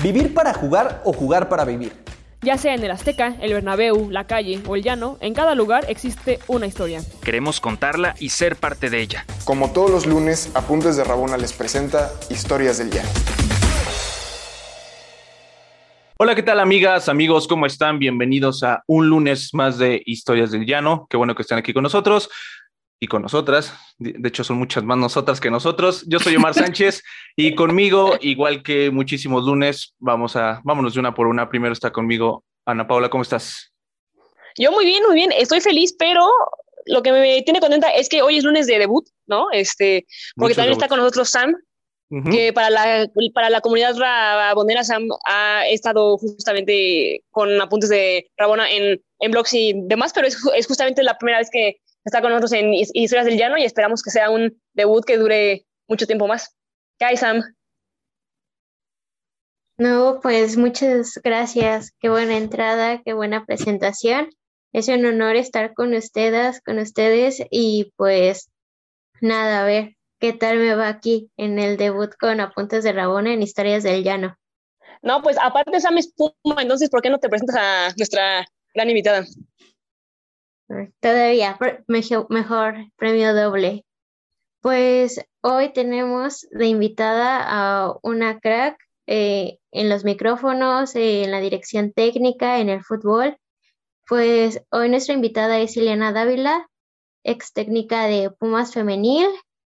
¿Vivir 0.00 0.32
para 0.32 0.54
jugar 0.54 1.02
o 1.04 1.12
jugar 1.12 1.48
para 1.48 1.64
vivir? 1.64 1.92
Ya 2.40 2.56
sea 2.56 2.72
en 2.72 2.84
el 2.84 2.90
Azteca, 2.92 3.34
el 3.40 3.52
Bernabéu, 3.52 4.10
la 4.12 4.28
calle 4.28 4.62
o 4.68 4.76
el 4.76 4.84
llano, 4.84 5.18
en 5.20 5.34
cada 5.34 5.56
lugar 5.56 5.86
existe 5.88 6.38
una 6.46 6.68
historia. 6.68 7.00
Queremos 7.24 7.60
contarla 7.60 8.14
y 8.20 8.28
ser 8.28 8.54
parte 8.54 8.90
de 8.90 9.00
ella. 9.00 9.26
Como 9.44 9.72
todos 9.72 9.90
los 9.90 10.06
lunes, 10.06 10.52
Apuntes 10.54 10.96
de 10.96 11.02
Rabona 11.02 11.36
les 11.36 11.52
presenta 11.52 12.12
Historias 12.30 12.78
del 12.78 12.92
Llano. 12.92 13.08
Hola, 16.20 16.36
¿qué 16.36 16.44
tal 16.44 16.60
amigas, 16.60 17.08
amigos? 17.08 17.48
¿Cómo 17.48 17.66
están? 17.66 17.98
Bienvenidos 17.98 18.62
a 18.62 18.84
un 18.86 19.08
lunes 19.08 19.50
más 19.52 19.78
de 19.78 20.00
Historias 20.06 20.52
del 20.52 20.64
Llano. 20.64 21.08
Qué 21.10 21.16
bueno 21.16 21.34
que 21.34 21.42
estén 21.42 21.58
aquí 21.58 21.72
con 21.72 21.82
nosotros 21.82 22.30
y 23.00 23.06
con 23.06 23.22
nosotras. 23.22 23.74
De 23.98 24.28
hecho, 24.28 24.44
son 24.44 24.58
muchas 24.58 24.84
más 24.84 24.98
nosotras 24.98 25.40
que 25.40 25.50
nosotros. 25.50 26.04
Yo 26.06 26.18
soy 26.18 26.36
Omar 26.36 26.54
Sánchez 26.54 27.02
y 27.36 27.54
conmigo, 27.54 28.16
igual 28.20 28.62
que 28.62 28.90
muchísimos 28.90 29.44
lunes, 29.44 29.94
vamos 29.98 30.36
a, 30.36 30.60
vámonos 30.64 30.94
de 30.94 31.00
una 31.00 31.14
por 31.14 31.26
una. 31.26 31.48
Primero 31.48 31.72
está 31.72 31.92
conmigo 31.92 32.44
Ana 32.64 32.86
Paula, 32.86 33.08
¿cómo 33.08 33.22
estás? 33.22 33.72
Yo 34.56 34.72
muy 34.72 34.84
bien, 34.84 35.02
muy 35.06 35.14
bien. 35.14 35.30
Estoy 35.32 35.60
feliz, 35.60 35.94
pero 35.98 36.28
lo 36.86 37.02
que 37.02 37.12
me 37.12 37.42
tiene 37.42 37.60
contenta 37.60 37.88
es 37.90 38.08
que 38.08 38.22
hoy 38.22 38.38
es 38.38 38.44
lunes 38.44 38.66
de 38.66 38.78
debut, 38.78 39.06
¿no? 39.26 39.50
Este, 39.52 40.06
porque 40.36 40.54
también 40.54 40.72
está 40.72 40.88
con 40.88 40.98
nosotros 40.98 41.30
Sam, 41.30 41.54
que 42.30 42.52
para 42.54 42.70
la, 42.70 43.08
para 43.34 43.50
la 43.50 43.60
comunidad 43.60 43.94
rabonera 43.96 44.82
Sam 44.82 45.08
ha 45.26 45.66
estado 45.68 46.16
justamente 46.16 47.22
con 47.30 47.60
apuntes 47.60 47.90
de 47.90 48.30
Rabona 48.38 48.70
en, 48.70 49.00
en 49.20 49.30
blogs 49.30 49.52
y 49.52 49.74
demás, 49.74 50.12
pero 50.14 50.26
es, 50.26 50.38
es 50.56 50.66
justamente 50.66 51.02
la 51.02 51.18
primera 51.18 51.38
vez 51.38 51.50
que 51.52 51.76
está 52.08 52.20
con 52.20 52.30
nosotros 52.30 52.52
en 52.52 52.74
Historias 52.74 53.26
del 53.26 53.38
Llano 53.38 53.58
y 53.58 53.64
esperamos 53.64 54.02
que 54.02 54.10
sea 54.10 54.30
un 54.30 54.60
debut 54.72 55.04
que 55.04 55.18
dure 55.18 55.66
mucho 55.86 56.06
tiempo 56.06 56.26
más. 56.26 56.54
¿Qué 56.98 57.04
hay, 57.04 57.16
Sam? 57.16 57.42
No, 59.78 60.18
pues 60.20 60.56
muchas 60.56 61.20
gracias. 61.22 61.92
Qué 62.00 62.08
buena 62.08 62.36
entrada, 62.36 63.00
qué 63.04 63.12
buena 63.12 63.46
presentación. 63.46 64.30
Es 64.72 64.88
un 64.88 65.06
honor 65.06 65.36
estar 65.36 65.72
con 65.72 65.94
ustedes, 65.94 66.60
con 66.62 66.78
ustedes 66.78 67.42
y 67.50 67.92
pues 67.96 68.50
nada, 69.20 69.62
a 69.62 69.64
ver 69.64 69.96
qué 70.18 70.32
tal 70.32 70.58
me 70.58 70.74
va 70.74 70.88
aquí 70.88 71.30
en 71.36 71.58
el 71.58 71.76
debut 71.76 72.10
con 72.18 72.40
Apuntes 72.40 72.84
de 72.84 72.92
Rabona 72.92 73.32
en 73.32 73.42
Historias 73.42 73.84
del 73.84 74.02
Llano. 74.02 74.36
No, 75.00 75.22
pues 75.22 75.36
aparte 75.40 75.80
Sam 75.80 75.98
es 75.98 76.12
Puma, 76.12 76.60
entonces 76.60 76.90
¿por 76.90 77.00
qué 77.00 77.10
no 77.10 77.18
te 77.18 77.28
presentas 77.28 77.56
a 77.56 77.94
nuestra 77.96 78.44
gran 78.74 78.90
invitada? 78.90 79.24
Todavía, 81.00 81.58
mejor, 82.28 82.74
premio 82.96 83.34
doble. 83.34 83.86
Pues 84.60 85.24
hoy 85.40 85.72
tenemos 85.72 86.46
de 86.50 86.66
invitada 86.66 87.40
a 87.42 87.94
una 88.02 88.38
crack 88.38 88.76
eh, 89.06 89.58
en 89.72 89.88
los 89.88 90.04
micrófonos, 90.04 90.94
en 90.94 91.30
la 91.30 91.40
dirección 91.40 91.92
técnica, 91.92 92.58
en 92.58 92.68
el 92.68 92.84
fútbol. 92.84 93.38
Pues 94.06 94.62
hoy 94.70 94.90
nuestra 94.90 95.14
invitada 95.14 95.58
es 95.58 95.76
Ileana 95.76 96.12
Dávila, 96.12 96.68
ex 97.24 97.52
técnica 97.52 98.06
de 98.06 98.30
Pumas 98.30 98.74
Femenil, 98.74 99.28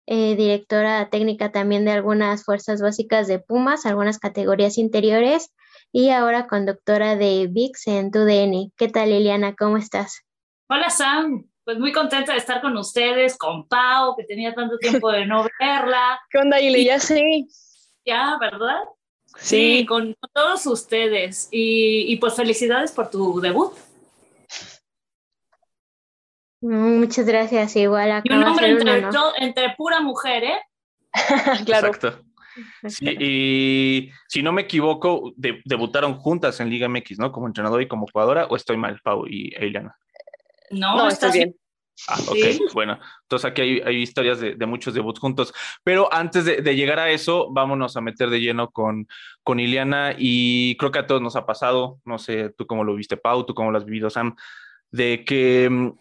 eh, 0.07 0.35
directora 0.35 1.09
técnica 1.09 1.51
también 1.51 1.85
de 1.85 1.91
algunas 1.91 2.43
fuerzas 2.43 2.81
básicas 2.81 3.27
de 3.27 3.39
Pumas, 3.39 3.85
algunas 3.85 4.19
categorías 4.19 4.77
interiores 4.77 5.51
y 5.91 6.09
ahora 6.09 6.47
conductora 6.47 7.15
de 7.15 7.47
VIX 7.51 7.87
en 7.87 8.11
TUDN. 8.11 8.71
¿Qué 8.77 8.87
tal, 8.87 9.09
Liliana? 9.09 9.53
¿Cómo 9.55 9.77
estás? 9.77 10.26
Hola 10.69 10.89
Sam, 10.89 11.45
pues 11.63 11.79
muy 11.79 11.93
contenta 11.93 12.33
de 12.33 12.39
estar 12.39 12.59
con 12.59 12.75
ustedes, 12.75 13.37
con 13.37 13.69
Pau, 13.69 14.17
que 14.17 14.25
tenía 14.25 14.53
tanto 14.53 14.77
tiempo 14.77 15.09
de 15.09 15.25
no 15.25 15.47
verla. 15.57 16.19
¿Qué 16.29 16.39
onda, 16.39 16.59
Ili? 16.59 16.83
Ya 16.83 16.99
sí. 16.99 17.47
Ya, 18.05 18.37
¿verdad? 18.37 18.81
Sí. 19.37 19.85
con, 19.87 20.13
todos 20.33 20.65
ustedes. 20.65 21.47
Y, 21.51 22.17
pues 22.17 22.35
felicidades 22.35 22.91
por 22.91 23.09
tu 23.09 23.39
debut. 23.39 23.71
Muchas 26.59 27.25
gracias, 27.25 27.73
igual. 27.77 28.21
Y 28.25 28.33
un 28.33 28.43
hombre 28.43 28.69
entre, 28.69 29.09
entre 29.39 29.69
pura 29.77 30.01
mujer, 30.01 30.43
¿eh? 30.43 30.59
claro. 31.65 31.87
Exacto. 31.87 32.25
y 32.99 34.11
si 34.27 34.43
no 34.43 34.51
me 34.51 34.63
equivoco, 34.63 35.31
debutaron 35.37 36.15
juntas 36.15 36.59
en 36.59 36.69
Liga 36.69 36.89
MX, 36.89 37.19
¿no? 37.19 37.31
Como 37.31 37.47
entrenador 37.47 37.81
y 37.81 37.87
como 37.87 38.05
jugadora, 38.11 38.47
o 38.47 38.57
estoy 38.57 38.75
mal, 38.75 38.99
Pau 39.01 39.25
y 39.27 39.55
Eliana. 39.55 39.95
No, 40.71 41.07
está 41.07 41.31
bien. 41.31 41.55
Ah, 42.07 42.19
ok, 42.27 42.73
bueno, 42.73 42.99
entonces 43.23 43.49
aquí 43.49 43.61
hay, 43.61 43.95
historias 43.97 44.39
de, 44.39 44.65
muchos 44.67 44.93
debuts 44.93 45.19
juntos, 45.19 45.51
pero 45.83 46.13
antes 46.13 46.45
de, 46.45 46.75
llegar 46.75 46.99
a 46.99 47.09
eso, 47.09 47.51
vámonos 47.51 47.97
a 47.97 48.01
meter 48.01 48.29
de 48.29 48.39
lleno 48.39 48.69
con, 48.69 49.07
con 49.43 49.59
Iliana 49.59 50.13
y 50.15 50.77
creo 50.77 50.91
que 50.91 50.99
a 50.99 51.07
todos 51.07 51.23
nos 51.23 51.35
ha 51.35 51.47
pasado, 51.47 51.99
no 52.05 52.19
sé, 52.19 52.53
tú 52.55 52.67
cómo 52.67 52.83
lo 52.83 52.93
viste, 52.93 53.17
Pau, 53.17 53.45
tú 53.47 53.55
cómo 53.55 53.71
lo 53.71 53.79
has 53.79 53.85
vivido, 53.85 54.11
Sam, 54.11 54.35
de 54.91 55.25
que 55.25 55.69
mm, 55.71 55.91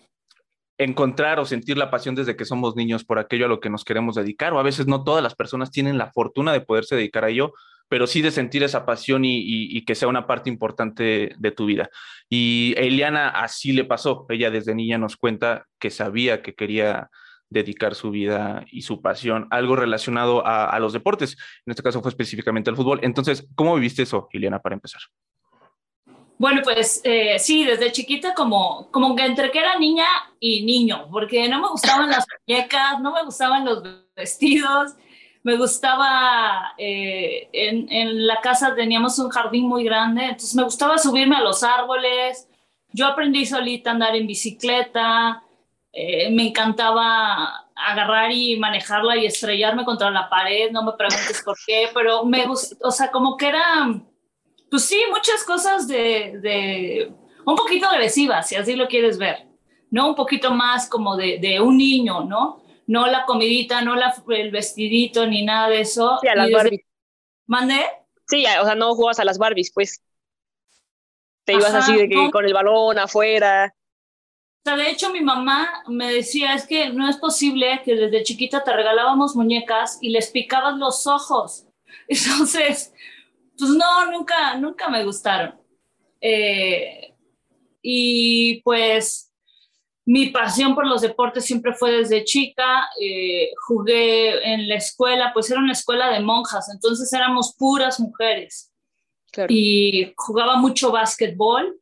encontrar 0.79 1.41
o 1.41 1.47
sentir 1.47 1.79
la 1.79 1.91
pasión 1.91 2.15
desde 2.15 2.37
que 2.37 2.45
somos 2.45 2.77
niños 2.77 3.03
por 3.05 3.19
aquello 3.19 3.47
a 3.47 3.49
lo 3.49 3.61
que 3.61 3.71
nos 3.71 3.83
queremos 3.83 4.17
dedicar, 4.17 4.53
o 4.53 4.59
a 4.59 4.63
veces 4.63 4.87
no 4.87 5.03
todas 5.03 5.23
las 5.23 5.35
personas 5.35 5.71
tienen 5.71 5.97
la 5.97 6.13
fortuna 6.13 6.53
de 6.53 6.61
poderse 6.61 6.95
dedicar 6.95 7.25
a 7.25 7.31
ello, 7.31 7.55
pero 7.89 8.07
sí 8.07 8.23
de 8.23 8.31
sentir 8.31 8.63
esa 8.63 8.85
pasión 8.85 9.23
y, 9.25 9.85
que 9.85 9.95
sea 9.95 10.09
una 10.09 10.27
parte 10.27 10.51
importante 10.51 11.35
de 11.39 11.51
tu 11.53 11.67
vida. 11.67 11.89
Y 12.29 12.75
a 12.77 12.81
Eliana 12.81 13.29
así 13.29 13.73
le 13.73 13.85
pasó. 13.85 14.27
Ella 14.29 14.51
desde 14.51 14.75
niña 14.75 14.99
nos 14.99 15.17
cuenta 15.17 15.67
que 15.79 15.91
sabía 15.91 16.43
que 16.43 16.55
quería 16.55 17.11
dedicar 17.49 17.95
su 17.95 18.11
vida 18.11 18.65
y 18.73 18.83
su 18.83 19.01
pasión 19.01 19.47
algo 19.51 19.77
relacionado 19.77 20.45
a, 20.45 20.79
los 20.81 20.93
deportes. 20.93 21.37
En 21.65 21.71
este 21.71 21.83
caso 21.83 22.03
fue 22.03 22.11
específicamente 22.11 22.71
al 22.71 22.77
fútbol. 22.77 23.01
Entonces, 23.03 23.47
¿cómo 23.55 23.75
viviste 23.77 24.03
eso, 24.03 24.29
Eliana, 24.33 24.59
para 24.59 24.75
empezar? 24.75 25.03
Bueno, 26.39 26.61
pues 26.63 27.01
eh, 27.05 27.39
sí, 27.39 27.65
desde 27.65 27.93
chiquita 27.93 28.35
como, 28.35 28.91
como 28.91 29.17
que 29.17 29.25
entre 29.25 29.51
que 29.51 29.59
era 29.59 29.79
niña 29.79 30.07
y 30.39 30.67
niño, 30.67 31.09
porque 31.11 31.49
no 31.49 31.63
me 31.63 31.69
gustaban 31.69 32.11
las 32.11 32.27
muñecas, 32.47 33.01
no 33.01 33.15
me 33.15 33.25
gustaban 33.25 33.65
los 33.65 33.83
vestidos, 34.15 34.97
me 35.47 35.57
gustaba, 35.57 36.75
eh, 36.77 37.49
en, 37.53 38.27
la 38.27 38.41
casa 38.41 38.75
teníamos 38.75 39.17
un 39.21 39.29
jardín 39.29 39.69
muy 39.69 39.85
grande, 39.85 40.25
entonces 40.25 40.57
me 40.57 40.65
gustaba 40.65 40.99
subirme 40.99 41.37
a 41.37 41.41
los 41.41 41.63
árboles, 41.63 42.49
yo 42.93 43.07
aprendí 43.07 43.47
solita 43.47 43.91
a 43.91 43.93
andar 43.93 44.17
en 44.17 44.27
bicicleta, 44.27 45.45
eh, 45.93 46.33
me 46.33 46.49
encantaba 46.49 47.65
agarrar 47.77 48.33
y 48.33 48.59
manejarla 48.59 49.19
y 49.19 49.27
estrellarme 49.27 49.85
contra 49.85 50.11
la 50.11 50.29
pared, 50.29 50.73
no 50.73 50.83
me 50.83 50.95
preguntes 50.95 51.41
por 51.45 51.57
qué, 51.65 51.91
pero 51.95 52.25
me 52.25 52.45
gustó, 52.45 52.77
o 52.83 52.91
sea, 52.91 53.13
como 53.13 53.37
que 53.37 53.47
era, 53.47 53.87
pues 54.69 54.85
sí, 54.85 55.01
muchas 55.13 55.45
cosas 55.45 55.87
de, 55.87 57.13
un 57.45 57.55
poquito 57.55 57.87
agresivas, 57.87 58.49
si 58.49 58.57
así 58.57 58.75
lo 58.75 58.89
quieres 58.89 59.17
ver, 59.17 59.47
¿no? 59.93 60.09
Un 60.09 60.17
poquito 60.17 60.51
más 60.51 60.89
como 60.89 61.17
de 61.17 61.61
un 61.61 61.77
niño, 61.77 62.25
¿no? 62.25 62.66
No 62.87 63.07
la 63.07 63.25
comidita, 63.25 63.83
no 63.83 63.97
la, 63.97 64.15
el 64.29 64.51
vestidito, 64.51 65.27
ni 65.27 65.45
nada 65.45 65.69
de 65.69 65.81
eso. 65.81 66.19
Sí, 66.21 66.29
a 66.29 66.35
las 66.35 66.51
Barbies. 66.51 66.83
¿Mandé? 67.47 67.81
Sí, 68.27 68.45
o 68.61 68.65
sea, 68.65 68.75
no 68.75 68.95
jugabas 68.95 69.21
a 69.21 69.25
las 69.25 69.39
Barbies, 69.39 69.73
pues. 69.73 70.03
Te 71.45 71.55
ibas 71.55 71.75
así 71.75 71.97
de 71.97 72.09
que 72.09 72.31
con 72.33 72.45
el 72.45 72.53
balón 72.53 72.99
afuera. 72.99 73.73
O 74.65 74.69
sea, 74.69 74.77
de 74.77 74.91
hecho, 74.91 75.13
mi 75.13 75.21
mamá 75.21 75.85
me 75.87 76.13
decía, 76.13 76.55
es 76.55 76.67
que 76.67 76.91
no 76.91 77.09
es 77.09 77.19
posible 77.19 77.83
que 77.85 77.95
desde 77.95 78.25
chiquita 78.25 78.65
te 78.65 78.73
regalábamos 78.73 79.37
muñecas 79.37 79.99
y 80.01 80.11
les 80.11 80.31
picabas 80.31 80.77
los 80.77 81.07
ojos. 81.07 81.67
Entonces, 82.09 82.93
pues 83.57 83.71
no, 83.71 84.11
nunca, 84.11 84.57
nunca 84.57 84.89
me 84.89 85.05
gustaron. 85.05 85.55
Eh, 86.21 87.15
y 87.81 88.61
pues 88.63 89.33
mi 90.07 90.29
pasión 90.29 90.77
por 90.77 90.87
los 90.87 91.01
deportes 91.01 91.45
siempre 91.45 91.75
fue 91.75 91.91
desde 91.91 92.25
chica. 92.25 92.89
Eh, 93.01 93.51
jugué 93.67 94.53
en 94.53 94.69
la 94.69 94.77
escuela, 94.77 95.33
pues 95.35 95.51
era 95.51 95.59
una 95.59 95.73
escuela 95.73 96.11
de 96.11 96.21
monjas, 96.21 96.71
entonces 96.73 97.13
éramos 97.13 97.55
puras 97.59 97.99
mujeres. 97.99 98.73
Y 99.49 100.13
jugaba 100.17 100.57
mucho 100.57 100.93
básquetbol, 100.93 101.79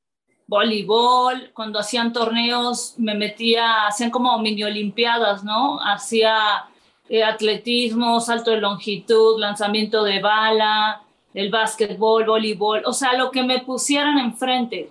voleibol. 0.47 1.53
Cuando 1.53 1.79
hacían 1.79 2.15
torneos 2.15 2.95
me 2.97 3.15
metía, 3.15 3.87
hacían 3.87 4.11
como 4.11 4.37
mini 4.39 4.65
olimpiadas, 4.65 5.45
¿no? 5.45 5.79
Hacía 5.81 6.65
eh, 7.11 7.23
atletismo, 7.23 8.21
salto 8.21 8.53
de 8.53 8.57
longitud, 8.57 9.39
lanzamiento 9.39 10.03
de 10.03 10.21
bala, 10.21 11.03
el 11.35 11.51
básquetbol, 11.51 12.25
voleibol, 12.25 12.83
o 12.87 12.93
sea, 12.95 13.13
lo 13.13 13.31
que 13.31 13.43
me 13.43 13.61
pusieran 13.61 14.19
enfrente. 14.19 14.91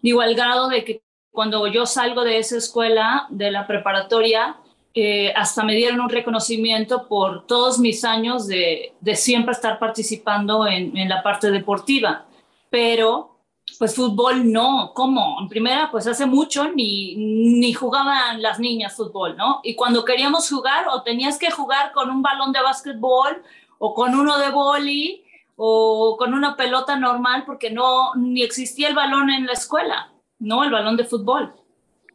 Igual 0.00 0.36
grado 0.36 0.68
de 0.68 0.84
que 0.84 1.02
cuando 1.32 1.66
yo 1.66 1.86
salgo 1.86 2.24
de 2.24 2.38
esa 2.38 2.56
escuela, 2.56 3.26
de 3.30 3.50
la 3.50 3.66
preparatoria, 3.66 4.56
eh, 4.94 5.32
hasta 5.36 5.62
me 5.62 5.74
dieron 5.74 6.00
un 6.00 6.08
reconocimiento 6.08 7.06
por 7.06 7.46
todos 7.46 7.78
mis 7.78 8.04
años 8.04 8.46
de, 8.48 8.94
siempre 9.14 9.52
estar 9.52 9.78
participando 9.78 10.66
en, 10.66 11.08
la 11.08 11.22
parte 11.22 11.50
deportiva. 11.50 12.26
Pero, 12.70 13.36
pues 13.78 13.94
fútbol 13.94 14.50
no, 14.50 14.92
¿cómo? 14.94 15.38
En 15.40 15.48
primera, 15.48 15.90
pues 15.90 16.06
hace 16.06 16.26
mucho 16.26 16.70
ni, 16.72 17.14
ni 17.16 17.72
jugaban 17.72 18.42
las 18.42 18.58
niñas 18.58 18.96
fútbol, 18.96 19.36
¿no? 19.36 19.60
Y 19.62 19.74
cuando 19.74 20.04
queríamos 20.04 20.48
jugar, 20.48 20.86
o 20.90 21.02
tenías 21.02 21.38
que 21.38 21.50
jugar 21.50 21.92
con 21.92 22.10
un 22.10 22.22
balón 22.22 22.52
de 22.52 22.62
básquetbol 22.62 23.42
o 23.78 23.94
con 23.94 24.14
uno 24.18 24.38
de 24.38 24.50
boli, 24.50 25.24
o 25.60 26.16
con 26.16 26.34
una 26.34 26.56
pelota 26.56 26.96
normal 26.96 27.42
porque 27.44 27.70
no 27.70 28.14
ni 28.14 28.42
existía 28.44 28.88
el 28.88 28.94
balón 28.94 29.28
en 29.28 29.44
la 29.44 29.54
escuela, 29.54 30.12
¿no? 30.38 30.64
El 30.64 30.70
balón 30.70 30.96
de 30.96 31.04
fútbol. 31.04 31.54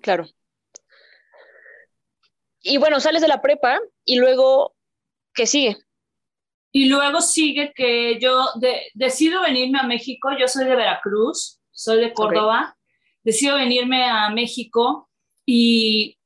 Claro. 0.02 0.26
Y 2.62 2.78
bueno, 2.78 3.00
sales 3.00 3.22
de 3.22 3.28
la 3.28 3.42
prepa 3.42 3.80
y 4.06 4.16
luego, 4.16 4.76
¿qué 5.34 5.46
sigue? 5.46 5.78
Y 6.72 6.88
luego 6.88 7.22
sigue 7.22 7.72
que 7.76 8.20
yo 8.20 8.48
decido 8.94 9.42
venirme 9.42 9.80
a 9.80 9.84
México, 9.84 10.30
yo 10.40 10.48
soy 10.48 10.66
de 10.66 10.76
Veracruz, 10.76 11.60
soy 11.72 12.00
de 12.00 12.14
Córdoba, 12.14 12.76
decido 13.22 13.58
venirme 13.58 14.06
a 14.06 14.30
México 14.30 15.10
y 15.46 16.18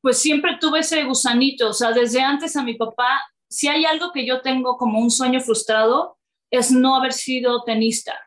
pues 0.00 0.18
siempre 0.18 0.56
tuve 0.60 0.80
ese 0.80 1.04
gusanito, 1.04 1.68
o 1.68 1.72
sea, 1.72 1.92
desde 1.92 2.20
antes 2.20 2.56
a 2.56 2.62
mi 2.62 2.74
papá, 2.74 3.22
si 3.48 3.68
hay 3.68 3.84
algo 3.84 4.12
que 4.12 4.26
yo 4.26 4.40
tengo 4.40 4.76
como 4.76 4.98
un 4.98 5.10
sueño 5.10 5.40
frustrado, 5.40 6.18
es 6.50 6.70
no 6.70 6.96
haber 6.96 7.12
sido 7.12 7.62
tenista. 7.64 8.18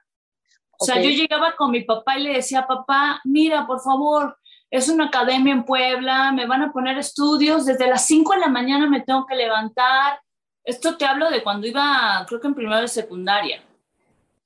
O 0.79 0.85
sea, 0.85 1.01
yo 1.01 1.09
llegaba 1.09 1.55
con 1.55 1.71
mi 1.71 1.81
papá 1.81 2.17
y 2.17 2.23
le 2.23 2.33
decía, 2.33 2.67
papá, 2.67 3.21
mira, 3.23 3.65
por 3.65 3.81
favor, 3.81 4.37
es 4.69 4.89
una 4.89 5.05
academia 5.05 5.53
en 5.53 5.63
Puebla, 5.63 6.31
me 6.31 6.45
van 6.45 6.63
a 6.63 6.71
poner 6.71 6.97
estudios, 6.97 7.65
desde 7.65 7.87
las 7.87 8.05
5 8.05 8.33
de 8.33 8.39
la 8.39 8.47
mañana 8.49 8.89
me 8.89 9.01
tengo 9.01 9.25
que 9.25 9.35
levantar. 9.35 10.19
Esto 10.63 10.97
te 10.97 11.05
hablo 11.05 11.29
de 11.29 11.43
cuando 11.43 11.67
iba, 11.67 12.25
creo 12.27 12.41
que 12.41 12.47
en 12.47 12.55
primera 12.55 12.81
de 12.81 12.87
secundaria. 12.87 13.63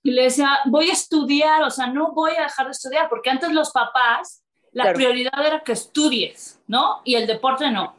Y 0.04 0.12
le 0.12 0.24
decía, 0.24 0.60
voy 0.66 0.90
a 0.90 0.94
estudiar, 0.94 1.64
o 1.64 1.70
sea, 1.70 1.88
no 1.88 2.12
voy 2.12 2.32
a 2.38 2.44
dejar 2.44 2.66
de 2.68 2.72
estudiar, 2.72 3.10
porque 3.10 3.30
antes 3.30 3.52
los 3.52 3.72
papás, 3.72 4.44
la 4.72 4.94
prioridad 4.94 5.46
era 5.46 5.62
que 5.62 5.72
estudies, 5.72 6.62
¿no? 6.68 7.02
Y 7.04 7.16
el 7.16 7.26
deporte 7.26 7.70
no. 7.72 7.96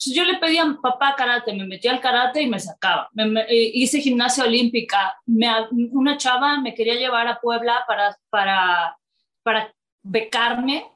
Entonces 0.00 0.16
yo 0.16 0.24
le 0.24 0.38
pedía 0.38 0.62
a 0.62 0.80
papá 0.80 1.14
karate, 1.14 1.52
me 1.52 1.66
metía 1.66 1.90
al 1.90 2.00
karate 2.00 2.40
y 2.40 2.48
me 2.48 2.58
sacaba. 2.58 3.10
Eh, 3.14 3.70
hice 3.74 4.00
gimnasia 4.00 4.44
olímpica. 4.44 5.20
Me, 5.26 5.46
una 5.92 6.16
chava 6.16 6.58
me 6.58 6.74
quería 6.74 6.94
llevar 6.94 7.28
a 7.28 7.38
Puebla 7.38 7.84
para, 7.86 8.16
para, 8.30 8.96
para 9.42 9.74
becarme 10.02 10.86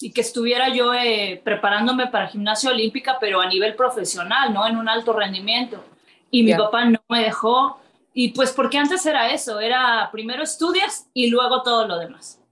y 0.00 0.10
que 0.12 0.22
estuviera 0.22 0.74
yo 0.74 0.92
eh, 0.92 1.40
preparándome 1.44 2.08
para 2.08 2.26
gimnasia 2.26 2.70
olímpica, 2.70 3.18
pero 3.20 3.40
a 3.40 3.46
nivel 3.46 3.76
profesional, 3.76 4.52
¿no? 4.52 4.66
En 4.66 4.76
un 4.76 4.88
alto 4.88 5.12
rendimiento. 5.12 5.84
Y 6.28 6.42
mi 6.42 6.52
papá 6.54 6.84
no 6.84 6.98
me 7.08 7.22
dejó. 7.22 7.78
Y 8.12 8.30
pues 8.30 8.50
porque 8.50 8.78
antes 8.78 9.06
era 9.06 9.30
eso, 9.30 9.60
era 9.60 10.08
primero 10.10 10.42
estudias 10.42 11.08
y 11.14 11.30
luego 11.30 11.62
todo 11.62 11.86
lo 11.86 11.96
demás. 11.96 12.42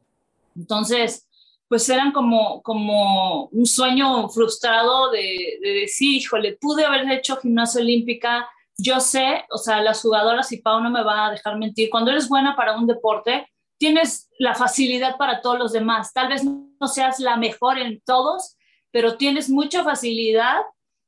Entonces, 0.54 1.25
pues 1.68 1.88
eran 1.88 2.12
como, 2.12 2.62
como 2.62 3.46
un 3.46 3.66
sueño 3.66 4.28
frustrado 4.28 5.10
de, 5.10 5.58
de 5.60 5.70
decir, 5.80 6.16
híjole, 6.16 6.56
pude 6.60 6.84
haber 6.84 7.10
hecho 7.10 7.36
gimnasia 7.36 7.80
olímpica. 7.80 8.48
Yo 8.78 9.00
sé, 9.00 9.44
o 9.50 9.58
sea, 9.58 9.80
las 9.82 10.02
jugadoras 10.02 10.52
y 10.52 10.58
Pau 10.58 10.80
no 10.80 10.90
me 10.90 11.02
va 11.02 11.26
a 11.26 11.30
dejar 11.30 11.56
mentir, 11.58 11.90
cuando 11.90 12.10
eres 12.10 12.28
buena 12.28 12.54
para 12.54 12.76
un 12.76 12.86
deporte, 12.86 13.46
tienes 13.78 14.30
la 14.38 14.54
facilidad 14.54 15.16
para 15.16 15.40
todos 15.40 15.58
los 15.58 15.72
demás. 15.72 16.12
Tal 16.12 16.28
vez 16.28 16.44
no 16.44 16.88
seas 16.88 17.18
la 17.18 17.36
mejor 17.36 17.78
en 17.78 18.00
todos, 18.04 18.56
pero 18.90 19.16
tienes 19.16 19.48
mucha 19.50 19.84
facilidad 19.84 20.62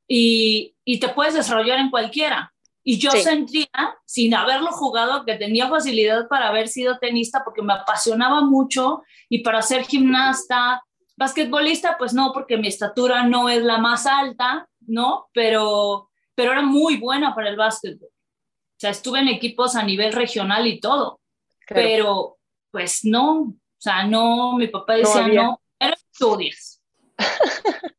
y, 0.06 0.75
te 1.00 1.08
puedes 1.10 1.34
desarrollar 1.34 1.78
en 1.78 1.90
cualquiera. 1.90 2.52
Y 2.90 2.99
yo 2.99 3.11
sentía, 3.11 3.69
sin 4.06 4.35
haberlo 4.35 4.73
jugado, 4.73 5.26
que 5.26 5.35
tenía 5.35 5.69
facilidad 5.69 6.26
para 6.26 6.49
haber 6.49 6.69
sido 6.69 6.99
tenista 6.99 7.44
porque 7.44 7.61
me 7.61 7.75
apasionaba 7.75 8.40
mucho 8.40 9.02
y 9.29 9.40
para 9.40 9.61
ser 9.61 9.85
gimnasta, 9.85 10.82
basquetbolista, 11.14 11.99
pues 11.99 12.14
no, 12.14 12.32
porque 12.32 12.56
mi 12.56 12.69
estatura 12.69 13.25
no 13.25 13.50
es 13.50 13.62
la 13.62 13.76
más 13.76 14.06
alta, 14.06 14.67
¿no? 14.87 15.29
Pero, 15.35 16.08
pero 16.35 16.52
era 16.52 16.62
muy 16.62 16.96
buena 16.96 17.35
para 17.35 17.50
el 17.50 17.56
básquetbol. 17.56 18.08
O 18.08 18.79
sea, 18.79 18.88
estuve 18.88 19.19
en 19.19 19.29
equipos 19.29 19.76
a 19.76 19.82
nivel 19.82 20.14
regional 20.14 20.67
y 20.67 20.81
todo, 20.81 21.20
pero 21.67 22.38
pues 22.70 23.05
no, 23.05 23.41
o 23.41 23.55
sea, 23.76 24.06
no, 24.06 24.56
mi 24.56 24.69
papá 24.69 24.94
decía 24.94 25.29
no, 25.29 25.61
pero 25.79 25.94
estudias. 25.94 26.82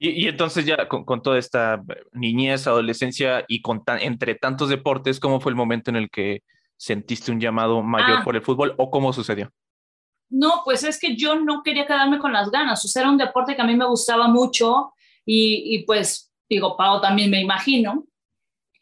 y, 0.00 0.24
y, 0.24 0.28
entonces 0.28 0.64
ya 0.64 0.88
con, 0.88 1.22
toda 1.22 1.38
esta 1.38 1.82
niñez, 2.12 2.66
adolescencia 2.66 3.44
y 3.46 3.60
con 3.60 3.82
entre 4.00 4.34
tantos 4.34 4.70
deportes, 4.70 5.20
¿cómo 5.20 5.40
fue 5.40 5.52
el 5.52 5.56
momento 5.56 5.90
en 5.90 5.96
el 5.96 6.10
que 6.10 6.42
sentiste 6.76 7.30
un 7.30 7.38
llamado 7.38 7.82
mayor 7.82 8.18
ah. 8.20 8.24
por 8.24 8.34
el 8.34 8.42
fútbol 8.42 8.74
o 8.78 8.90
cómo 8.90 9.12
sucedió? 9.12 9.52
No, 10.30 10.62
pues 10.64 10.84
es 10.84 10.98
que 10.98 11.16
yo 11.16 11.38
no 11.38 11.62
quería 11.62 11.86
quedarme 11.86 12.18
con 12.18 12.32
las 12.32 12.50
ganas, 12.50 12.84
o 12.84 12.88
sea, 12.88 13.02
era 13.02 13.10
un 13.10 13.18
deporte 13.18 13.54
que 13.54 13.62
a 13.62 13.66
mí 13.66 13.76
me 13.76 13.86
gustaba 13.86 14.26
mucho 14.26 14.94
y, 15.26 15.74
y 15.74 15.84
pues 15.84 16.32
digo, 16.48 16.76
Pau 16.76 17.00
también 17.00 17.30
me 17.30 17.40
imagino. 17.40 18.06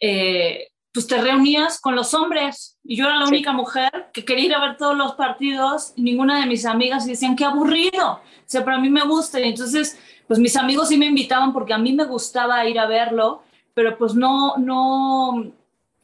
Eh, 0.00 0.68
pues 0.98 1.06
te 1.06 1.22
reunías 1.22 1.80
con 1.80 1.94
los 1.94 2.12
hombres. 2.12 2.76
Y 2.82 2.96
yo 2.96 3.06
era 3.06 3.18
la 3.18 3.28
única 3.28 3.52
mujer 3.52 4.08
que 4.12 4.24
quería 4.24 4.46
ir 4.46 4.54
a 4.56 4.60
ver 4.60 4.76
todos 4.76 4.96
los 4.96 5.14
partidos 5.14 5.92
y 5.94 6.02
ninguna 6.02 6.40
de 6.40 6.46
mis 6.46 6.66
amigas 6.66 7.06
decían, 7.06 7.36
qué 7.36 7.44
aburrido, 7.44 8.14
o 8.14 8.20
sea, 8.46 8.64
pero 8.64 8.78
a 8.78 8.80
mí 8.80 8.90
me 8.90 9.04
gusta. 9.04 9.38
Y 9.38 9.44
entonces, 9.44 9.96
pues 10.26 10.40
mis 10.40 10.56
amigos 10.56 10.88
sí 10.88 10.98
me 10.98 11.06
invitaban 11.06 11.52
porque 11.52 11.72
a 11.72 11.78
mí 11.78 11.92
me 11.92 12.02
gustaba 12.02 12.66
ir 12.66 12.80
a 12.80 12.86
verlo, 12.86 13.42
pero 13.74 13.96
pues 13.96 14.16
no, 14.16 14.56
no, 14.56 15.52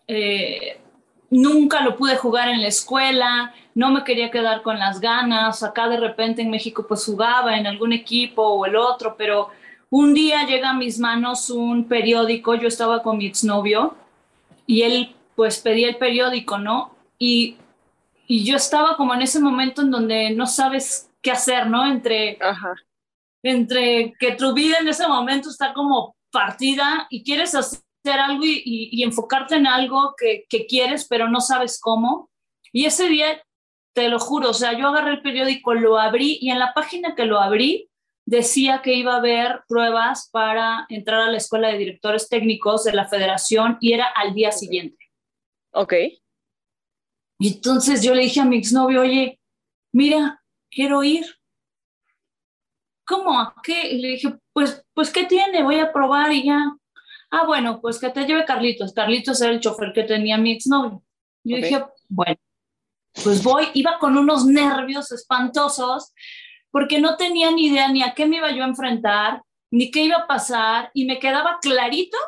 eh, 0.06 0.80
nunca 1.28 1.80
lo 1.80 1.96
pude 1.96 2.14
jugar 2.14 2.48
en 2.48 2.62
la 2.62 2.68
escuela, 2.68 3.52
no 3.74 3.90
me 3.90 4.04
quería 4.04 4.30
quedar 4.30 4.62
con 4.62 4.78
las 4.78 5.00
ganas, 5.00 5.64
acá 5.64 5.88
de 5.88 5.96
repente 5.96 6.40
en 6.40 6.50
México 6.50 6.86
pues 6.86 7.04
jugaba 7.04 7.58
en 7.58 7.66
algún 7.66 7.92
equipo 7.92 8.44
o 8.44 8.64
el 8.64 8.76
otro, 8.76 9.16
pero 9.18 9.48
un 9.90 10.14
día 10.14 10.46
llega 10.46 10.70
a 10.70 10.74
mis 10.74 11.00
manos 11.00 11.50
un 11.50 11.88
periódico, 11.88 12.54
yo 12.54 12.68
estaba 12.68 13.02
con 13.02 13.18
mi 13.18 13.26
exnovio, 13.26 13.96
y 14.66 14.82
él 14.82 15.14
pues 15.36 15.60
pedía 15.60 15.88
el 15.88 15.96
periódico, 15.96 16.58
¿no? 16.58 16.94
Y, 17.18 17.56
y 18.26 18.44
yo 18.44 18.56
estaba 18.56 18.96
como 18.96 19.14
en 19.14 19.22
ese 19.22 19.40
momento 19.40 19.82
en 19.82 19.90
donde 19.90 20.30
no 20.30 20.46
sabes 20.46 21.10
qué 21.20 21.32
hacer, 21.32 21.66
¿no? 21.66 21.86
Entre, 21.86 22.38
entre 23.42 24.14
que 24.18 24.32
tu 24.32 24.54
vida 24.54 24.78
en 24.80 24.88
ese 24.88 25.06
momento 25.08 25.50
está 25.50 25.72
como 25.74 26.16
partida 26.30 27.06
y 27.10 27.22
quieres 27.24 27.54
hacer 27.54 27.82
algo 28.06 28.44
y, 28.44 28.62
y, 28.64 29.02
enfocarte 29.02 29.56
en 29.56 29.66
algo 29.66 30.14
que, 30.18 30.44
que, 30.48 30.66
quieres, 30.66 31.06
pero 31.08 31.28
no 31.28 31.40
sabes 31.40 31.80
cómo. 31.80 32.30
Y 32.72 32.86
ese 32.86 33.08
día, 33.08 33.42
te 33.94 34.08
lo 34.08 34.18
juro, 34.18 34.50
o 34.50 34.54
sea, 34.54 34.76
yo 34.76 34.88
agarré 34.88 35.12
el 35.12 35.22
periódico, 35.22 35.74
lo 35.74 35.98
abrí 35.98 36.38
y 36.40 36.50
en 36.50 36.58
la 36.58 36.74
página 36.74 37.14
que 37.14 37.24
lo 37.24 37.40
abrí 37.40 37.88
decía 38.26 38.80
que 38.82 38.94
iba 38.94 39.14
a 39.14 39.18
haber 39.18 39.62
pruebas 39.68 40.28
para 40.32 40.86
entrar 40.88 41.20
a 41.20 41.30
la 41.30 41.36
escuela 41.36 41.68
de 41.68 41.78
directores 41.78 42.28
técnicos 42.28 42.84
de 42.84 42.92
la 42.92 43.06
federación 43.06 43.76
y 43.80 43.92
era 43.92 44.06
al 44.06 44.34
día 44.34 44.50
siguiente. 44.52 44.98
Ok. 45.72 45.94
Y 47.38 47.54
entonces 47.54 48.02
yo 48.02 48.14
le 48.14 48.22
dije 48.22 48.40
a 48.40 48.44
mi 48.44 48.58
exnovio, 48.58 49.02
oye, 49.02 49.40
mira, 49.92 50.42
quiero 50.70 51.02
ir. 51.02 51.26
¿Cómo? 53.06 53.38
¿A 53.38 53.54
qué? 53.62 53.90
Y 53.90 54.00
le 54.00 54.08
dije, 54.08 54.38
pues, 54.52 54.82
pues, 54.94 55.10
¿qué 55.10 55.24
tiene? 55.24 55.62
Voy 55.62 55.78
a 55.78 55.92
probar 55.92 56.32
y 56.32 56.44
ya. 56.44 56.58
Ah, 57.30 57.44
bueno, 57.44 57.80
pues 57.80 57.98
que 57.98 58.08
te 58.10 58.24
lleve 58.24 58.44
Carlitos. 58.44 58.94
Carlitos 58.94 59.40
era 59.42 59.52
el 59.52 59.60
chofer 59.60 59.92
que 59.92 60.04
tenía 60.04 60.38
mi 60.38 60.52
exnovio. 60.52 61.02
Yo 61.42 61.56
dije, 61.56 61.84
bueno, 62.08 62.38
pues 63.22 63.42
voy, 63.42 63.66
iba 63.74 63.98
con 63.98 64.16
unos 64.16 64.46
nervios 64.46 65.12
espantosos, 65.12 66.12
porque 66.74 66.98
no 66.98 67.16
tenía 67.16 67.52
ni 67.52 67.66
idea 67.66 67.88
ni 67.88 68.02
a 68.02 68.14
qué 68.14 68.26
me 68.26 68.38
iba 68.38 68.50
yo 68.50 68.64
a 68.64 68.66
enfrentar, 68.66 69.44
ni 69.70 69.92
qué 69.92 70.00
iba 70.00 70.16
a 70.16 70.26
pasar, 70.26 70.90
y 70.92 71.04
me 71.04 71.20
quedaba 71.20 71.60
clarito 71.62 72.18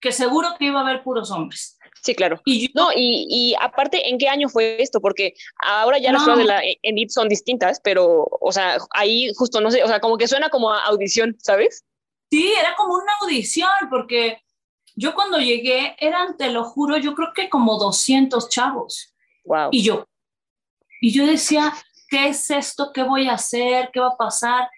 que 0.00 0.12
seguro 0.12 0.50
que 0.56 0.66
iba 0.66 0.78
a 0.78 0.84
haber 0.84 1.02
puros 1.02 1.32
hombres. 1.32 1.76
Sí, 2.00 2.14
claro. 2.14 2.40
Y 2.44 2.70
no, 2.72 2.90
y, 2.94 3.52
aparte, 3.60 4.08
¿en 4.08 4.18
qué 4.18 4.28
año 4.28 4.48
fue 4.48 4.80
esto? 4.80 5.00
Porque 5.00 5.34
ahora 5.56 5.98
ya 5.98 6.12
las 6.12 6.22
pruebas 6.22 6.44
de 6.44 6.48
la 6.48 6.62
ENIT 6.82 7.10
son 7.10 7.28
distintas, 7.28 7.80
pero, 7.82 8.28
o 8.30 8.52
sea, 8.52 8.78
ahí 8.92 9.32
justo, 9.34 9.60
no 9.60 9.72
sé, 9.72 9.82
o 9.82 9.88
sea, 9.88 9.98
como 9.98 10.16
que 10.18 10.28
suena 10.28 10.50
como 10.50 10.72
audición, 10.72 11.36
¿sabes? 11.40 11.84
Sí, 12.30 12.52
era 12.60 12.76
como 12.76 12.94
una 12.94 13.12
audición, 13.22 13.72
porque 13.90 14.40
yo 14.94 15.16
cuando 15.16 15.38
llegué 15.38 15.96
eran, 15.98 16.36
te 16.36 16.50
lo 16.50 16.62
juro, 16.62 16.96
yo 16.96 17.16
creo 17.16 17.32
que 17.34 17.48
como 17.48 17.76
200 17.76 18.48
chavos. 18.50 19.12
Wow. 19.46 19.70
Y 19.72 19.82
yo, 19.82 20.06
y 21.00 21.10
yo 21.10 21.26
decía, 21.26 21.72
¿qué 22.10 22.28
es 22.28 22.50
esto? 22.50 22.90
¿Qué 22.92 23.02
voy 23.02 23.28
a 23.28 23.34
hacer? 23.34 23.90
¿Qué 23.92 24.00
va 24.00 24.08
a 24.08 24.16
pasar? 24.16 24.68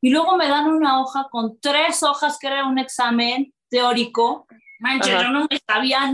Y 0.00 0.10
luego 0.10 0.36
me 0.36 0.48
dan 0.48 0.68
una 0.68 1.00
hoja 1.00 1.28
con 1.30 1.58
tres 1.60 2.02
hojas 2.02 2.38
que 2.38 2.48
era 2.48 2.66
un 2.66 2.78
examen 2.78 3.52
teórico. 3.68 4.46
Manche, 4.78 5.10
yo 5.12 5.30
no 5.30 5.46
me 5.50 5.58
sabía 5.66 6.12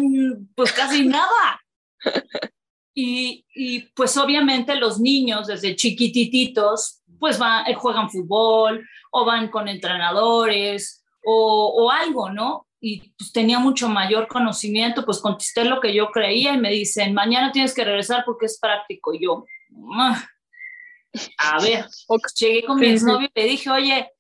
pues 0.54 0.73
casi 0.73 1.06
nada. 1.06 1.61
Y, 3.00 3.47
y, 3.54 3.82
pues 3.94 4.16
obviamente 4.16 4.75
los 4.75 4.99
niños 4.99 5.47
desde 5.47 5.76
chiquititos 5.76 7.00
pues 7.20 7.38
van, 7.38 7.64
eh, 7.68 7.75
juegan 7.75 8.11
fútbol 8.11 8.85
o 9.12 9.25
van 9.25 9.52
con 9.52 9.68
entrenadores 9.68 11.04
o, 11.25 11.75
o 11.76 11.92
algo, 11.92 12.30
¿no? 12.30 12.66
y 12.80 13.11
pues 13.18 13.32
tenía 13.32 13.58
mucho 13.58 13.88
mayor 13.88 14.28
conocimiento, 14.28 15.04
pues 15.04 15.20
contesté 15.20 15.64
lo 15.64 15.80
que 15.80 15.94
yo 15.94 16.11
creía 16.11 16.54
y 16.54 16.58
me 16.58 16.70
dicen, 16.70 17.14
mañana 17.14 17.50
tienes 17.52 17.75
que 17.75 17.85
regresar 17.85 18.23
porque 18.25 18.47
es 18.47 18.58
práctico. 18.61 19.12
Y 19.12 19.25
yo, 19.25 19.44
ah, 19.94 20.25
a 21.38 21.60
ver, 21.62 21.87
llegué 22.37 22.64
con 22.64 22.78
mi 22.78 22.88
exnovio 22.88 23.28
y 23.34 23.40
le 23.40 23.48
dije, 23.48 23.70
oye, 23.70 24.10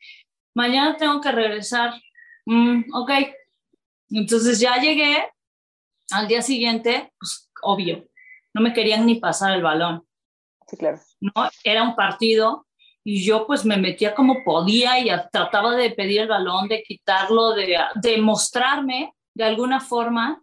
mañana 0.54 0.96
tengo 0.96 1.20
que 1.20 1.32
regresar. 1.32 1.94
Mm, 2.46 2.84
ok. 2.94 3.10
Entonces 4.10 4.60
ya 4.60 4.76
llegué 4.76 5.30
al 6.10 6.28
día 6.28 6.42
siguiente, 6.42 7.12
pues 7.18 7.50
obvio. 7.62 8.08
No 8.54 8.62
me 8.62 8.72
querían 8.72 9.06
ni 9.06 9.16
pasar 9.16 9.54
el 9.54 9.62
balón. 9.62 10.06
Sí, 10.66 10.76
claro. 10.76 10.98
¿no? 11.20 11.32
Era 11.64 11.82
un 11.82 11.94
partido 11.94 12.66
y 13.04 13.24
yo 13.24 13.46
pues 13.46 13.64
me 13.64 13.76
metía 13.76 14.14
como 14.14 14.44
podía 14.44 14.98
y 15.00 15.10
trataba 15.32 15.76
de 15.76 15.90
pedir 15.90 16.22
el 16.22 16.28
balón, 16.28 16.68
de 16.68 16.82
quitarlo, 16.82 17.52
de, 17.52 17.78
de 17.94 18.18
mostrarme 18.18 19.14
de 19.34 19.44
alguna 19.44 19.80
forma, 19.80 20.42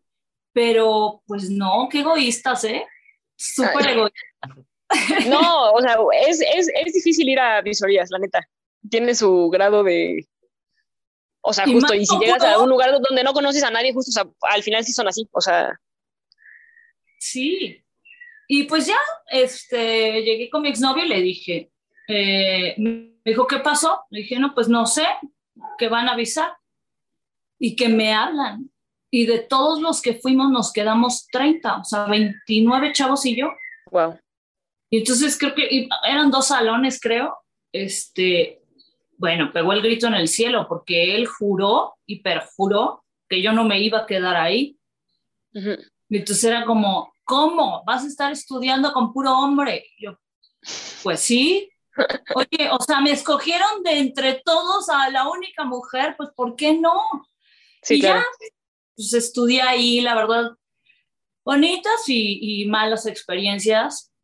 pero 0.53 1.21
pues 1.27 1.49
no, 1.49 1.87
qué 1.91 1.99
egoístas, 1.99 2.63
¿eh? 2.63 2.87
Súper 3.35 3.89
egoístas. 3.89 4.64
No, 5.29 5.71
o 5.73 5.81
sea, 5.81 5.97
es, 6.27 6.41
es, 6.41 6.69
es, 6.73 6.93
difícil 6.93 7.27
ir 7.29 7.39
a 7.39 7.61
visorías, 7.61 8.09
la 8.11 8.19
neta. 8.19 8.47
Tiene 8.89 9.15
su 9.15 9.49
grado 9.49 9.83
de... 9.83 10.27
O 11.41 11.53
sea, 11.53 11.65
justo, 11.65 11.93
y, 11.93 12.05
si 12.05 12.17
llegas 12.19 12.43
a 12.43 12.59
un 12.59 12.69
lugar 12.69 12.91
donde 12.91 13.23
no 13.23 13.33
conoces 13.33 13.63
a 13.63 13.69
nadie, 13.69 13.93
justo, 13.93 14.09
o 14.09 14.13
sea, 14.13 14.31
al 14.51 14.63
final 14.63 14.83
sí 14.83 14.93
son 14.93 15.07
así, 15.07 15.27
o 15.31 15.41
sea... 15.41 15.79
Sí, 17.19 17.83
y 18.47 18.63
pues 18.63 18.87
ya, 18.87 18.97
este, 19.29 20.21
llegué 20.21 20.49
con 20.49 20.61
mi 20.61 20.69
exnovio 20.69 21.05
y 21.05 21.07
le 21.07 21.21
dije, 21.21 21.71
eh, 22.07 22.75
me 22.77 23.15
dijo, 23.25 23.47
¿qué 23.47 23.59
pasó? 23.59 24.01
Le 24.09 24.21
dije, 24.21 24.39
no, 24.39 24.53
pues 24.53 24.67
no 24.67 24.85
sé, 24.85 25.05
que 25.77 25.89
van 25.89 26.07
a 26.07 26.13
avisar 26.13 26.53
y 27.59 27.75
que 27.75 27.89
me 27.89 28.13
hablan. 28.13 28.71
Y 29.11 29.25
de 29.25 29.39
todos 29.39 29.81
los 29.81 30.01
que 30.01 30.15
fuimos 30.15 30.51
nos 30.51 30.73
quedamos 30.73 31.27
30, 31.27 31.77
o 31.77 31.83
sea, 31.83 32.05
29 32.05 32.91
chavos 32.91 33.25
y 33.25 33.35
yo. 33.35 33.47
Wow. 33.91 34.19
Y 34.95 34.99
entonces 34.99 35.37
creo 35.37 35.53
que 35.53 35.89
eran 36.07 36.31
dos 36.31 36.47
salones, 36.47 37.01
creo. 37.01 37.37
Este, 37.73 38.61
bueno, 39.17 39.51
pegó 39.51 39.73
el 39.73 39.81
grito 39.81 40.07
en 40.07 40.13
el 40.13 40.29
cielo 40.29 40.67
porque 40.69 41.17
él 41.17 41.27
juró 41.27 41.95
y 42.05 42.21
perjuró 42.21 43.03
que 43.27 43.41
yo 43.41 43.51
no 43.51 43.65
me 43.65 43.81
iba 43.81 43.99
a 43.99 44.05
quedar 44.05 44.37
ahí. 44.37 44.79
Y 45.51 46.17
entonces 46.17 46.45
era 46.45 46.63
como, 46.63 47.13
¿cómo? 47.25 47.83
¿Vas 47.85 48.05
a 48.05 48.07
estar 48.07 48.31
estudiando 48.31 48.93
con 48.93 49.11
puro 49.11 49.37
hombre? 49.37 49.85
yo, 49.99 50.17
pues 51.03 51.19
sí. 51.19 51.69
Oye, 52.33 52.69
o 52.71 52.79
sea, 52.79 53.01
me 53.01 53.11
escogieron 53.11 53.83
de 53.83 53.99
entre 53.99 54.41
todos 54.45 54.87
a 54.87 55.09
la 55.09 55.27
única 55.27 55.65
mujer, 55.65 56.15
pues 56.15 56.29
¿por 56.33 56.55
qué 56.55 56.73
no? 56.73 57.01
Sí, 57.81 57.95
y 57.95 57.99
claro. 57.99 58.21
ya, 58.21 58.47
pues 58.95 59.13
estudié 59.13 59.61
ahí, 59.61 59.99
la 59.99 60.15
verdad, 60.15 60.51
bonitas 61.43 62.07
y, 62.07 62.61
y, 62.61 62.65
malas 62.67 63.05
experiencias, 63.05 64.14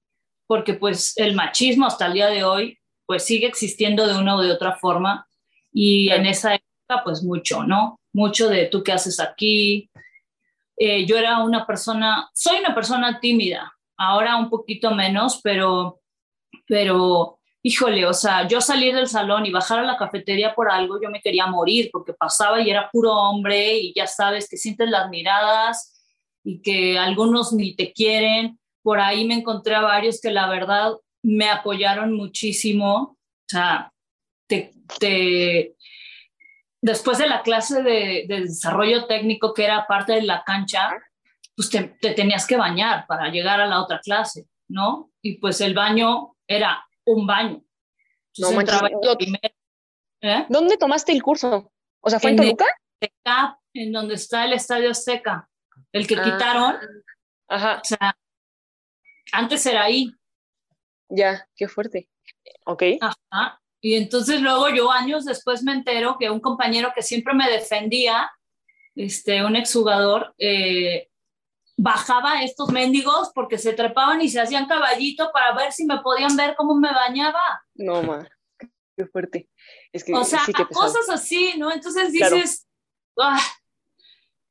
porque 0.52 0.74
pues 0.74 1.14
el 1.16 1.34
machismo 1.34 1.86
hasta 1.86 2.08
el 2.08 2.14
día 2.14 2.28
de 2.28 2.44
hoy, 2.44 2.78
pues 3.06 3.24
sigue 3.24 3.48
existiendo 3.48 4.06
de 4.06 4.20
una 4.20 4.36
u 4.36 4.42
de 4.42 4.52
otra 4.52 4.76
forma, 4.76 5.26
y 5.72 6.10
en 6.10 6.26
esa 6.26 6.56
época, 6.56 7.06
pues 7.06 7.24
mucho, 7.24 7.64
¿no? 7.64 8.02
Mucho 8.12 8.50
de 8.50 8.66
tú 8.66 8.84
qué 8.84 8.92
haces 8.92 9.22
aquí. 9.22 9.90
Eh, 10.76 11.06
yo 11.06 11.16
era 11.18 11.42
una 11.42 11.66
persona, 11.66 12.30
soy 12.34 12.60
una 12.60 12.76
persona 12.76 13.22
tímida, 13.22 13.72
ahora 13.96 14.36
un 14.36 14.50
poquito 14.50 14.92
menos, 14.94 15.40
pero, 15.42 16.02
pero 16.68 17.40
híjole, 17.64 18.06
o 18.06 18.14
sea, 18.14 18.46
yo 18.46 18.60
salir 18.60 18.94
del 18.94 19.08
salón 19.08 19.46
y 19.46 19.52
bajar 19.52 19.80
a 19.80 19.84
la 19.84 19.96
cafetería 19.96 20.54
por 20.54 20.70
algo, 20.70 21.02
yo 21.02 21.10
me 21.10 21.22
quería 21.22 21.48
morir 21.48 21.92
porque 21.94 22.12
pasaba 22.12 22.60
y 22.60 22.70
era 22.70 22.90
puro 22.92 23.14
hombre 23.14 23.78
y 23.78 23.94
ya 23.96 24.06
sabes 24.06 24.50
que 24.50 24.58
sientes 24.58 24.90
las 24.90 25.10
miradas 25.10 26.04
y 26.44 26.62
que 26.62 27.00
algunos 27.00 27.54
ni 27.54 27.74
te 27.74 27.94
quieren. 27.94 28.60
Por 28.84 29.00
ahí 29.00 29.28
me 29.28 29.36
encontré 29.36 29.76
a 29.76 29.82
varios 29.82 30.20
que 30.22 30.32
la 30.32 30.50
verdad 30.50 30.94
me 31.24 31.50
apoyaron 31.50 32.14
muchísimo. 32.14 32.96
O 32.96 33.48
sea, 33.48 33.92
te, 34.48 34.74
te... 35.00 35.76
después 36.82 37.18
de 37.18 37.28
la 37.28 37.42
clase 37.42 37.84
de, 37.84 38.26
de, 38.28 38.42
desarrollo 38.42 39.06
técnico 39.06 39.54
que 39.54 39.66
era 39.66 39.88
parte 39.88 40.14
de 40.14 40.24
la 40.24 40.44
cancha, 40.44 40.92
pues 41.56 41.70
te, 41.70 41.96
te 42.02 42.12
tenías 42.12 42.48
que 42.48 42.58
bañar 42.58 43.06
para 43.08 43.30
llegar 43.30 43.62
a 43.62 43.68
la 43.68 43.82
otra 43.82 44.00
clase, 44.00 44.48
¿no? 44.68 45.12
Y 45.22 45.38
pues 45.38 45.62
el 45.62 45.74
baño 45.74 46.36
era 46.48 46.86
un 47.06 47.28
baño. 47.28 47.62
No, 48.38 48.52
manches, 48.52 48.82
lo... 48.82 49.18
¿Eh? 50.22 50.46
¿Dónde 50.50 50.78
tomaste 50.78 51.12
el 51.12 51.24
curso? 51.24 51.72
O 52.00 52.10
sea, 52.10 52.20
¿fue 52.20 52.32
en, 52.32 52.40
en 52.40 52.58
Toluca? 52.58 52.66
En 53.74 53.92
donde 53.92 54.16
está 54.16 54.46
el 54.46 54.54
Estadio 54.54 54.94
Seca, 54.94 55.50
el 55.92 56.08
que 56.08 56.16
ah, 56.16 56.24
quitaron. 56.24 56.78
Ajá. 57.48 57.82
O 57.82 57.86
sea, 57.86 58.18
antes 59.32 59.66
era 59.66 59.84
ahí. 59.84 60.14
Ya, 61.10 61.48
qué 61.56 61.68
fuerte. 61.68 62.10
Ok. 62.66 62.84
Ajá. 63.02 63.62
Y 63.82 63.96
entonces 63.96 64.42
luego 64.42 64.70
yo 64.70 64.92
años 64.92 65.26
después 65.26 65.64
me 65.64 65.74
entero 65.74 66.18
que 66.20 66.30
un 66.30 66.40
compañero 66.40 66.92
que 66.94 67.02
siempre 67.02 67.34
me 67.34 67.50
defendía, 67.50 68.32
este, 68.96 69.44
un 69.44 69.56
exjugador, 69.56 70.36
eh, 70.38 71.10
bajaba 71.78 72.44
estos 72.44 72.70
mendigos 72.70 73.32
porque 73.34 73.58
se 73.58 73.74
trepaban 73.74 74.22
y 74.22 74.30
se 74.30 74.40
hacían 74.40 74.68
caballito 74.68 75.32
para 75.34 75.54
ver 75.56 75.72
si 75.72 75.86
me 75.86 76.00
podían 76.00 76.36
ver 76.38 76.56
cómo 76.56 76.76
me 76.76 76.94
bañaba. 76.94 77.42
No, 77.74 78.04
ma, 78.04 78.30
qué 78.96 79.06
fuerte. 79.08 79.50
Es 79.92 80.04
que, 80.04 80.14
o 80.14 80.24
sea, 80.24 80.46
sí 80.46 80.54
que 80.54 80.66
cosas 80.68 81.10
así, 81.10 81.56
¿no? 81.58 81.72
Entonces 81.72 82.12
dices, 82.12 82.68
claro. 83.16 83.36
ah. 83.36 83.61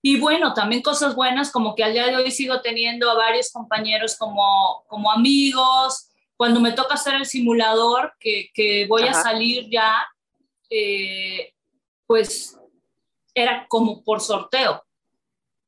Y 0.02 0.18
bueno, 0.18 0.54
también 0.54 0.82
cosas 0.82 1.14
buenas, 1.14 1.50
como 1.50 1.74
que 1.74 1.84
al 1.84 1.92
día 1.92 2.06
de 2.06 2.16
hoy 2.16 2.30
sigo 2.30 2.60
teniendo 2.60 3.10
a 3.10 3.14
varios 3.14 3.50
compañeros 3.50 4.16
como, 4.16 4.84
como 4.88 5.10
amigos. 5.12 6.08
Cuando 6.36 6.58
me 6.60 6.72
toca 6.72 6.94
hacer 6.94 7.14
el 7.16 7.26
simulador, 7.26 8.14
que, 8.18 8.50
que 8.54 8.86
voy 8.86 9.02
Ajá. 9.02 9.20
a 9.20 9.22
salir 9.22 9.68
ya, 9.70 10.06
eh, 10.70 11.52
pues 12.06 12.58
era 13.34 13.66
como 13.68 14.02
por 14.02 14.20
sorteo. 14.20 14.82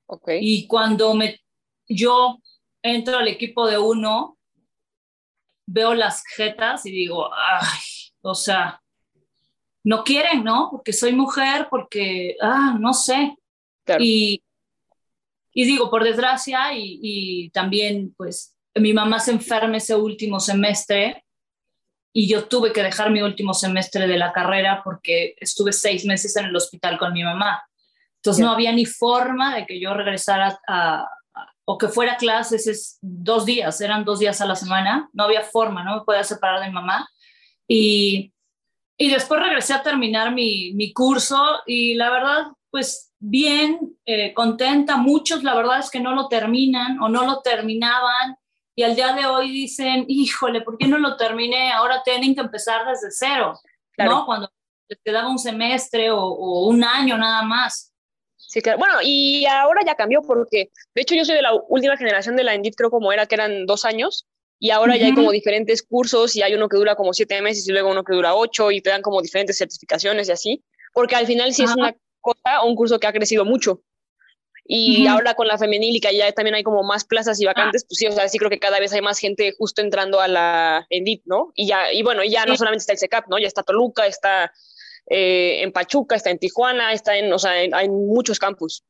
Okay. 0.07 0.39
Y 0.41 0.67
cuando 0.67 1.15
me 1.15 1.41
yo 1.89 2.39
entro 2.83 3.19
al 3.19 3.29
equipo 3.29 3.67
de 3.67 3.79
uno, 3.79 4.39
veo 5.67 5.95
las 5.95 6.25
jetas 6.27 6.87
y 6.87 6.91
digo, 6.91 7.31
ay, 7.35 7.81
o 8.23 8.35
sea, 8.35 8.83
no 9.85 10.05
quieren, 10.05 10.45
¿no? 10.45 10.69
Porque 10.71 10.93
soy 10.93 11.12
mujer, 11.12 11.69
porque, 11.71 12.37
ah, 12.41 12.77
no 12.79 12.95
sé. 12.95 13.37
Claro. 13.85 14.03
Y, 14.03 14.43
y, 15.53 15.65
digo, 15.65 15.91
por 15.91 16.05
desgracia, 16.05 16.73
y, 16.75 16.99
y, 17.03 17.51
también, 17.51 18.15
pues, 18.17 18.57
mi 18.75 18.93
mamá 18.93 19.19
se 19.21 19.33
enferma 19.33 19.77
ese 19.77 19.95
último 19.95 20.41
semestre 20.41 21.25
y 22.15 22.29
yo 22.29 22.45
tuve 22.45 22.73
que 22.73 22.83
dejar 22.83 23.11
mi 23.11 23.23
último 23.23 23.55
semestre 23.55 24.07
de 24.07 24.19
la 24.19 24.33
carrera 24.33 24.83
porque 24.85 25.35
estuve 25.39 25.73
seis 25.73 26.05
meses 26.05 26.37
en 26.37 26.47
el 26.47 26.57
hospital 26.57 26.99
con 26.99 27.12
mi 27.12 27.23
mamá. 27.23 27.62
Entonces 28.17 28.39
yeah. 28.39 28.47
no 28.47 28.53
había 28.53 28.73
ni 28.73 28.87
forma 28.87 29.55
de 29.57 29.67
que 29.67 29.81
yo 29.81 29.95
regresara 29.95 30.59
a, 30.69 31.09
o 31.65 31.79
que 31.79 31.89
fuera 31.89 32.17
clases 32.17 32.67
es 32.67 32.99
dos 33.01 33.47
días, 33.47 33.81
eran 33.81 34.05
dos 34.05 34.19
días 34.19 34.41
a 34.41 34.47
la 34.47 34.57
semana, 34.57 35.09
no 35.12 35.25
había 35.25 35.43
forma, 35.43 35.85
no 35.85 35.97
me 35.97 36.05
podía 36.05 36.25
separar 36.25 36.61
de 36.61 36.67
mi 36.67 36.73
mamá. 36.73 37.09
Y, 37.69 38.33
y 38.99 39.11
después 39.11 39.41
regresé 39.41 39.73
a 39.73 39.83
terminar 39.83 40.33
mi, 40.35 40.73
mi, 40.75 40.93
curso 40.93 41.61
y 41.67 41.95
la 41.95 42.11
verdad, 42.11 42.47
pues 42.71 43.12
bien, 43.23 43.97
eh, 44.05 44.35
contenta. 44.35 44.97
Muchos 44.97 45.45
la 45.45 45.55
verdad 45.55 45.79
es 45.79 45.91
que 45.91 46.00
no 46.00 46.14
lo 46.14 46.29
terminan 46.29 47.00
o 47.00 47.09
no 47.09 47.25
lo 47.25 47.41
terminaban 47.41 48.37
y 48.75 48.83
al 48.83 48.97
día 48.97 49.12
de 49.12 49.26
hoy 49.26 49.50
dicen, 49.50 50.05
híjole, 50.09 50.62
¿por 50.62 50.76
qué 50.76 50.88
no 50.88 50.99
lo 50.99 51.17
terminé? 51.17 51.73
Ahora 51.73 52.02
tienen 52.05 52.35
que 52.35 52.41
empezar 52.41 52.87
desde 52.87 53.11
cero, 53.11 53.61
claro. 53.93 54.11
¿no? 54.11 54.26
Cuando 54.26 54.50
les 54.88 54.99
quedaba 55.05 55.29
un 55.29 55.38
semestre 55.38 56.11
o, 56.11 56.19
o 56.21 56.67
un 56.67 56.83
año 56.83 57.17
nada 57.17 57.43
más. 57.43 57.93
Sí, 58.37 58.61
claro. 58.61 58.79
Bueno, 58.79 58.97
y 59.02 59.47
ahora 59.47 59.83
ya 59.87 59.95
cambió 59.95 60.21
porque, 60.23 60.71
de 60.95 61.02
hecho, 61.02 61.14
yo 61.14 61.25
soy 61.25 61.37
de 61.37 61.43
la 61.43 61.55
última 61.69 61.97
generación 61.97 62.35
de 62.35 62.45
la 62.45 62.55
Endit, 62.55 62.75
creo 62.75 62.91
como 62.91 63.12
era 63.12 63.26
que 63.26 63.37
eran 63.37 63.67
dos 63.67 63.85
años, 63.85 64.26
y 64.59 64.71
ahora 64.71 64.95
uh 64.95 64.97
-huh. 64.97 65.00
ya 65.00 65.07
hay 65.07 65.14
como 65.14 65.31
diferentes 65.31 65.83
cursos 65.83 66.35
y 66.37 66.43
hay 66.43 66.55
uno 66.55 66.69
que 66.69 66.76
dura 66.76 66.95
como 66.95 67.12
siete 67.12 67.41
meses 67.41 67.69
y 67.69 67.73
luego 67.73 67.91
uno 67.91 68.05
que 68.05 68.14
dura 68.14 68.35
ocho 68.35 68.71
y 68.71 68.81
te 68.81 68.91
dan 68.91 69.02
como 69.02 69.23
diferentes 69.23 69.59
certificaciones 69.59 70.29
y 70.29 70.33
así, 70.33 70.64
porque 70.93 71.17
al 71.17 71.26
final 71.26 71.52
sí 71.52 71.62
uh 71.62 71.67
-huh. 71.67 71.71
es 71.71 71.76
una 71.76 71.97
cosa, 72.23 72.62
un 72.64 72.75
curso 72.75 72.99
que 72.99 73.07
ha 73.07 73.12
crecido 73.12 73.45
mucho. 73.45 73.83
Y 74.64 75.02
uh 75.02 75.11
-huh. 75.11 75.12
ahora 75.14 75.35
con 75.35 75.49
la 75.49 75.59
femenil 75.59 75.97
y 75.97 76.00
que 76.00 76.17
ya 76.17 76.31
también 76.33 76.55
hay 76.55 76.62
como 76.62 76.83
más 76.85 77.05
plazas 77.05 77.41
y 77.41 77.45
vacantes, 77.45 77.85
pues 77.85 77.99
sí, 77.99 78.07
o 78.07 78.12
sea, 78.12 78.29
sí 78.29 78.38
creo 78.38 78.50
que 78.50 78.61
cada 78.61 78.79
vez 78.79 78.93
hay 78.93 79.02
más 79.02 79.19
gente 79.19 79.52
justo 79.59 79.83
entrando 79.83 80.21
a 80.21 80.29
la 80.29 80.87
Endit, 80.88 81.23
¿no? 81.26 81.52
Y 81.55 81.67
ya, 81.67 81.93
y 81.93 82.02
bueno, 82.02 82.23
ya 82.25 82.47
no 82.47 82.57
solamente 82.57 82.83
está 82.83 82.93
el 82.93 82.99
SECAP, 82.99 83.26
¿no? 83.29 83.38
Ya 83.38 83.49
está 83.49 83.64
Toluca, 83.64 84.07
está 84.07 84.52
eh, 85.07 85.62
en 85.62 85.73
Pachuca, 85.73 86.14
está 86.14 86.31
en 86.31 86.38
Tijuana, 86.38 86.93
está 86.93 87.17
en, 87.17 87.33
o 87.33 87.38
sea, 87.38 87.61
en, 87.61 87.75
hay 87.75 87.88
muchos 87.88 88.38
campus. 88.38 88.85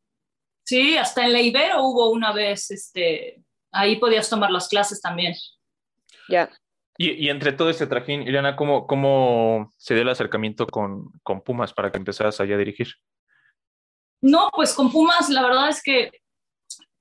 Sí, 0.65 0.97
hasta 0.97 1.25
en 1.25 1.33
la 1.33 1.41
Ibero 1.41 1.83
hubo 1.83 2.11
una 2.11 2.33
vez, 2.33 2.71
este, 2.71 3.43
ahí 3.73 3.97
podías 3.97 4.29
tomar 4.29 4.51
las 4.51 4.69
clases 4.69 5.01
también. 5.01 5.35
Ya. 6.29 6.51
Y, 6.99 7.13
y, 7.13 7.31
entre 7.31 7.53
todo 7.53 7.71
este 7.71 7.87
trajín, 7.87 8.23
Ileana, 8.23 8.55
¿cómo, 8.55 8.87
¿cómo 8.87 9.73
se 9.79 9.95
dio 9.95 10.03
el 10.03 10.11
acercamiento 10.11 10.67
con, 10.67 11.11
con 11.23 11.41
Pumas 11.41 11.73
para 11.73 11.91
que 11.91 11.99
empezaras 11.99 12.39
allá 12.41 12.55
a 12.55 12.59
dirigir? 12.59 12.89
No, 14.23 14.51
pues 14.55 14.73
con 14.73 14.91
Pumas, 14.91 15.29
la 15.29 15.43
verdad 15.43 15.69
es 15.69 15.83
que 15.83 16.11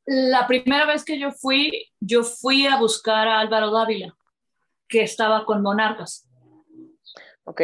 la 0.05 0.47
primera 0.47 0.85
vez 0.85 1.05
que 1.05 1.19
yo 1.19 1.31
fui, 1.31 1.87
yo 1.99 2.23
fui 2.23 2.65
a 2.67 2.77
buscar 2.77 3.27
a 3.27 3.39
Álvaro 3.39 3.71
Dávila, 3.71 4.17
que 4.87 5.03
estaba 5.03 5.45
con 5.45 5.61
Monarcas. 5.61 6.27
Ok 7.45 7.61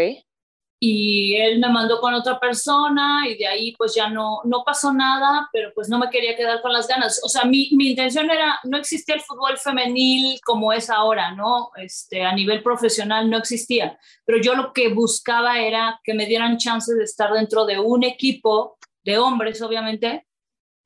y 0.80 1.36
él 1.36 1.60
me 1.60 1.70
mandó 1.70 2.00
con 2.00 2.14
otra 2.14 2.40
persona 2.40 3.28
y 3.28 3.36
de 3.36 3.48
ahí 3.48 3.76
pues 3.76 3.96
ya 3.96 4.10
no, 4.10 4.42
no 4.44 4.64
pasó 4.64 4.94
nada, 4.94 5.50
pero 5.52 5.72
pues 5.74 5.90
no 5.90 5.98
me 5.98 6.10
quería 6.10 6.36
quedar 6.36 6.62
con 6.62 6.72
las 6.72 6.88
ganas. 6.88 7.20
O 7.24 7.30
sea, 7.30 7.46
mi, 7.46 7.70
mi 7.72 7.90
intención 7.90 8.30
era, 8.30 8.60
no 8.64 8.78
existía 8.78 9.16
el 9.16 9.22
fútbol 9.22 9.58
femenil 9.58 10.40
como 10.46 10.72
es 10.72 10.90
ahora, 10.90 11.32
¿no? 11.32 11.72
Este, 11.78 12.24
a 12.24 12.34
nivel 12.34 12.62
profesional 12.62 13.30
no 13.30 13.38
existía, 13.38 13.98
pero 14.24 14.40
yo 14.40 14.54
lo 14.54 14.72
que 14.72 14.90
buscaba 14.90 15.60
era 15.60 16.00
que 16.04 16.14
me 16.14 16.28
dieran 16.28 16.58
chances 16.58 16.96
de 16.96 17.04
estar 17.04 17.34
dentro 17.34 17.66
de 17.66 17.80
un 17.80 18.04
equipo 18.04 18.77
de 19.08 19.18
hombres, 19.18 19.60
obviamente, 19.62 20.26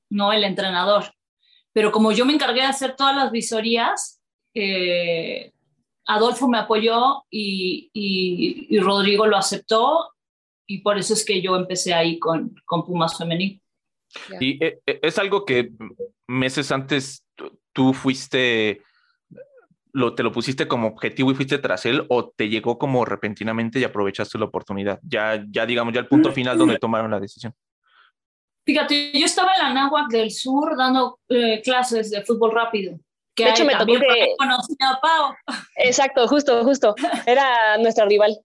no 0.08 0.32
el 0.32 0.44
entrenador. 0.44 1.12
Pero 1.72 1.92
como 1.92 2.12
yo 2.12 2.24
me 2.24 2.32
encargué 2.32 2.60
de 2.60 2.68
hacer 2.68 2.96
todas 2.96 3.16
las 3.16 3.30
visorías, 3.30 4.20
eh, 4.54 5.52
Adolfo 6.06 6.48
me 6.48 6.58
apoyó 6.58 7.24
y, 7.30 7.90
y, 7.92 8.78
Rodrigo 8.80 9.26
lo 9.26 9.36
aceptó 9.36 10.14
y 10.66 10.78
por 10.78 10.98
eso 10.98 11.12
es 11.12 11.24
que 11.24 11.42
yo 11.42 11.54
empecé 11.54 11.92
ahí 11.92 12.18
con, 12.18 12.54
con 12.64 12.84
Pumas 12.84 13.16
Femenil. 13.16 13.60
Y 14.40 14.64
eh, 14.64 14.80
eh, 14.86 15.00
es 15.02 15.18
algo 15.18 15.44
que 15.44 15.70
meses 16.26 16.72
antes 16.72 17.24
tú 17.72 17.92
fuiste, 17.92 18.82
lo, 19.98 20.14
te 20.14 20.22
lo 20.22 20.32
pusiste 20.32 20.66
como 20.66 20.88
objetivo 20.88 21.30
y 21.30 21.34
fuiste 21.34 21.58
tras 21.58 21.84
él 21.86 22.06
o 22.08 22.30
te 22.30 22.48
llegó 22.48 22.78
como 22.78 23.04
repentinamente 23.04 23.78
y 23.78 23.84
aprovechaste 23.84 24.38
la 24.38 24.46
oportunidad, 24.46 24.98
ya, 25.02 25.44
ya 25.50 25.66
digamos, 25.66 25.92
ya 25.92 26.00
el 26.00 26.08
punto 26.08 26.32
final 26.32 26.56
donde 26.56 26.78
tomaron 26.78 27.10
la 27.10 27.20
decisión. 27.20 27.54
Fíjate, 28.64 29.12
yo 29.18 29.24
estaba 29.24 29.54
en 29.54 29.62
la 29.62 29.72
Náhuac 29.72 30.08
del 30.08 30.30
Sur 30.30 30.76
dando 30.76 31.20
eh, 31.28 31.60
clases 31.62 32.10
de 32.10 32.22
fútbol 32.22 32.52
rápido 32.52 32.98
de 33.44 33.50
hecho, 33.50 33.64
me 33.64 33.74
tocó 33.74 33.92
que... 33.98 34.34
a 34.80 35.00
Pau. 35.00 35.34
Exacto, 35.76 36.26
justo, 36.28 36.64
justo. 36.64 36.94
Era 37.26 37.78
nuestra 37.78 38.04
rival. 38.06 38.36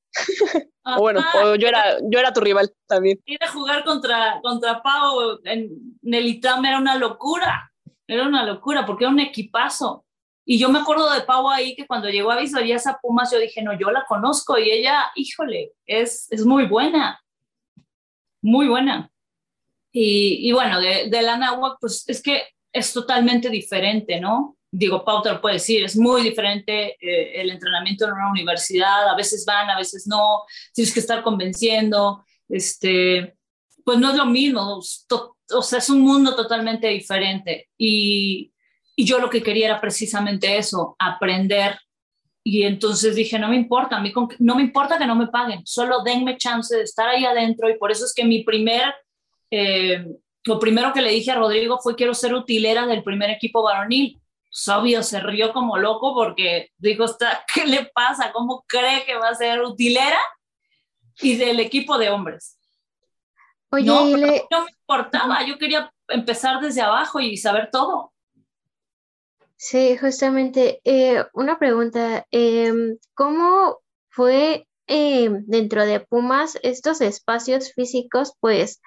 o 0.86 1.00
bueno, 1.00 1.22
yo, 1.58 1.68
era, 1.68 1.98
yo 2.10 2.20
era 2.20 2.34
tu 2.34 2.42
rival 2.42 2.72
también. 2.88 3.20
Ir 3.26 3.44
a 3.44 3.52
jugar 3.52 3.84
contra, 3.84 4.40
contra 4.42 4.82
Pau 4.82 5.40
en, 5.44 5.70
el 6.04 6.28
ITAM 6.28 6.66
era 6.66 6.78
una 6.78 6.96
locura. 6.96 7.72
Era 8.08 8.28
una 8.28 8.46
locura 8.46 8.86
porque 8.86 9.06
era 9.06 9.12
un 9.12 9.20
equipazo. 9.20 10.06
Y 10.46 10.60
yo 10.60 10.70
me 10.70 10.80
acuerdo 10.80 11.12
de 11.12 11.22
Pau 11.22 11.50
ahí 11.50 11.76
que 11.76 11.88
cuando 11.88 12.10
llegó 12.10 12.32
a 12.32 12.40
Visorías 12.40 12.86
a 12.88 13.00
Pumas, 13.02 13.32
yo 13.32 13.40
dije, 13.40 13.62
no, 13.62 13.78
yo 13.78 13.92
la 13.92 14.06
conozco 14.06 14.58
y 14.58 14.72
ella, 14.72 15.12
híjole, 15.16 15.72
es, 15.86 16.28
es 16.32 16.46
muy 16.46 16.66
buena. 16.66 17.22
Muy 18.42 18.68
buena. 18.68 19.10
Y, 19.92 20.50
y 20.50 20.52
bueno, 20.52 20.82
de, 20.82 21.10
de 21.10 21.22
la 21.22 21.38
Nahuac, 21.38 21.78
pues 21.80 22.04
es 22.08 22.22
que 22.22 22.44
es 22.74 22.92
totalmente 22.92 23.50
diferente, 23.50 24.20
¿no? 24.20 24.58
digo, 24.74 25.06
Pau 25.06 25.22
te 25.22 25.30
lo 25.30 25.40
puede 25.40 25.56
decir, 25.56 25.84
es 25.84 25.96
muy 25.96 26.24
diferente 26.24 26.98
eh, 27.00 27.40
el 27.40 27.52
entrenamiento 27.52 28.06
en 28.06 28.14
una 28.14 28.32
universidad, 28.32 29.08
a 29.08 29.16
veces 29.16 29.46
van, 29.46 29.70
a 29.70 29.78
veces 29.78 30.08
no, 30.08 30.44
tienes 30.74 30.92
que 30.92 31.00
estar 31.00 31.22
convenciendo, 31.22 32.26
este, 32.50 33.36
pues 33.86 34.00
no 34.00 34.10
es 34.10 34.18
lo 34.18 34.26
mismo, 34.26 34.80
o 34.80 35.62
sea, 35.62 35.78
es 35.78 35.90
un 35.92 36.02
mundo 36.02 36.36
totalmente 36.36 36.88
diferente. 36.88 37.70
Y, 37.78 38.52
y 38.96 39.06
yo 39.06 39.20
lo 39.20 39.30
que 39.30 39.44
quería 39.44 39.66
era 39.66 39.82
precisamente 39.82 40.58
eso, 40.58 40.96
aprender. 41.00 41.80
Y 42.44 42.64
entonces 42.64 43.16
dije, 43.16 43.40
no 43.40 43.48
me 43.48 43.56
importa, 43.56 43.98
a 43.98 44.02
mí 44.02 44.12
no 44.40 44.56
me 44.56 44.62
importa 44.64 44.98
que 44.98 45.08
no 45.08 45.16
me 45.16 45.28
paguen, 45.28 45.62
solo 45.66 46.04
denme 46.04 46.38
chance 46.38 46.76
de 46.76 46.84
estar 46.84 47.08
ahí 47.08 47.26
adentro. 47.26 47.70
Y 47.70 47.78
por 47.78 47.92
eso 47.92 48.06
es 48.06 48.14
que 48.14 48.26
mi 48.26 48.44
primer, 48.44 48.94
eh, 49.50 50.06
lo 50.44 50.60
primero 50.60 50.92
que 50.92 51.02
le 51.02 51.12
dije 51.12 51.32
a 51.32 51.36
Rodrigo 51.36 51.80
fue, 51.82 51.96
quiero 51.96 52.14
ser 52.14 52.34
utilera 52.34 52.86
del 52.86 53.04
primer 53.04 53.30
equipo 53.30 53.64
varonil 53.64 54.20
Sabio 54.56 55.02
se 55.02 55.20
rió 55.20 55.52
como 55.52 55.80
loco 55.80 56.14
porque 56.14 56.70
dijo, 56.78 57.06
¿qué 57.54 57.66
le 57.66 57.86
pasa? 57.86 58.32
¿Cómo 58.32 58.64
cree 58.68 59.04
que 59.04 59.16
va 59.16 59.30
a 59.30 59.36
ser 59.36 59.62
utilera? 59.62 60.20
Y 61.22 61.36
del 61.38 61.60
equipo 61.60 61.98
de 61.98 62.12
hombres. 62.12 62.60
Oye, 63.72 63.86
no, 63.86 64.06
no 64.06 64.66
me 64.66 64.72
importaba, 64.72 65.44
yo 65.44 65.58
quería 65.58 65.92
empezar 66.08 66.62
desde 66.62 66.82
abajo 66.82 67.20
y 67.20 67.36
saber 67.38 67.70
todo. 67.72 68.13
Sí, 69.66 69.96
justamente, 69.98 70.82
eh, 70.84 71.24
una 71.34 71.58
pregunta, 71.58 72.28
em, 72.32 72.98
¿cómo 73.16 73.80
fue 74.10 74.68
em, 74.88 75.46
dentro 75.48 75.86
de 75.86 76.02
Pumas 76.02 76.58
estos 76.64 77.00
espacios 77.00 77.72
físicos? 77.74 78.34
Pues, 78.42 78.82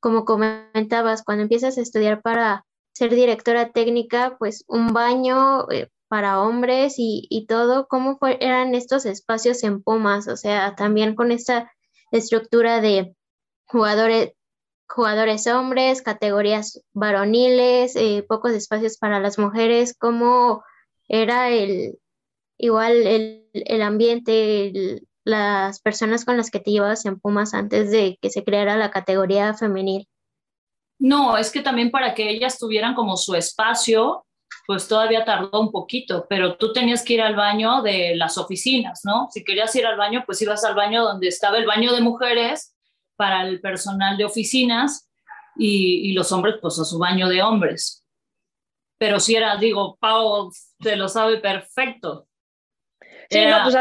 como 0.00 0.26
comentabas, 0.26 1.22
cuando 1.24 1.44
empiezas 1.44 1.78
a 1.78 1.80
estudiar 1.80 2.20
para 2.20 2.66
ser 2.92 3.14
directora 3.14 3.72
técnica, 3.72 4.36
pues 4.38 4.64
un 4.68 4.92
baño 4.92 5.66
eh, 5.70 5.88
para 6.08 6.42
hombres 6.42 6.96
y, 6.98 7.46
todo, 7.48 7.86
¿cómo 7.88 8.18
eran 8.40 8.74
estos 8.74 9.06
espacios 9.06 9.64
en 9.64 9.82
Pumas? 9.82 10.28
O 10.28 10.36
sea, 10.36 10.74
también 10.76 11.14
con 11.14 11.32
esta 11.32 11.72
estructura 12.10 12.82
de 12.82 13.16
jugadores, 13.66 14.32
jugadores 14.88 15.46
hombres, 15.46 16.02
categorías 16.02 16.82
varoniles, 16.92 17.94
eh, 17.96 18.24
pocos 18.26 18.52
espacios 18.52 18.98
para 18.98 19.20
las 19.20 19.38
mujeres, 19.38 19.94
¿cómo 19.96 20.64
era 21.08 21.50
el 21.50 21.98
igual 22.58 23.06
el, 23.52 23.82
ambiente, 23.82 25.02
las 25.24 25.80
personas 25.80 26.24
con 26.24 26.36
las 26.36 26.50
que 26.50 26.58
te 26.58 26.72
llevabas 26.72 27.06
en 27.06 27.20
Pumas 27.20 27.54
antes 27.54 27.90
de 27.90 28.18
que 28.20 28.30
se 28.30 28.44
creara 28.44 28.76
la 28.76 28.90
categoría 28.90 29.54
femenil? 29.54 30.08
No, 30.98 31.36
es 31.36 31.52
que 31.52 31.60
también 31.60 31.92
para 31.92 32.14
que 32.14 32.28
ellas 32.28 32.58
tuvieran 32.58 32.94
como 32.94 33.16
su 33.16 33.36
espacio, 33.36 34.26
pues 34.66 34.88
todavía 34.88 35.24
tardó 35.24 35.60
un 35.60 35.70
poquito, 35.70 36.26
pero 36.28 36.56
tú 36.56 36.72
tenías 36.72 37.04
que 37.04 37.14
ir 37.14 37.22
al 37.22 37.36
baño 37.36 37.82
de 37.82 38.16
las 38.16 38.36
oficinas, 38.36 39.02
¿no? 39.04 39.28
Si 39.30 39.44
querías 39.44 39.74
ir 39.76 39.86
al 39.86 39.96
baño, 39.96 40.24
pues 40.26 40.42
ibas 40.42 40.64
al 40.64 40.74
baño 40.74 41.04
donde 41.04 41.28
estaba 41.28 41.58
el 41.58 41.66
baño 41.66 41.94
de 41.94 42.00
mujeres 42.00 42.74
para 43.18 43.42
el 43.46 43.60
personal 43.60 44.16
de 44.16 44.24
oficinas 44.24 45.10
y, 45.56 46.12
los 46.12 46.30
hombres, 46.30 46.54
pues 46.62 46.78
a 46.78 46.84
su 46.84 46.98
baño 46.98 47.28
de 47.28 47.42
hombres. 47.42 48.04
Pero 48.96 49.18
si 49.18 49.34
era, 49.34 49.56
digo, 49.56 49.96
Pau 50.00 50.52
te 50.78 50.94
lo 50.94 51.08
sabe 51.08 51.38
perfecto. 51.38 52.28
Sí, 53.28 53.44
no, 53.44 53.58
pues 53.64 53.74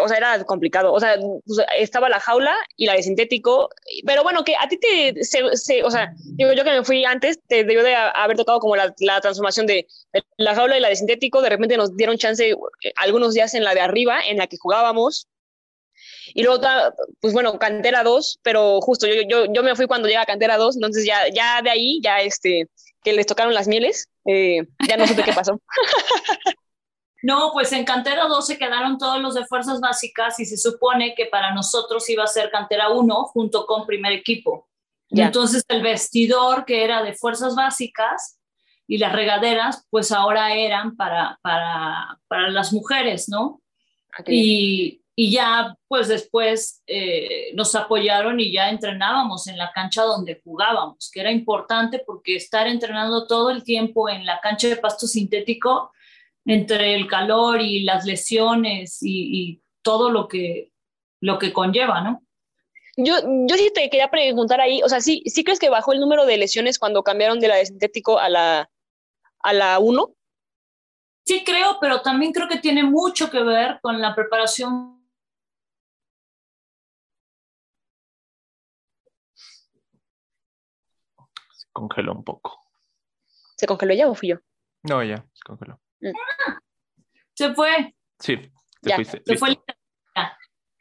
o 0.00 0.08
sea, 0.08 0.16
era 0.16 0.44
complicado. 0.44 0.92
O 0.92 0.98
sea, 0.98 1.16
pues, 1.46 1.58
estaba 1.78 2.08
la 2.08 2.18
jaula 2.18 2.54
y 2.76 2.86
la 2.86 2.94
de 2.94 3.04
sintético, 3.04 3.70
pero 4.04 4.24
bueno, 4.24 4.42
que 4.42 4.56
a 4.56 4.68
ti 4.68 4.78
te, 4.78 5.14
o 5.42 5.90
sea, 5.90 6.12
digo, 6.36 6.52
yo 6.52 6.64
que 6.64 6.70
me 6.70 6.84
fui 6.84 7.04
antes, 7.04 7.40
te 7.46 7.64
debió 7.64 7.84
de 7.84 7.94
haber 7.94 8.36
tocado 8.36 8.58
como 8.58 8.74
la, 8.74 8.92
la 8.98 9.20
transformación 9.20 9.66
de, 9.66 9.86
la 10.36 10.56
jaula 10.56 10.76
y 10.76 10.80
la 10.80 10.88
de 10.88 10.96
sintético, 10.96 11.40
de 11.40 11.50
repente 11.50 11.76
nos 11.76 11.96
dieron 11.96 12.18
chance 12.18 12.50
eh, 12.50 12.92
algunos 12.96 13.34
días 13.34 13.54
en 13.54 13.64
la 13.64 13.74
de 13.74 13.80
arriba, 13.80 14.20
en 14.26 14.38
la 14.38 14.48
que 14.48 14.56
jugábamos, 14.58 15.28
y 16.34 16.42
luego, 16.42 16.60
pues 17.20 17.32
bueno, 17.32 17.58
Cantera 17.58 18.02
2, 18.02 18.40
pero 18.42 18.80
justo 18.80 19.06
yo, 19.06 19.22
yo, 19.28 19.52
yo 19.52 19.62
me 19.62 19.76
fui 19.76 19.86
cuando 19.86 20.08
llega 20.08 20.26
Cantera 20.26 20.56
2, 20.56 20.76
entonces 20.76 21.04
ya, 21.04 21.28
ya 21.32 21.62
de 21.62 21.70
ahí, 21.70 22.00
ya 22.02 22.20
este, 22.20 22.68
que 23.02 23.12
les 23.12 23.26
tocaron 23.26 23.54
las 23.54 23.68
mieles, 23.68 24.08
eh, 24.26 24.66
ya 24.86 24.96
no 24.96 25.06
supe 25.06 25.22
qué 25.22 25.32
pasó. 25.32 25.60
No, 27.20 27.50
pues 27.52 27.72
en 27.72 27.84
cantera 27.84 28.26
2 28.28 28.46
se 28.46 28.58
quedaron 28.58 28.96
todos 28.96 29.20
los 29.20 29.34
de 29.34 29.44
fuerzas 29.44 29.80
básicas 29.80 30.38
y 30.38 30.44
se 30.44 30.56
supone 30.56 31.14
que 31.16 31.26
para 31.26 31.52
nosotros 31.52 32.08
iba 32.08 32.22
a 32.22 32.28
ser 32.28 32.50
cantera 32.50 32.90
1 32.90 33.14
junto 33.24 33.66
con 33.66 33.86
primer 33.86 34.12
equipo. 34.12 34.68
Y 35.08 35.22
entonces 35.22 35.64
el 35.68 35.82
vestidor 35.82 36.64
que 36.64 36.84
era 36.84 37.02
de 37.02 37.14
fuerzas 37.14 37.56
básicas 37.56 38.38
y 38.86 38.98
las 38.98 39.12
regaderas, 39.12 39.84
pues 39.90 40.12
ahora 40.12 40.54
eran 40.54 40.96
para, 40.96 41.38
para, 41.42 42.20
para 42.28 42.50
las 42.50 42.72
mujeres, 42.72 43.28
¿no? 43.28 43.60
Ah, 44.16 44.22
y, 44.26 44.97
y, 45.20 45.32
ya, 45.32 45.74
pues 45.88 46.06
después 46.06 46.82
eh, 46.86 47.50
nos 47.54 47.74
apoyaron 47.74 48.38
y 48.38 48.52
ya 48.52 48.70
entrenábamos 48.70 49.48
en 49.48 49.58
la 49.58 49.72
cancha 49.72 50.02
donde 50.02 50.40
jugábamos, 50.44 51.10
que 51.12 51.20
era 51.20 51.32
importante 51.32 51.98
porque 52.06 52.36
estar 52.36 52.68
entrenando 52.68 53.26
todo 53.26 53.50
el 53.50 53.64
tiempo 53.64 54.08
en 54.08 54.24
la 54.24 54.38
cancha 54.40 54.68
de 54.68 54.76
pasto 54.76 55.08
sintético, 55.08 55.90
entre 56.44 56.94
el 56.94 57.08
calor 57.08 57.60
y 57.60 57.82
las 57.82 58.06
lesiones 58.06 59.02
y, 59.02 59.28
y 59.32 59.62
todo 59.82 60.10
lo 60.10 60.28
que, 60.28 60.70
lo 61.20 61.38
que 61.38 61.52
conlleva, 61.52 62.00
¿no? 62.00 62.22
Yo, 62.96 63.14
yo 63.46 63.56
sí 63.56 63.70
te 63.74 63.90
quería 63.90 64.08
preguntar 64.10 64.60
ahí, 64.60 64.82
o 64.84 64.88
sea, 64.88 65.00
¿sí, 65.00 65.22
¿sí 65.26 65.42
crees 65.42 65.58
que 65.58 65.68
bajó 65.68 65.92
el 65.92 66.00
número 66.00 66.26
de 66.26 66.36
lesiones 66.36 66.78
cuando 66.78 67.02
cambiaron 67.02 67.40
de 67.40 67.48
la 67.48 67.56
de 67.56 67.66
sintético 67.66 68.18
a 68.18 68.28
la, 68.28 68.70
a 69.40 69.52
la 69.52 69.78
1? 69.78 70.14
Sí 71.24 71.44
creo, 71.44 71.78
pero 71.80 72.02
también 72.02 72.32
creo 72.32 72.48
que 72.48 72.58
tiene 72.58 72.82
mucho 72.82 73.30
que 73.30 73.42
ver 73.42 73.78
con 73.82 74.00
la 74.00 74.14
preparación. 74.14 74.97
Congeló 81.78 82.12
un 82.12 82.24
poco. 82.24 82.64
¿Se 83.56 83.66
congeló 83.66 83.94
ya 83.94 84.08
o 84.08 84.14
fui 84.14 84.28
yo? 84.28 84.36
No, 84.82 85.02
ya, 85.02 85.16
se 85.32 85.42
congeló. 85.44 85.80
Mm. 86.00 86.12
Se 87.34 87.54
fue. 87.54 87.94
Sí, 88.18 88.36
se, 88.82 89.22
se 89.24 89.36
fue. 89.36 89.56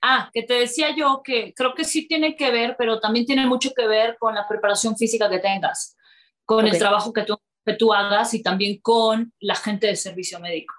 Ah, 0.02 0.30
que 0.32 0.44
te 0.44 0.54
decía 0.54 0.96
yo 0.96 1.22
que 1.24 1.54
creo 1.56 1.74
que 1.74 1.84
sí 1.84 2.08
tiene 2.08 2.36
que 2.36 2.52
ver, 2.52 2.76
pero 2.78 3.00
también 3.00 3.26
tiene 3.26 3.48
mucho 3.48 3.72
que 3.76 3.88
ver 3.88 4.16
con 4.20 4.36
la 4.36 4.48
preparación 4.48 4.96
física 4.96 5.30
que 5.30 5.40
tengas, 5.40 5.98
con 6.46 6.68
el 6.68 6.78
trabajo 6.78 7.12
que 7.12 7.24
tú, 7.24 7.38
que 7.66 7.74
tú 7.74 7.94
hagas 7.94 8.34
y 8.34 8.44
también 8.44 8.80
con 8.80 9.34
la 9.40 9.56
gente 9.56 9.88
de 9.88 9.96
servicio 9.96 10.40
médico, 10.40 10.74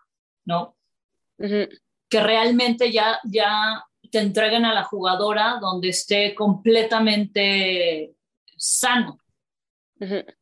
¿no? 0.44 0.76
Que 1.36 2.20
realmente 2.22 2.90
ya, 2.92 3.20
ya 3.24 3.84
te 4.10 4.20
entreguen 4.20 4.64
a 4.64 4.72
la 4.72 4.84
jugadora 4.84 5.58
donde 5.60 5.88
esté 5.88 6.34
completamente 6.34 8.14
sano, 8.56 9.20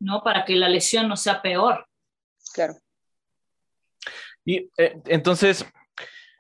¿no? 0.01 0.23
Para 0.23 0.45
que 0.45 0.55
la 0.55 0.69
lesión 0.69 1.09
no 1.09 1.17
sea 1.17 1.43
peor. 1.43 1.87
Claro. 2.53 2.75
Y 4.45 4.71
eh, 4.79 5.01
entonces, 5.07 5.67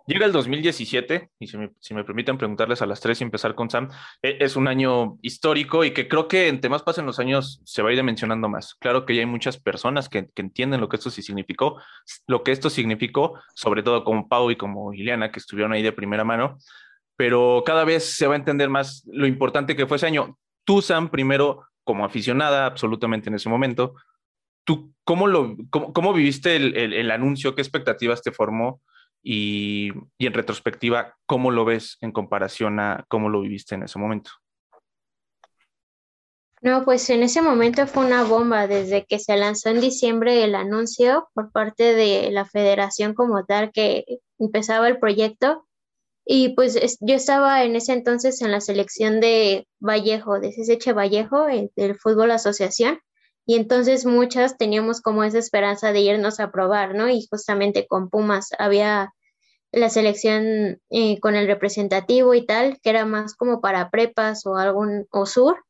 Llega 0.09 0.25
el 0.25 0.31
2017, 0.31 1.31
y 1.41 1.49
si 1.49 1.59
me, 1.59 1.73
si 1.81 1.93
me, 1.93 2.05
permiten 2.05 2.39
preguntarles 2.39 2.81
a 2.81 2.87
las 2.87 3.01
tres 3.01 3.21
y 3.21 3.25
empezar 3.25 3.57
con 3.57 3.69
Sam, 3.69 3.91
e, 4.23 4.39
es 4.41 4.55
un 4.55 4.69
año 4.69 5.19
histórico 5.21 5.85
y 5.85 5.91
que 5.91 6.07
creo 6.07 6.29
que 6.29 6.47
en 6.47 6.61
temas 6.61 6.85
pasan 6.85 7.07
los 7.07 7.19
años 7.19 7.61
se 7.65 7.83
va 7.83 7.91
a 7.91 7.93
ir 7.93 8.01
mencionando 8.05 8.49
más. 8.49 8.77
Claro 8.77 9.05
que 9.05 9.17
ya 9.17 9.23
hay 9.23 9.27
muchas 9.27 9.59
personas 9.59 10.09
que, 10.09 10.29
que, 10.33 10.43
entienden 10.43 10.81
lo 10.81 10.89
que 10.89 10.95
esto 10.95 11.11
sí 11.11 11.23
significó, 11.23 11.83
lo 12.29 12.45
que 12.45 12.53
esto 12.53 12.71
significó, 12.71 13.41
sobre 13.57 13.83
todo 13.83 14.05
como 14.05 14.29
Pau 14.29 14.53
y 14.53 14.57
como 14.57 14.93
Ileana, 14.95 15.33
que 15.33 15.41
estuvieron 15.41 15.73
ahí 15.73 15.83
de 15.83 15.91
primera 15.91 16.23
mano, 16.23 16.59
pero 17.17 17.65
cada 17.67 17.85
vez 17.85 18.05
se 18.05 18.29
va 18.29 18.35
a 18.35 18.39
entender 18.39 18.71
más 18.71 19.03
lo 19.07 19.27
importante 19.27 19.75
que 19.75 19.89
fue 19.89 19.97
ese 19.97 20.07
año. 20.07 20.39
Tú, 20.65 20.83
Sam, 20.83 21.11
primero 21.11 21.65
como 21.87 22.05
aficionada 22.05 22.67
absolutamente 22.67 23.31
en 23.31 23.37
ese 23.37 23.49
momento, 23.49 23.95
¿tú 24.65 24.93
cómo, 25.05 25.27
lo, 25.27 25.57
cómo, 25.71 25.95
cómo 25.95 26.13
viviste 26.13 26.57
el, 26.57 26.77
el, 26.77 27.11
anuncio? 27.11 27.55
¿Qué 27.55 27.63
expectativas 27.63 28.21
te 28.23 28.33
formó? 28.33 28.83
y, 29.29 29.91
en 30.21 30.33
retrospectiva, 30.33 31.17
¿cómo 31.27 31.51
lo 31.51 31.65
ves 31.65 31.99
en 32.01 32.13
comparación 32.13 32.79
a 32.79 33.05
cómo 33.09 33.29
lo 33.29 33.41
viviste 33.41 33.75
en 33.75 33.83
ese 33.83 33.99
momento? 33.99 34.31
No, 36.63 36.85
pues 36.85 37.11
en 37.11 37.25
ese 37.25 37.43
momento 37.43 37.89
fue 37.89 38.07
una 38.07 38.23
bomba 38.23 38.69
desde 38.69 39.05
que 39.05 39.19
se 39.19 39.37
lanzó 39.37 39.71
en 39.71 39.81
diciembre 39.81 40.45
el 40.45 40.55
anuncio 40.55 41.29
por 41.35 41.51
parte 41.51 41.95
de 41.95 42.31
la 42.31 42.45
federación 42.45 43.15
como 43.15 43.45
tal 43.45 43.73
que 43.73 44.05
empezaba 44.39 44.87
el 44.87 45.01
proyecto. 45.01 45.67
Y 46.29 46.51
pues 46.55 46.99
yo 47.01 47.15
estaba 47.15 47.63
en 47.63 47.77
ese 47.77 47.93
entonces 47.93 48.43
en 48.43 48.51
la 48.51 48.61
selección 48.61 49.21
de 49.21 49.69
Vallejo, 49.79 50.41
de 50.41 50.51
CSH 50.51 50.93
Vallejo, 50.93 51.49
eh, 51.49 51.71
del 51.77 51.97
Fútbol 51.97 52.33
Asociación. 52.33 52.99
Y 53.47 53.55
entonces 53.55 54.05
muchas 54.05 54.59
teníamos 54.59 55.01
como 55.01 55.23
esa 55.23 55.39
esperanza 55.39 55.93
de 55.93 56.01
irnos 56.01 56.41
a 56.41 56.51
probar, 56.51 56.97
¿no? 56.97 57.09
Y 57.09 57.25
justamente 57.31 57.87
con 57.87 58.11
Pumas 58.11 58.49
había 58.59 59.13
la 59.71 59.89
selección 59.89 60.81
eh, 60.91 61.21
con 61.21 61.37
el 61.37 61.47
representativo 61.47 62.35
y 62.35 62.45
tal, 62.45 62.81
que 62.83 62.91
era 62.91 63.05
más 63.05 63.37
como 63.37 63.61
para 63.61 63.91
prepas 63.91 64.47
o 64.47 64.57
algún 64.57 65.07
o 65.11 65.27
sur, 65.27 65.63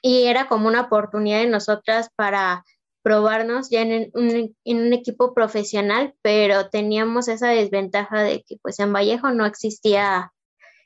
y 0.00 0.24
era 0.24 0.48
como 0.48 0.68
una 0.68 0.82
oportunidad 0.82 1.40
de 1.40 1.48
nosotras 1.48 2.08
para 2.16 2.64
probarnos 3.06 3.70
ya 3.70 3.82
en 3.82 4.10
un, 4.14 4.92
equipo 4.92 5.32
profesional, 5.32 6.16
pero 6.22 6.70
teníamos 6.70 7.28
esa 7.28 7.50
desventaja 7.50 8.20
de 8.24 8.42
que 8.42 8.56
pues 8.60 8.80
en 8.80 8.92
Vallejo 8.92 9.30
no 9.30 9.46
existía 9.46 10.32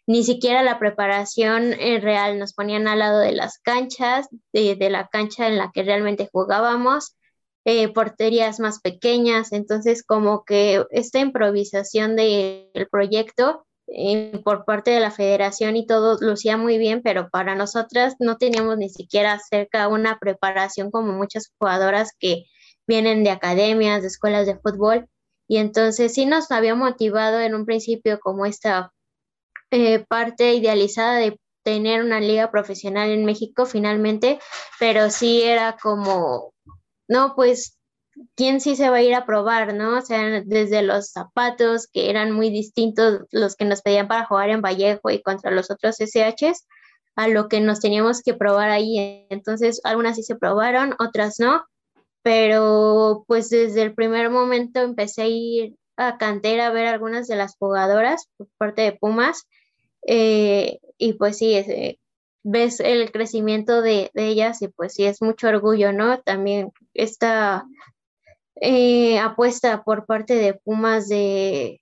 ni 0.06 0.22
siquiera 0.22 0.62
la 0.62 0.78
preparación 0.78 1.72
eh, 1.72 1.98
real, 1.98 2.38
nos 2.38 2.52
ponían 2.52 2.88
al 2.88 2.98
lado 2.98 3.20
de 3.20 3.32
las 3.32 3.58
canchas, 3.58 4.28
de, 4.52 4.76
de 4.76 4.90
la 4.90 5.08
cancha 5.08 5.48
en 5.48 5.56
la 5.56 5.70
que 5.72 5.82
realmente 5.82 6.28
jugábamos, 6.30 7.16
eh, 7.64 7.88
porterías 7.88 8.60
más 8.60 8.80
pequeñas, 8.80 9.52
entonces 9.52 10.04
como 10.04 10.44
que 10.44 10.84
esta 10.90 11.20
improvisación 11.20 12.16
del 12.16 12.86
proyecto 12.90 13.64
eh, 13.90 14.40
por 14.44 14.64
parte 14.64 14.90
de 14.90 15.00
la 15.00 15.10
federación 15.10 15.76
y 15.76 15.86
todo 15.86 16.18
lucía 16.20 16.56
muy 16.56 16.78
bien, 16.78 17.02
pero 17.02 17.28
para 17.30 17.54
nosotras 17.54 18.14
no 18.18 18.36
teníamos 18.36 18.78
ni 18.78 18.88
siquiera 18.88 19.38
cerca 19.38 19.88
una 19.88 20.18
preparación 20.18 20.90
como 20.90 21.12
muchas 21.12 21.52
jugadoras 21.58 22.12
que 22.18 22.44
vienen 22.86 23.24
de 23.24 23.30
academias, 23.30 24.02
de 24.02 24.08
escuelas 24.08 24.46
de 24.46 24.58
fútbol, 24.58 25.08
y 25.48 25.58
entonces 25.58 26.14
sí 26.14 26.26
nos 26.26 26.50
había 26.50 26.74
motivado 26.74 27.40
en 27.40 27.54
un 27.54 27.66
principio 27.66 28.20
como 28.20 28.46
esta 28.46 28.92
eh, 29.70 30.04
parte 30.08 30.54
idealizada 30.54 31.18
de 31.18 31.38
tener 31.64 32.02
una 32.02 32.20
liga 32.20 32.50
profesional 32.50 33.10
en 33.10 33.24
México 33.24 33.66
finalmente, 33.66 34.38
pero 34.78 35.10
sí 35.10 35.42
era 35.42 35.76
como 35.80 36.52
no, 37.10 37.34
pues, 37.34 37.76
¿quién 38.34 38.60
sí 38.60 38.76
se 38.76 38.90
va 38.90 38.96
a 38.96 39.02
ir 39.02 39.14
a 39.14 39.26
probar, 39.26 39.74
no? 39.74 39.98
O 39.98 40.00
sea, 40.00 40.42
desde 40.44 40.82
los 40.82 41.10
zapatos, 41.10 41.86
que 41.86 42.10
eran 42.10 42.32
muy 42.32 42.50
distintos 42.50 43.22
los 43.30 43.56
que 43.56 43.64
nos 43.64 43.82
pedían 43.82 44.08
para 44.08 44.26
jugar 44.26 44.50
en 44.50 44.62
Vallejo 44.62 45.10
y 45.10 45.22
contra 45.22 45.50
los 45.50 45.70
otros 45.70 45.96
SHs, 46.00 46.66
a 47.16 47.28
lo 47.28 47.48
que 47.48 47.60
nos 47.60 47.80
teníamos 47.80 48.22
que 48.22 48.34
probar 48.34 48.70
ahí. 48.70 49.26
Entonces, 49.30 49.80
algunas 49.84 50.16
sí 50.16 50.22
se 50.22 50.36
probaron, 50.36 50.94
otras 50.98 51.40
no, 51.40 51.64
pero 52.22 53.24
pues 53.26 53.50
desde 53.50 53.82
el 53.82 53.94
primer 53.94 54.30
momento 54.30 54.80
empecé 54.80 55.22
a 55.22 55.28
ir 55.28 55.76
a 55.96 56.18
cantera 56.18 56.68
a 56.68 56.72
ver 56.72 56.86
algunas 56.86 57.28
de 57.28 57.36
las 57.36 57.56
jugadoras 57.56 58.28
por 58.36 58.48
parte 58.58 58.82
de 58.82 58.92
Pumas. 58.92 59.46
Eh, 60.06 60.78
y 60.98 61.14
pues 61.14 61.38
sí, 61.38 61.54
eh, 61.54 61.98
ves 62.42 62.80
el 62.80 63.12
crecimiento 63.12 63.82
de, 63.82 64.10
ellas 64.14 64.62
y 64.62 64.68
pues 64.68 64.94
sí 64.94 65.04
es 65.04 65.20
mucho 65.22 65.48
orgullo, 65.48 65.92
¿no? 65.92 66.20
También 66.20 66.72
esta 66.94 67.64
eh, 68.56 69.18
apuesta 69.18 69.82
por 69.84 70.06
parte 70.06 70.34
de 70.34 70.54
Pumas 70.54 71.08
de, 71.08 71.80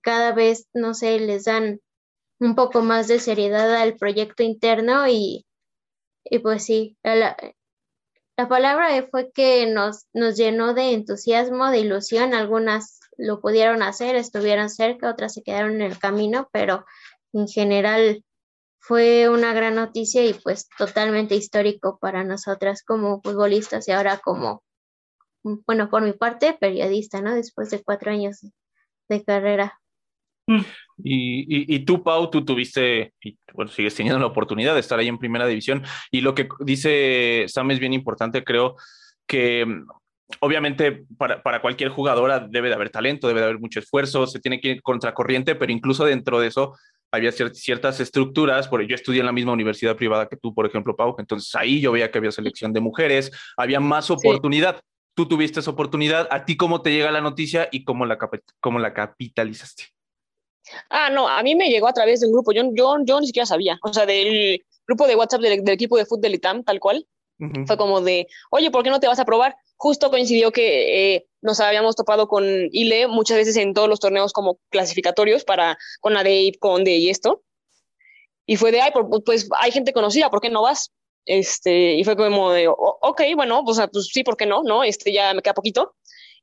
cada 0.00 0.32
vez, 0.32 0.66
no 0.74 0.94
sé, 0.94 1.18
les 1.20 1.44
dan 1.44 1.80
un 2.40 2.54
poco 2.54 2.82
más 2.82 3.08
de 3.08 3.18
seriedad 3.18 3.74
al 3.76 3.96
proyecto 3.96 4.42
interno 4.42 5.08
y, 5.08 5.46
y 6.24 6.38
pues 6.40 6.64
sí, 6.64 6.96
la, 7.02 7.36
la 8.36 8.48
palabra 8.48 8.88
fue 9.10 9.32
que 9.32 9.66
nos, 9.66 10.06
nos 10.12 10.36
llenó 10.36 10.74
de 10.74 10.92
entusiasmo, 10.92 11.70
de 11.70 11.78
ilusión, 11.78 12.34
algunas 12.34 13.00
lo 13.16 13.40
pudieron 13.40 13.82
hacer, 13.82 14.16
estuvieron 14.16 14.68
cerca, 14.68 15.10
otras 15.10 15.32
se 15.32 15.42
quedaron 15.42 15.76
en 15.76 15.82
el 15.82 15.98
camino, 15.98 16.48
pero 16.52 16.84
en 17.32 17.48
general 17.48 18.22
fue 18.78 19.28
una 19.28 19.54
gran 19.54 19.74
noticia 19.74 20.24
y 20.24 20.34
pues 20.34 20.68
totalmente 20.78 21.34
histórico 21.34 21.98
para 21.98 22.24
nosotras 22.24 22.82
como 22.84 23.20
futbolistas 23.22 23.88
y 23.88 23.92
ahora 23.92 24.18
como, 24.18 24.62
bueno, 25.66 25.88
por 25.88 26.02
mi 26.02 26.12
parte, 26.12 26.56
periodista, 26.58 27.20
¿no? 27.20 27.34
Después 27.34 27.70
de 27.70 27.82
cuatro 27.82 28.10
años 28.10 28.44
de 29.08 29.24
carrera. 29.24 29.80
Mm. 30.46 30.60
Y, 30.98 31.74
y, 31.74 31.78
tú, 31.80 32.02
Pau, 32.02 32.30
tú 32.30 32.44
tuviste, 32.44 33.12
y 33.22 33.36
bueno, 33.52 33.70
sigues 33.70 33.94
teniendo 33.94 34.18
la 34.18 34.26
oportunidad 34.26 34.74
de 34.74 34.80
estar 34.80 34.98
ahí 34.98 35.08
en 35.08 35.18
primera 35.18 35.46
división. 35.46 35.84
Y 36.10 36.20
lo 36.20 36.34
que 36.34 36.48
dice 36.60 37.44
Sam 37.48 37.70
es 37.70 37.80
bien 37.80 37.92
importante, 37.92 38.44
creo 38.44 38.76
que 39.26 39.66
mm, 39.66 39.86
obviamente 40.40 41.04
para, 41.18 41.42
para, 41.42 41.60
cualquier 41.60 41.90
jugadora 41.90 42.40
debe 42.40 42.68
de 42.68 42.74
haber 42.74 42.90
talento, 42.90 43.28
debe 43.28 43.40
de 43.40 43.46
haber 43.46 43.60
mucho 43.60 43.80
esfuerzo, 43.80 44.26
se 44.26 44.40
tiene 44.40 44.60
que 44.60 44.68
ir 44.68 44.82
contracorriente, 44.82 45.54
pero 45.54 45.72
incluso 45.72 46.04
dentro 46.04 46.40
de 46.40 46.48
eso 46.48 46.76
había 47.12 47.32
ciertas 47.32 48.00
estructuras, 48.00 48.68
porque 48.68 48.86
yo 48.86 48.94
estudié 48.94 49.20
en 49.20 49.26
la 49.26 49.32
misma 49.32 49.52
universidad 49.52 49.96
privada 49.96 50.26
que 50.26 50.36
tú, 50.36 50.54
por 50.54 50.66
ejemplo, 50.66 50.96
Pau, 50.96 51.14
entonces 51.18 51.54
ahí 51.54 51.80
yo 51.80 51.92
veía 51.92 52.10
que 52.10 52.18
había 52.18 52.32
selección 52.32 52.72
de 52.72 52.80
mujeres, 52.80 53.30
había 53.56 53.80
más 53.80 54.10
oportunidad. 54.10 54.80
Tú 55.16 55.26
tuviste 55.26 55.60
esa 55.60 55.70
oportunidad, 55.70 56.28
¿a 56.30 56.44
ti 56.44 56.58
cómo 56.58 56.82
te 56.82 56.90
llega 56.90 57.10
la 57.10 57.22
noticia 57.22 57.70
y 57.72 57.84
cómo 57.84 58.04
la, 58.04 58.18
cómo 58.60 58.78
la 58.78 58.92
capitalizaste? 58.92 59.84
Ah, 60.90 61.08
no, 61.08 61.26
a 61.26 61.42
mí 61.42 61.54
me 61.54 61.70
llegó 61.70 61.88
a 61.88 61.94
través 61.94 62.20
de 62.20 62.26
un 62.26 62.34
grupo, 62.34 62.52
yo, 62.52 62.64
yo, 62.74 62.96
yo 63.02 63.18
ni 63.18 63.28
siquiera 63.28 63.46
sabía, 63.46 63.78
o 63.82 63.94
sea, 63.94 64.04
del 64.04 64.62
grupo 64.86 65.06
de 65.06 65.16
WhatsApp 65.16 65.40
del, 65.40 65.66
equipo 65.70 65.96
de 65.96 66.04
fútbol 66.04 66.34
ITAM, 66.34 66.64
tal 66.64 66.80
cual, 66.80 67.06
Fue 67.66 67.78
como 67.78 68.02
de, 68.02 68.26
oye, 68.50 68.70
¿por 68.70 68.82
qué 68.82 68.90
no 68.90 69.00
te 69.00 69.08
vas 69.08 69.18
a 69.18 69.24
probar? 69.24 69.56
Justo 69.76 70.10
coincidió 70.10 70.52
que 70.52 71.14
eh, 71.14 71.26
nos 71.40 71.60
habíamos 71.60 71.96
topado 71.96 72.28
con 72.28 72.44
Ile 72.72 73.08
muchas 73.08 73.38
veces 73.38 73.56
en 73.56 73.72
todos 73.72 73.88
los 73.88 74.00
torneos 74.00 74.34
como 74.34 74.58
clasificatorios 74.70 75.44
para 75.44 75.78
con 76.00 76.12
la 76.12 76.22
de 76.22 76.52
Conde 76.60 76.96
y 76.96 77.08
esto. 77.08 77.42
Y 78.46 78.56
fue 78.56 78.70
de, 78.70 78.80
ay, 78.80 78.90
pues 79.24 79.48
hay 79.60 79.72
gente 79.72 79.92
conocida, 79.92 80.30
¿por 80.30 80.40
qué 80.40 80.50
no 80.50 80.62
vas? 80.62 80.92
Este, 81.26 81.94
y 81.94 82.04
fue 82.04 82.16
como 82.16 82.52
de, 82.52 82.68
ok, 82.68 83.22
bueno, 83.34 83.62
pues, 83.64 83.78
pues 83.92 84.06
sí, 84.12 84.22
¿por 84.22 84.36
qué 84.36 84.46
no? 84.46 84.62
¿No? 84.62 84.84
Este, 84.84 85.12
ya 85.12 85.34
me 85.34 85.42
queda 85.42 85.54
poquito. 85.54 85.94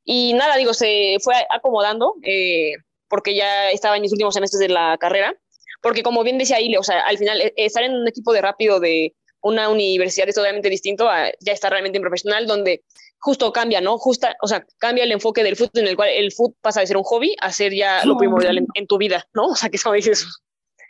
Y 0.03 0.33
nada, 0.33 0.57
digo, 0.57 0.73
se 0.73 1.17
fue 1.21 1.35
acomodando, 1.49 2.15
eh, 2.23 2.73
porque 3.07 3.35
ya 3.35 3.71
estaba 3.71 3.95
en 3.95 4.01
mis 4.01 4.11
últimos 4.11 4.33
semestres 4.33 4.59
de 4.59 4.67
la 4.67 4.97
carrera, 4.99 5.33
porque 5.81 6.03
como 6.03 6.23
bien 6.23 6.37
decía 6.37 6.59
Ile, 6.59 6.77
o 6.77 6.83
sea, 6.83 7.01
al 7.01 7.17
final 7.17 7.39
e, 7.41 7.53
estar 7.55 7.83
en 7.83 7.93
un 7.93 8.07
equipo 8.07 8.33
de 8.33 8.41
rápido 8.41 8.79
de 8.79 9.15
una 9.41 9.69
universidad 9.69 10.27
es 10.27 10.35
totalmente 10.35 10.69
distinto 10.69 11.09
a 11.09 11.31
ya 11.39 11.53
estar 11.53 11.71
realmente 11.71 11.97
en 11.97 12.03
profesional, 12.03 12.47
donde 12.47 12.83
justo 13.19 13.53
cambia, 13.53 13.79
¿no? 13.79 13.97
Justa, 13.97 14.35
o 14.41 14.47
sea, 14.47 14.65
cambia 14.77 15.05
el 15.05 15.11
enfoque 15.11 15.43
del 15.43 15.55
fútbol 15.55 15.83
en 15.83 15.87
el 15.87 15.95
cual 15.95 16.09
el 16.09 16.31
fútbol 16.33 16.57
pasa 16.61 16.81
de 16.81 16.87
ser 16.87 16.97
un 16.97 17.03
hobby 17.03 17.35
a 17.39 17.51
ser 17.51 17.73
ya 17.73 18.03
lo 18.03 18.17
primordial 18.17 18.65
en, 18.73 18.87
tu 18.87 18.97
vida, 18.97 19.25
¿no? 19.33 19.47
O 19.47 19.55
sea, 19.55 19.69
que 19.69 19.77
eso 19.77 19.91
dices, 19.93 20.27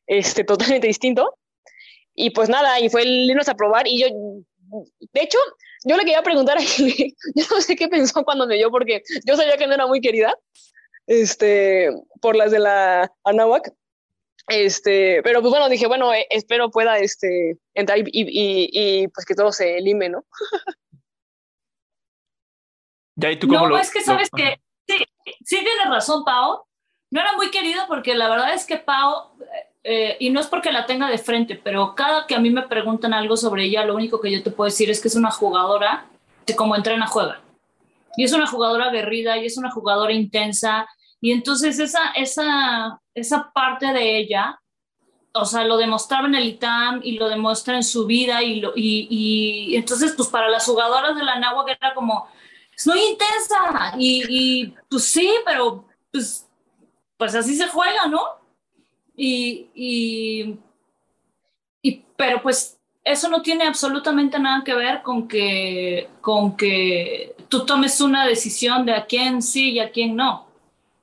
este, 0.08 0.44
totalmente 0.44 0.88
distinto. 0.88 1.36
Y 2.16 2.30
pues 2.30 2.50
nada, 2.50 2.80
y 2.80 2.90
fue 2.90 3.04
el 3.04 3.30
irnos 3.30 3.50
a 3.50 3.56
probar 3.56 3.88
y 3.88 4.00
yo, 4.00 4.08
de 5.14 5.22
hecho, 5.22 5.38
yo 5.84 5.98
le 5.98 6.04
quería 6.04 6.22
preguntar 6.22 6.58
a 6.58 6.62
él, 6.80 7.16
yo 7.36 7.46
no 7.50 7.62
sé 7.62 7.76
qué 7.76 7.88
pensó 7.88 8.24
cuando 8.24 8.48
me 8.48 8.56
vio 8.56 8.70
porque 8.72 9.02
yo 9.26 9.36
sabía 9.36 9.58
que 9.58 9.68
no 9.68 9.74
era 9.74 9.88
muy 9.88 10.02
querida, 10.02 10.38
este, 11.08 11.90
por 12.22 12.36
las 12.36 12.52
de 12.52 12.60
la 12.60 13.12
Anahuac, 13.24 13.72
este, 14.48 15.22
pero 15.24 15.42
pues 15.42 15.52
bueno, 15.52 15.70
dije, 15.70 15.88
bueno, 15.88 16.14
eh, 16.14 16.28
espero 16.30 16.70
pueda 16.70 16.98
este, 16.98 17.58
entrar 17.74 18.00
y, 18.00 18.04
y, 18.12 18.70
y, 18.72 19.08
pues 19.08 19.26
que 19.26 19.36
todo 19.36 19.52
se 19.52 19.80
lime, 19.80 20.10
¿no? 20.10 20.26
Ya, 23.16 23.30
¿y 23.30 23.38
tú 23.38 23.48
cómo 23.48 23.70
no, 23.70 23.78
es 23.78 23.92
que 23.92 24.02
sabes 24.02 24.28
que 24.36 24.60
sí, 24.88 24.98
sí 25.46 25.58
tienes 25.58 25.88
razón, 25.88 26.24
Pau. 26.26 26.64
No 27.12 27.22
era 27.22 27.34
muy 27.34 27.52
querido 27.52 27.84
porque 27.88 28.16
la 28.16 28.28
verdad 28.28 28.56
es 28.56 28.66
que 28.66 28.78
Pau, 28.78 29.38
eh, 29.84 30.16
y 30.20 30.30
no 30.30 30.40
es 30.40 30.48
porque 30.48 30.72
la 30.72 30.86
tenga 30.86 31.10
de 31.10 31.18
frente, 31.18 31.60
pero 31.62 31.94
cada 31.94 32.26
que 32.26 32.36
a 32.36 32.40
mí 32.40 32.50
me 32.50 32.62
preguntan 32.64 33.14
algo 33.14 33.36
sobre 33.36 33.66
ella, 33.66 33.86
lo 33.86 33.96
único 33.96 34.22
que 34.22 34.32
yo 34.32 34.42
te 34.42 34.52
puedo 34.52 34.70
decir 34.70 34.90
es 34.90 35.02
que 35.02 35.10
es 35.10 35.16
una 35.16 35.32
jugadora 35.32 36.06
que 36.46 36.56
como 36.56 36.76
entrena 36.76 37.08
juega. 37.08 37.42
Y 38.16 38.24
es 38.24 38.34
una 38.34 38.48
jugadora 38.48 38.86
aguerrida 38.86 39.38
y 39.38 39.46
es 39.46 39.58
una 39.58 39.72
jugadora 39.72 40.14
intensa. 40.14 40.88
Y 41.20 41.32
entonces 41.32 41.80
esa, 41.80 42.12
esa, 42.16 43.02
esa 43.14 43.52
parte 43.52 43.88
de 43.88 44.18
ella, 44.18 44.60
o 45.34 45.46
sea, 45.46 45.64
lo 45.64 45.78
demostraba 45.78 46.28
en 46.28 46.36
el 46.36 46.46
ITAM 46.46 47.02
y 47.04 47.14
lo 47.14 47.28
demuestra 47.28 47.76
en 47.76 47.84
su 47.84 48.06
vida. 48.06 48.44
Y, 48.44 48.62
lo, 48.62 48.74
y, 48.76 49.08
y 49.10 49.76
entonces, 49.76 50.14
pues 50.16 50.30
para 50.30 50.48
las 50.48 50.66
jugadoras 50.66 51.16
de 51.16 51.24
la 51.24 51.40
Nahua, 51.40 51.66
que 51.66 51.72
era 51.72 51.94
como, 51.94 52.28
es 52.76 52.88
muy 52.88 53.00
intensa. 53.00 53.96
Y, 53.98 54.24
y, 54.30 54.76
pues 54.90 55.06
sí, 55.06 55.30
pero 55.46 55.86
pues, 56.12 56.48
pues 57.18 57.36
así 57.36 57.56
se 57.56 57.68
juega, 57.68 58.08
¿no? 58.08 58.43
Y, 59.16 59.68
y, 59.76 60.56
y, 61.82 62.04
pero 62.16 62.42
pues 62.42 62.80
eso 63.04 63.30
no 63.30 63.42
tiene 63.42 63.66
absolutamente 63.66 64.40
nada 64.40 64.64
que 64.64 64.74
ver 64.74 65.02
con 65.02 65.28
que, 65.28 66.10
con 66.22 66.56
que 66.56 67.36
tú 67.50 67.66
tomes 67.66 68.00
una 68.02 68.26
decisión 68.26 68.86
de 68.86 68.94
a 68.94 69.06
quién 69.06 69.42
sí 69.42 69.72
y 69.72 69.80
a 69.80 69.92
quién 69.92 70.16
no. 70.16 70.48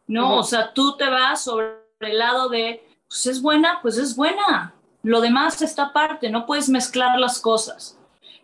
No, 0.07 0.39
o 0.39 0.43
sea, 0.43 0.73
tú 0.73 0.97
te 0.97 1.09
vas 1.09 1.45
sobre 1.45 1.69
el 2.01 2.19
lado 2.19 2.49
de, 2.49 2.83
pues 3.07 3.27
es 3.27 3.41
buena, 3.41 3.79
pues 3.81 3.97
es 3.97 4.17
buena. 4.17 4.75
Lo 5.03 5.21
demás 5.21 5.63
está 5.63 5.85
aparte, 5.85 6.31
no 6.31 6.47
puedes 6.47 6.69
mezclar 6.69 7.19
las 7.19 7.39
cosas. 7.39 7.97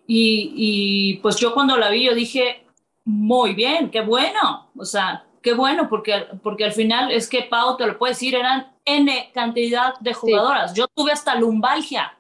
Y, 0.07 0.53
y 0.55 1.15
pues 1.19 1.37
yo 1.37 1.53
cuando 1.55 1.77
la 1.77 1.91
vi, 1.91 2.05
yo 2.05 2.15
dije, 2.15 2.65
muy 3.05 3.55
bien, 3.55 3.91
qué 3.91 4.01
bueno. 4.01 4.69
O 4.77 4.85
sea, 4.85 5.25
qué 5.43 5.55
bueno, 5.55 5.89
porque, 5.89 6.27
porque 6.43 6.65
al 6.65 6.73
final 6.73 7.11
es 7.11 7.29
que 7.29 7.43
Pau 7.43 7.77
te 7.77 7.87
lo 7.87 7.99
puede 7.99 8.13
decir, 8.13 8.35
eran 8.35 8.76
N 8.87 9.31
cantidad 9.35 9.99
de 10.01 10.15
jugadoras. 10.15 10.73
Yo 10.73 10.87
tuve 10.89 11.13
hasta 11.13 11.35
lumbalgia, 11.35 12.17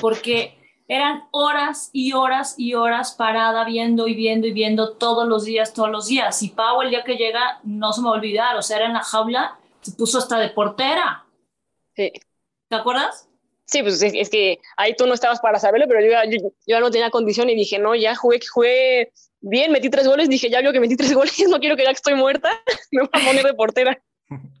porque 0.00 0.58
eran 0.88 1.22
horas 1.30 1.90
y 1.92 2.14
horas 2.14 2.56
y 2.58 2.74
horas 2.74 3.12
parada 3.12 3.64
viendo 3.64 4.08
y 4.08 4.14
viendo 4.14 4.48
y 4.48 4.52
viendo 4.52 4.96
todos 4.96 5.28
los 5.28 5.44
días, 5.44 5.72
todos 5.72 5.90
los 5.90 6.08
días. 6.08 6.42
Y 6.42 6.48
Pau 6.48 6.82
el 6.82 6.90
día 6.90 7.04
que 7.04 7.14
llega, 7.14 7.60
no 7.62 7.92
se 7.92 8.00
me 8.00 8.08
va 8.08 8.14
a 8.14 8.18
olvidar, 8.18 8.56
o 8.56 8.62
sea, 8.62 8.78
era 8.78 8.86
en 8.86 8.94
la 8.94 9.02
jaula, 9.04 9.56
se 9.82 9.92
puso 9.92 10.18
hasta 10.18 10.38
de 10.40 10.48
portera. 10.48 11.24
Sí. 11.94 12.10
¿Te 12.68 12.76
acuerdas? 12.76 13.28
Sí, 13.66 13.82
pues 13.82 14.02
es, 14.02 14.30
que 14.30 14.58
ahí 14.76 14.96
tú 14.96 15.06
no 15.06 15.14
estabas 15.14 15.38
para 15.40 15.60
saberlo, 15.60 15.86
pero 15.86 16.00
yo, 16.00 16.10
yo, 16.28 16.50
yo, 16.66 16.80
no 16.80 16.90
tenía 16.90 17.08
condición 17.10 17.48
y 17.50 17.54
dije, 17.54 17.78
no, 17.78 17.94
ya 17.94 18.16
jugué, 18.16 18.40
jugué 18.52 19.12
bien, 19.40 19.70
metí 19.70 19.88
tres 19.90 20.08
goles, 20.08 20.28
dije, 20.28 20.50
ya 20.50 20.60
vio 20.60 20.72
que 20.72 20.80
metí 20.80 20.96
tres 20.96 21.14
goles, 21.14 21.38
no 21.48 21.60
quiero 21.60 21.76
que 21.76 21.84
ya 21.84 21.90
que 21.90 21.96
estoy 21.96 22.14
muerta, 22.14 22.50
me 22.90 23.02
voy 23.02 23.10
a 23.12 23.26
poner 23.26 23.44
de 23.44 23.54
portera. 23.54 24.02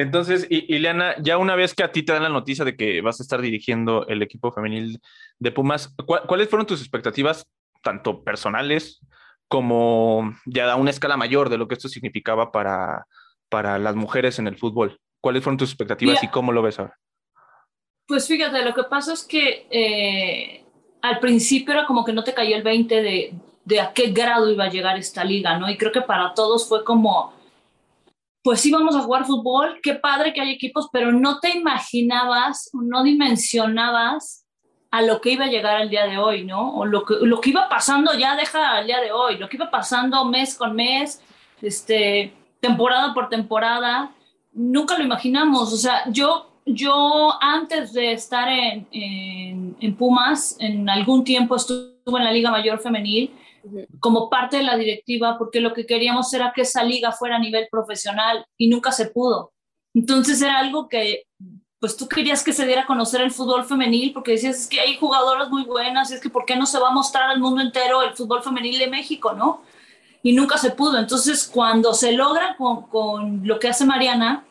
Entonces, 0.00 0.46
Ileana, 0.48 1.14
ya 1.20 1.36
una 1.36 1.54
vez 1.54 1.74
que 1.74 1.82
a 1.82 1.92
ti 1.92 2.02
te 2.02 2.14
dan 2.14 2.22
la 2.22 2.30
noticia 2.30 2.64
de 2.64 2.74
que 2.74 3.02
vas 3.02 3.20
a 3.20 3.22
estar 3.22 3.42
dirigiendo 3.42 4.06
el 4.06 4.22
equipo 4.22 4.50
femenil 4.50 4.98
de 5.38 5.52
Pumas, 5.52 5.94
¿cuáles 6.26 6.48
fueron 6.48 6.66
tus 6.66 6.80
expectativas, 6.80 7.46
tanto 7.82 8.24
personales 8.24 9.00
como 9.46 10.34
ya 10.46 10.72
a 10.72 10.76
una 10.76 10.88
escala 10.88 11.18
mayor 11.18 11.50
de 11.50 11.58
lo 11.58 11.68
que 11.68 11.74
esto 11.74 11.90
significaba 11.90 12.50
para, 12.50 13.04
para 13.50 13.78
las 13.78 13.94
mujeres 13.94 14.38
en 14.38 14.46
el 14.46 14.56
fútbol? 14.56 14.98
¿Cuáles 15.20 15.44
fueron 15.44 15.58
tus 15.58 15.68
expectativas 15.68 16.24
y 16.24 16.28
cómo 16.28 16.50
lo 16.52 16.62
ves 16.62 16.78
ahora? 16.78 16.96
Pues 18.06 18.26
fíjate, 18.26 18.64
lo 18.64 18.72
que 18.72 18.84
pasa 18.84 19.12
es 19.12 19.22
que 19.22 19.66
eh, 19.70 20.64
al 21.02 21.20
principio 21.20 21.74
era 21.74 21.84
como 21.84 22.06
que 22.06 22.14
no 22.14 22.24
te 22.24 22.32
cayó 22.32 22.56
el 22.56 22.62
20 22.62 23.02
de, 23.02 23.34
de 23.66 23.80
a 23.82 23.92
qué 23.92 24.12
grado 24.12 24.50
iba 24.50 24.64
a 24.64 24.70
llegar 24.70 24.96
esta 24.96 25.24
liga, 25.24 25.58
¿no? 25.58 25.68
Y 25.68 25.76
creo 25.76 25.92
que 25.92 26.00
para 26.00 26.32
todos 26.32 26.66
fue 26.66 26.84
como 26.84 27.38
pues 28.42 28.60
sí 28.60 28.70
vamos 28.70 28.96
a 28.96 29.00
jugar 29.00 29.26
fútbol, 29.26 29.80
qué 29.82 29.94
padre 29.94 30.32
que 30.32 30.40
hay 30.40 30.50
equipos, 30.50 30.88
pero 30.92 31.12
no 31.12 31.40
te 31.40 31.56
imaginabas, 31.56 32.70
no 32.72 33.02
dimensionabas 33.02 34.46
a 34.90 35.02
lo 35.02 35.20
que 35.20 35.32
iba 35.32 35.44
a 35.44 35.50
llegar 35.50 35.76
al 35.76 35.90
día 35.90 36.06
de 36.06 36.18
hoy, 36.18 36.44
¿no? 36.44 36.74
O 36.74 36.84
lo 36.84 37.04
que, 37.04 37.14
lo 37.20 37.40
que 37.40 37.50
iba 37.50 37.68
pasando 37.68 38.12
ya 38.14 38.36
deja 38.36 38.78
al 38.78 38.86
día 38.86 39.00
de 39.00 39.12
hoy, 39.12 39.36
lo 39.36 39.48
que 39.48 39.56
iba 39.56 39.70
pasando 39.70 40.24
mes 40.24 40.56
con 40.56 40.74
mes, 40.74 41.22
este, 41.62 42.32
temporada 42.60 43.14
por 43.14 43.28
temporada, 43.28 44.10
nunca 44.52 44.98
lo 44.98 45.04
imaginamos. 45.04 45.72
O 45.72 45.76
sea, 45.76 46.02
yo, 46.10 46.50
yo 46.66 47.34
antes 47.40 47.92
de 47.92 48.12
estar 48.12 48.48
en, 48.48 48.88
en, 48.90 49.76
en 49.80 49.96
Pumas, 49.96 50.56
en 50.58 50.88
algún 50.88 51.24
tiempo 51.24 51.56
estuve 51.56 51.94
en 52.06 52.24
la 52.24 52.32
Liga 52.32 52.50
Mayor 52.50 52.80
Femenil, 52.80 53.32
como 53.98 54.30
parte 54.30 54.58
de 54.58 54.62
la 54.62 54.76
directiva, 54.76 55.38
porque 55.38 55.60
lo 55.60 55.72
que 55.72 55.86
queríamos 55.86 56.32
era 56.32 56.52
que 56.54 56.62
esa 56.62 56.82
liga 56.84 57.12
fuera 57.12 57.36
a 57.36 57.40
nivel 57.40 57.68
profesional 57.70 58.44
y 58.56 58.68
nunca 58.68 58.92
se 58.92 59.06
pudo. 59.06 59.52
Entonces 59.94 60.40
era 60.40 60.58
algo 60.58 60.88
que, 60.88 61.24
pues 61.78 61.96
tú 61.96 62.08
querías 62.08 62.44
que 62.44 62.52
se 62.52 62.66
diera 62.66 62.82
a 62.82 62.86
conocer 62.86 63.20
el 63.22 63.30
fútbol 63.30 63.64
femenil, 63.64 64.12
porque 64.12 64.32
decías, 64.32 64.60
es 64.60 64.66
que 64.66 64.80
hay 64.80 64.96
jugadoras 64.96 65.48
muy 65.50 65.64
buenas, 65.64 66.10
y 66.10 66.14
es 66.14 66.20
que 66.20 66.30
¿por 66.30 66.44
qué 66.44 66.56
no 66.56 66.66
se 66.66 66.78
va 66.78 66.88
a 66.88 66.92
mostrar 66.92 67.30
al 67.30 67.40
mundo 67.40 67.60
entero 67.60 68.02
el 68.02 68.14
fútbol 68.14 68.42
femenil 68.42 68.78
de 68.78 68.88
México, 68.88 69.32
no? 69.32 69.62
Y 70.22 70.32
nunca 70.34 70.58
se 70.58 70.70
pudo. 70.70 70.98
Entonces, 70.98 71.48
cuando 71.48 71.94
se 71.94 72.12
logra 72.12 72.56
con, 72.56 72.82
con 72.82 73.46
lo 73.46 73.58
que 73.58 73.68
hace 73.68 73.86
Mariana, 73.86 74.44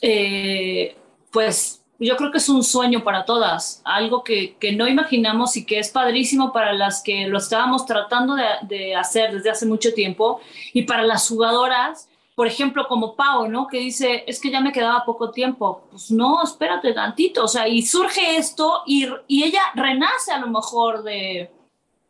eh, 0.00 0.96
pues 1.30 1.83
yo 1.98 2.16
creo 2.16 2.30
que 2.30 2.38
es 2.38 2.48
un 2.48 2.64
sueño 2.64 3.04
para 3.04 3.24
todas, 3.24 3.80
algo 3.84 4.24
que, 4.24 4.56
que, 4.56 4.72
no 4.72 4.88
imaginamos 4.88 5.56
y 5.56 5.64
que 5.64 5.78
es 5.78 5.90
padrísimo 5.90 6.52
para 6.52 6.72
las 6.72 7.02
que 7.02 7.26
lo 7.28 7.38
estábamos 7.38 7.86
tratando 7.86 8.34
de, 8.34 8.44
de, 8.62 8.96
hacer 8.96 9.32
desde 9.32 9.50
hace 9.50 9.66
mucho 9.66 9.92
tiempo 9.94 10.40
y 10.72 10.82
para 10.82 11.04
las 11.04 11.28
jugadoras, 11.28 12.08
por 12.34 12.46
ejemplo, 12.48 12.88
como 12.88 13.14
Pau, 13.14 13.48
¿no? 13.48 13.68
Que 13.68 13.78
dice, 13.78 14.24
es 14.26 14.40
que 14.40 14.50
ya 14.50 14.60
me 14.60 14.72
quedaba 14.72 15.04
poco 15.04 15.30
tiempo. 15.30 15.84
Pues 15.90 16.10
no, 16.10 16.42
espérate 16.42 16.92
tantito, 16.92 17.44
o 17.44 17.48
sea, 17.48 17.68
y 17.68 17.82
surge 17.82 18.36
esto 18.36 18.82
y, 18.86 19.06
y 19.28 19.44
ella 19.44 19.62
renace 19.76 20.32
a 20.32 20.38
lo 20.38 20.48
mejor 20.48 21.04
de, 21.04 21.50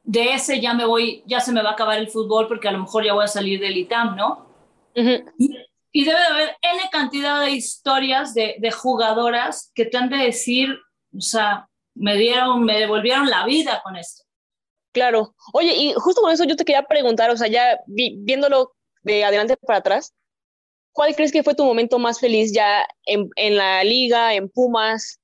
de 0.04 0.34
ese 0.34 0.60
ya 0.60 0.72
me 0.72 0.86
voy, 0.86 1.22
ya 1.26 1.40
se 1.40 1.52
me 1.52 1.62
va 1.62 1.70
a 1.70 1.72
acabar 1.72 1.98
el 1.98 2.08
fútbol 2.08 2.48
porque 2.48 2.68
a 2.68 2.72
lo 2.72 2.78
mejor 2.78 3.04
ya 3.04 3.14
voy 3.14 3.24
a 3.24 3.28
salir 3.28 3.60
del 3.60 3.76
ITAM, 3.76 4.16
¿no? 4.16 4.46
Uh 4.96 5.00
-huh. 5.00 5.32
Y 5.38 5.58
debe 6.02 6.18
de 6.18 6.26
haber 6.26 6.56
N 6.60 6.80
cantidad 6.90 7.40
de 7.40 7.52
historias 7.52 8.34
de, 8.34 8.56
de, 8.58 8.70
jugadoras 8.72 9.70
que 9.76 9.86
te 9.86 9.96
han 9.96 10.10
de 10.10 10.16
decir, 10.16 10.76
o 11.16 11.20
sea, 11.20 11.68
me 11.94 12.16
dieron, 12.16 12.64
me 12.64 12.80
devolvieron 12.80 13.30
la 13.30 13.46
vida 13.46 13.80
con 13.84 13.94
esto. 13.94 14.24
Claro. 14.92 15.34
Oye, 15.52 15.72
y 15.72 15.92
justo 15.94 16.20
con 16.20 16.32
eso 16.32 16.42
yo 16.44 16.56
te 16.56 16.64
quería 16.64 16.82
preguntar, 16.82 17.30
o 17.30 17.36
sea, 17.36 17.46
ya 17.46 17.78
vi, 17.86 18.16
viéndolo 18.18 18.74
de 19.02 19.24
adelante 19.24 19.56
para 19.56 19.78
atrás, 19.78 20.12
¿cuál 20.92 21.14
crees 21.14 21.30
que 21.30 21.44
fue 21.44 21.54
tu 21.54 21.64
momento 21.64 22.00
más 22.00 22.18
feliz 22.18 22.52
ya 22.52 22.86
en, 23.06 23.30
en 23.36 23.56
la 23.56 23.84
liga, 23.84 24.34
en 24.34 24.48
Pumas? 24.48 25.20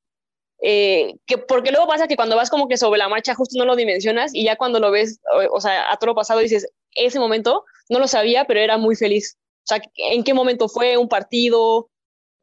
Eh, 0.62 1.16
que, 1.26 1.38
porque 1.38 1.72
luego 1.72 1.88
pasa 1.88 2.06
que 2.06 2.16
cuando 2.16 2.36
vas 2.36 2.50
como 2.50 2.68
que 2.68 2.76
sobre 2.76 2.98
la 2.98 3.08
marcha 3.08 3.34
justo 3.34 3.58
no 3.58 3.64
lo 3.64 3.74
dimensionas 3.74 4.34
y 4.34 4.44
ya 4.44 4.56
cuando 4.56 4.78
lo 4.78 4.92
ves, 4.92 5.20
o, 5.34 5.56
o 5.56 5.60
sea, 5.60 5.90
a 5.90 5.96
todo 5.96 6.08
lo 6.08 6.14
pasado 6.14 6.38
dices, 6.38 6.68
ese 6.94 7.18
momento 7.18 7.64
no 7.88 7.98
lo 7.98 8.06
sabía, 8.06 8.44
pero 8.44 8.60
era 8.60 8.78
muy 8.78 8.94
feliz. 8.94 9.36
Sea, 9.70 9.82
¿en 9.96 10.24
qué 10.24 10.34
momento 10.34 10.68
fue 10.68 10.96
un 10.96 11.08
partido 11.08 11.90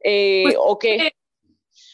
eh, 0.02 0.42
pues, 0.44 0.56
o 0.58 0.78
qué? 0.78 0.94
Eh, 0.96 1.12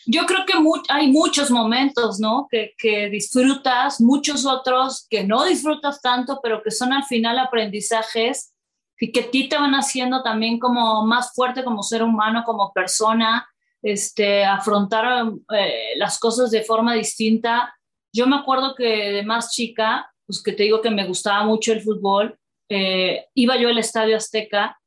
yo 0.07 0.27
creo 0.27 0.45
que 0.47 0.53
hay 0.91 1.11
muchos 1.11 1.51
momentos, 1.51 2.21
¿no? 2.21 2.47
Que, 2.51 2.75
que, 2.77 3.09
disfrutas, 3.09 4.01
muchos 4.01 4.45
otros 4.45 5.07
que 5.09 5.25
no 5.25 5.45
disfrutas 5.45 6.01
tanto, 6.01 6.41
pero 6.43 6.63
que 6.63 6.71
son 6.71 6.93
al 6.93 7.05
final 7.05 7.39
aprendizajes 7.39 8.55
y 8.99 9.13
que 9.13 9.21
a 9.21 9.31
ti 9.31 9.49
te 9.49 9.57
van 9.57 9.75
haciendo 9.75 10.23
también 10.23 10.59
como 10.59 11.05
más 11.05 11.33
fuerte 11.35 11.65
como 11.65 11.83
ser 11.83 12.03
humano, 12.03 12.43
como 12.45 12.73
persona, 12.73 13.47
este, 13.83 14.45
afrontar 14.45 15.33
eh, 15.55 15.95
las 15.97 16.19
cosas 16.19 16.51
de 16.51 16.63
forma 16.63 16.95
distinta. 16.95 17.75
Yo 18.13 18.27
me 18.27 18.37
acuerdo 18.37 18.75
que 18.75 18.85
de 18.85 19.23
más 19.23 19.51
chica, 19.53 20.11
pues 20.27 20.43
que 20.43 20.53
te 20.53 20.63
digo 20.65 20.81
que 20.81 20.91
me 20.91 21.07
gustaba 21.07 21.45
mucho 21.45 21.73
el 21.73 21.83
fútbol, 21.83 22.39
eh, 22.69 23.27
iba 23.35 23.57
yo 23.57 23.69
al 23.69 23.79
Estadio 23.79 24.17
Azteca 24.17 24.79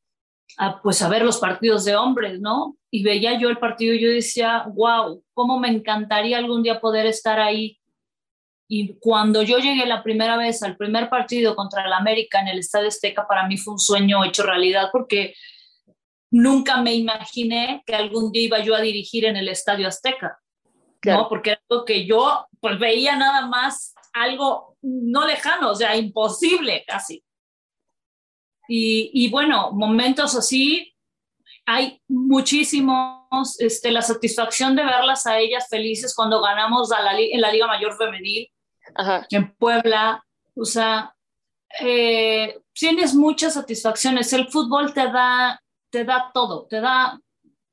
a, 0.57 0.81
pues 0.81 1.01
a 1.01 1.09
ver 1.09 1.23
los 1.23 1.39
partidos 1.39 1.85
de 1.85 1.95
hombres, 1.95 2.39
¿no? 2.39 2.77
Y 2.89 3.03
veía 3.03 3.37
yo 3.39 3.49
el 3.49 3.57
partido 3.57 3.93
y 3.93 3.99
yo 3.99 4.09
decía, 4.09 4.65
wow, 4.73 5.23
cómo 5.33 5.59
me 5.59 5.69
encantaría 5.69 6.37
algún 6.37 6.63
día 6.63 6.79
poder 6.79 7.05
estar 7.05 7.39
ahí. 7.39 7.79
Y 8.69 8.95
cuando 8.99 9.43
yo 9.43 9.59
llegué 9.59 9.85
la 9.85 10.03
primera 10.03 10.37
vez 10.37 10.61
al 10.63 10.75
primer 10.75 11.09
partido 11.09 11.55
contra 11.55 11.85
el 11.85 11.93
América 11.93 12.39
en 12.41 12.49
el 12.49 12.59
Estadio 12.59 12.87
Azteca, 12.87 13.27
para 13.27 13.47
mí 13.47 13.57
fue 13.57 13.73
un 13.73 13.79
sueño 13.79 14.23
hecho 14.25 14.43
realidad 14.43 14.89
porque 14.91 15.35
nunca 16.29 16.81
me 16.81 16.93
imaginé 16.93 17.83
que 17.85 17.95
algún 17.95 18.31
día 18.31 18.43
iba 18.43 18.59
yo 18.59 18.75
a 18.75 18.81
dirigir 18.81 19.25
en 19.25 19.37
el 19.37 19.47
Estadio 19.47 19.87
Azteca, 19.87 20.39
¿no? 21.05 21.29
Porque 21.29 21.51
era 21.51 21.61
algo 21.69 21.85
que 21.85 22.05
yo 22.05 22.47
pues 22.59 22.77
veía 22.79 23.15
nada 23.15 23.45
más 23.45 23.93
algo 24.13 24.75
no 24.81 25.25
lejano, 25.25 25.71
o 25.71 25.75
sea, 25.75 25.95
imposible 25.95 26.83
casi. 26.87 27.23
Y, 28.67 29.29
bueno, 29.29 29.71
momentos 29.71 30.35
así, 30.35 30.93
hay 31.65 32.01
muchísimos, 32.07 33.59
este, 33.59 33.91
la 33.91 34.01
satisfacción 34.01 34.75
de 34.75 34.85
verlas 34.85 35.25
a 35.25 35.39
ellas 35.39 35.67
felices 35.69 36.15
cuando 36.15 36.41
ganamos 36.41 36.91
a 36.91 37.01
la, 37.01 37.19
en 37.19 37.41
la 37.41 37.51
Liga 37.51 37.67
Mayor 37.67 37.97
Femenil, 37.97 38.49
en 39.29 39.53
Puebla, 39.55 40.23
o 40.55 40.65
sea, 40.65 41.13
eh, 41.79 42.59
tienes 42.73 43.13
muchas 43.13 43.53
satisfacciones. 43.53 44.31
El 44.33 44.47
fútbol 44.47 44.93
te 44.93 45.11
da, 45.11 45.61
te 45.89 46.03
da 46.03 46.31
todo, 46.33 46.65
te 46.67 46.79
da, 46.79 47.19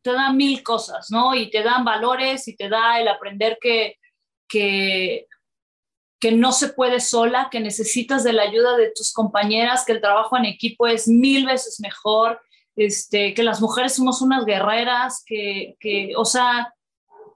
te 0.03 0.13
da 0.13 0.33
mil 0.33 0.63
cosas, 0.63 1.11
¿no? 1.11 1.35
Y 1.35 1.51
te 1.51 1.63
dan 1.63 1.85
valores 1.85 2.47
y 2.49 2.57
te 2.57 2.69
da 2.69 3.01
el 3.01 3.09
aprender 3.09 3.59
que, 3.61 3.97
que 4.49 5.27
que 6.25 6.33
no 6.33 6.53
se 6.53 6.71
puede 6.71 7.01
sola, 7.01 7.49
que 7.51 7.61
necesitas 7.61 8.25
de 8.25 8.33
la 8.33 8.45
ayuda 8.45 8.79
de 8.79 8.91
tus 8.97 9.13
compañeras, 9.13 9.85
que 9.85 9.93
el 9.93 10.01
trabajo 10.01 10.39
en 10.39 10.47
equipo 10.47 10.87
es 10.87 11.07
mil 11.07 11.45
veces 11.45 11.81
mejor, 11.81 12.41
este, 12.77 13.35
que 13.35 13.43
las 13.43 13.61
mujeres 13.61 13.95
somos 13.95 14.23
unas 14.23 14.47
guerreras, 14.47 15.23
que, 15.27 15.77
que 15.79 16.15
o 16.17 16.25
sea, 16.25 16.73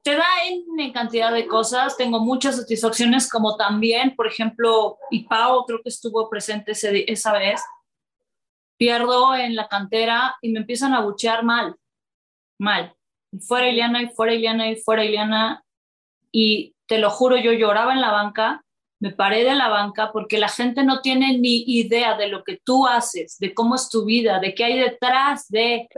te 0.03 0.17
da 0.17 0.25
en, 0.47 0.91
cantidad 0.95 1.31
de 1.31 1.47
cosas. 1.47 1.99
Tengo 1.99 2.21
muchas 2.21 2.57
satisfacciones, 2.57 3.29
como 3.29 3.59
también, 3.59 4.17
por 4.17 4.27
ejemplo, 4.27 4.97
y 5.11 5.25
Pau 5.25 5.67
creo 5.67 5.83
que 5.83 5.91
estuvo 5.91 6.31
presente 6.31 6.73
esa 6.73 7.33
vez, 7.35 7.61
pierdo 8.79 9.35
en 9.35 9.55
la 9.55 9.69
cantera 9.69 10.35
y 10.41 10.51
me 10.51 10.61
empiezan 10.61 10.95
a 10.95 11.03
buchear 11.03 11.45
mal, 11.45 11.77
mal. 12.59 12.95
Y 13.33 13.41
fuera 13.41 13.69
Ileana, 13.69 14.01
y 14.01 14.09
fuera 14.09 14.33
Ileana, 14.33 14.71
y 14.71 14.77
fuera 14.77 15.05
Ileana. 15.05 15.63
Y 16.33 16.75
te 16.87 16.97
lo 16.97 17.11
juro, 17.11 17.37
yo 17.37 17.53
lloraba 17.53 17.93
en 17.93 18.01
la 18.01 18.13
banca 18.13 18.65
me 19.01 19.13
paré 19.13 19.45
de 19.45 19.55
la 19.55 19.69
banca 19.69 20.11
porque 20.13 20.39
la 20.39 20.49
gente 20.49 20.83
no 20.83 21.01
tiene 21.01 21.39
ni 21.39 21.65
idea 21.67 22.17
de 22.17 22.29
lo 22.29 22.43
que 22.43 22.61
tú 22.63 22.87
haces, 22.87 23.39
de 23.39 23.55
cómo 23.55 23.77
es 23.77 23.89
tu 23.89 24.05
vida, 24.05 24.41
de 24.41 24.55
qué 24.55 24.65
hay 24.65 24.79
detrás 24.79 25.49
de, 25.49 25.89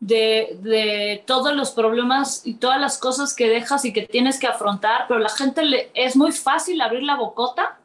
de, 0.00 0.58
de, 0.60 1.22
todos 1.26 1.54
los 1.54 1.70
problemas 1.70 2.46
y 2.46 2.54
todas 2.54 2.80
las 2.80 2.98
cosas 2.98 3.34
que 3.34 3.48
dejas 3.48 3.84
y 3.84 3.92
que 3.92 4.02
tienes 4.02 4.40
que 4.40 4.48
afrontar, 4.48 5.06
pero 5.06 5.20
la 5.20 5.28
gente 5.28 5.64
le, 5.64 5.90
es 5.94 6.16
muy 6.16 6.32
fácil 6.32 6.80
abrir 6.80 7.04
la 7.04 7.16
bocota 7.16 7.78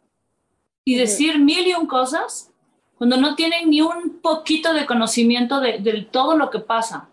y 0.84 0.95
decir 0.95 1.39
mil 1.39 1.67
y 1.67 1.74
un 1.74 1.88
cosas 1.88 2.52
cuando 2.98 3.17
no 3.17 3.36
tienen 3.36 3.69
ni 3.69 3.82
un 3.82 4.19
poquito 4.21 4.74
de 4.74 4.86
conocimiento 4.86 5.60
de, 5.60 5.80
de 5.80 6.02
todo 6.04 6.38
lo 6.38 6.50
que 6.50 6.60
pasa. 6.60 7.10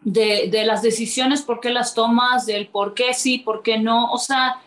De, 0.00 0.48
de 0.50 0.66
las 0.66 0.82
decisiones, 0.82 1.40
por 1.40 1.60
qué 1.60 1.70
las 1.70 1.94
tomas, 1.94 2.44
del 2.44 2.68
por 2.68 2.92
qué 2.92 3.14
sí, 3.14 3.38
por 3.38 3.62
qué 3.62 3.78
no. 3.78 4.12
O 4.12 4.18
sea, 4.18 4.60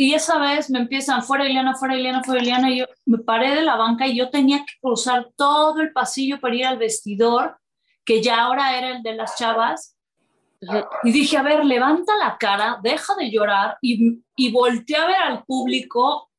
y 0.00 0.14
esa 0.14 0.38
vez 0.38 0.70
me 0.70 0.78
empiezan, 0.78 1.24
fuera 1.24 1.44
Eliana, 1.44 1.74
fuera 1.74 1.96
Eliana, 1.96 2.22
fuera 2.22 2.40
Eliana, 2.40 2.70
y 2.70 2.78
yo 2.78 2.84
me 3.04 3.18
paré 3.18 3.56
de 3.56 3.62
la 3.62 3.74
banca 3.74 4.06
y 4.06 4.16
yo 4.16 4.30
tenía 4.30 4.58
que 4.58 4.74
cruzar 4.80 5.26
todo 5.34 5.80
el 5.80 5.92
pasillo 5.92 6.38
para 6.38 6.54
ir 6.54 6.66
al 6.66 6.78
vestidor, 6.78 7.58
que 8.04 8.22
ya 8.22 8.42
ahora 8.42 8.78
era 8.78 8.90
el 8.90 9.02
de 9.02 9.16
las 9.16 9.36
chavas. 9.36 9.96
Y 11.02 11.10
dije, 11.10 11.36
a 11.36 11.42
ver, 11.42 11.64
levanta 11.64 12.16
la 12.16 12.38
cara, 12.38 12.78
deja 12.80 13.16
de 13.16 13.28
llorar 13.28 13.76
y, 13.82 14.22
y 14.36 14.52
volteé 14.52 14.98
a 14.98 15.06
ver 15.06 15.16
al 15.16 15.42
público 15.42 16.30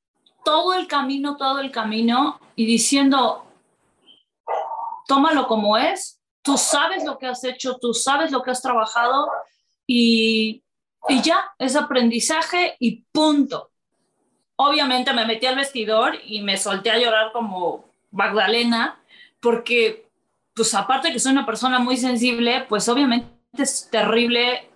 todo 0.45 0.73
el 0.73 0.87
camino, 0.87 1.35
todo 1.35 1.59
el 1.59 1.69
camino 1.69 2.39
y 2.55 2.65
diciendo, 2.65 3.43
tómalo 5.05 5.47
como 5.47 5.75
es, 5.75 6.21
tú 6.41 6.57
sabes 6.57 7.03
lo 7.03 7.17
que 7.17 7.27
has 7.27 7.43
hecho, 7.43 7.77
tú 7.77 7.93
sabes 7.93 8.31
lo 8.31 8.41
que 8.41 8.51
has 8.51 8.61
trabajado 8.61 9.29
y 9.85 10.63
y 11.07 11.21
ya, 11.21 11.51
es 11.57 11.75
aprendizaje 11.75 12.75
y 12.79 13.03
punto. 13.11 13.71
Obviamente 14.55 15.13
me 15.13 15.25
metí 15.25 15.45
al 15.45 15.55
vestidor 15.55 16.15
y 16.25 16.41
me 16.41 16.57
solté 16.57 16.91
a 16.91 16.97
llorar 16.97 17.31
como 17.31 17.85
Magdalena, 18.11 18.99
porque, 19.39 20.07
pues 20.53 20.73
aparte 20.73 21.13
que 21.13 21.19
soy 21.19 21.31
una 21.31 21.45
persona 21.45 21.79
muy 21.79 21.95
sensible, 21.95 22.65
pues 22.67 22.89
obviamente 22.89 23.29
es 23.57 23.87
terrible 23.89 24.69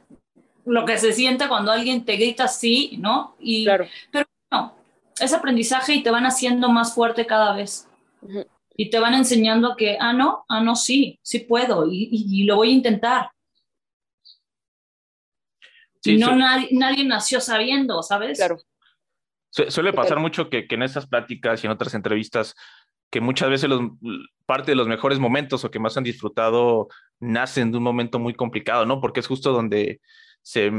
lo 0.66 0.86
que 0.86 0.98
se 0.98 1.12
siente 1.12 1.50
cuando 1.50 1.72
alguien 1.72 2.06
te 2.06 2.16
grita 2.16 2.46
así, 2.46 2.98
¿no? 3.00 3.36
Y, 3.40 3.66
claro. 3.66 3.88
Pero 4.12 4.26
no, 4.50 4.74
es 5.20 5.34
aprendizaje 5.34 5.96
y 5.96 6.04
te 6.04 6.12
van 6.12 6.26
haciendo 6.26 6.70
más 6.70 6.96
fuerte 6.96 7.26
cada 7.26 7.54
vez. 7.54 7.90
Y 8.78 8.90
te 8.90 9.00
van 9.00 9.14
enseñando 9.14 9.76
que, 9.76 9.98
ah, 10.00 10.14
no, 10.14 10.46
ah, 10.48 10.62
no, 10.62 10.78
sí, 10.78 11.20
sí 11.22 11.40
puedo 11.40 11.88
y 11.92 12.46
lo 12.46 12.56
voy 12.56 12.70
a 12.70 12.74
intentar 12.74 13.34
no 16.06 16.36
nadie, 16.36 16.70
nadie, 16.72 17.06
nació 17.06 17.40
sabiendo, 17.40 18.02
¿sabes? 18.04 18.38
Claro. 18.38 18.58
suele 19.50 19.94
pasar 19.94 20.20
mucho 20.20 20.50
que, 20.50 20.68
que, 20.68 20.76
en 20.76 20.84
estas 20.84 21.08
pláticas 21.08 21.64
y 21.64 21.68
en 21.68 21.72
otras 21.72 21.94
entrevistas, 21.94 22.56
que 23.12 23.22
muchas 23.22 23.50
veces 23.50 23.70
los, 23.70 23.82
parte 24.46 24.72
de 24.72 24.76
los 24.76 24.88
mejores 24.88 25.20
momentos 25.20 25.64
o 25.64 25.72
que 25.72 25.80
más 25.80 25.96
han 25.98 26.04
disfrutado 26.04 26.88
nacen 27.20 27.72
de 27.72 27.78
un 27.78 27.84
momento 27.84 28.20
muy 28.20 28.34
complicado, 28.34 28.86
¿no? 28.86 29.00
Porque 29.00 29.20
es 29.20 29.28
justo 29.28 29.52
donde 29.52 30.02
se, 30.42 30.70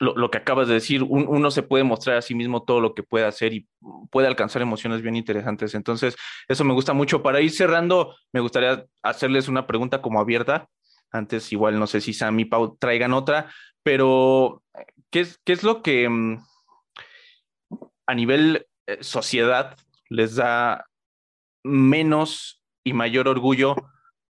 lo, 0.00 0.16
lo 0.16 0.30
que 0.30 0.38
acabas 0.38 0.68
de 0.68 0.74
decir, 0.74 1.02
uno 1.04 1.50
se 1.50 1.62
puede 1.62 1.84
mostrar 1.84 2.16
a 2.16 2.22
sí 2.22 2.34
mismo 2.34 2.64
todo 2.64 2.80
lo 2.80 2.94
que 2.94 3.04
puede 3.04 3.24
hacer 3.24 3.52
y 3.52 3.68
puede 4.10 4.26
alcanzar 4.26 4.62
emociones 4.62 5.00
bien 5.00 5.16
interesantes. 5.16 5.74
Entonces, 5.74 6.16
eso 6.48 6.64
me 6.64 6.74
gusta 6.74 6.92
mucho. 6.92 7.22
Para 7.22 7.40
ir 7.40 7.52
cerrando, 7.52 8.16
me 8.32 8.40
gustaría 8.40 8.84
hacerles 9.02 9.46
una 9.46 9.66
pregunta 9.66 10.02
como 10.02 10.20
abierta. 10.20 10.68
Antes, 11.12 11.52
igual, 11.52 11.78
no 11.78 11.86
sé 11.86 12.00
si 12.00 12.12
Sam 12.12 12.40
y 12.40 12.44
Pau 12.44 12.76
traigan 12.78 13.12
otra, 13.12 13.52
pero, 13.82 14.62
¿qué 15.10 15.20
es, 15.20 15.40
qué 15.44 15.52
es 15.52 15.62
lo 15.62 15.82
que 15.82 16.08
mm, 16.08 16.44
a 18.06 18.14
nivel 18.14 18.66
eh, 18.86 18.98
sociedad 19.02 19.76
les 20.08 20.36
da 20.36 20.86
menos 21.62 22.62
y 22.84 22.92
mayor 22.92 23.28
orgullo 23.28 23.76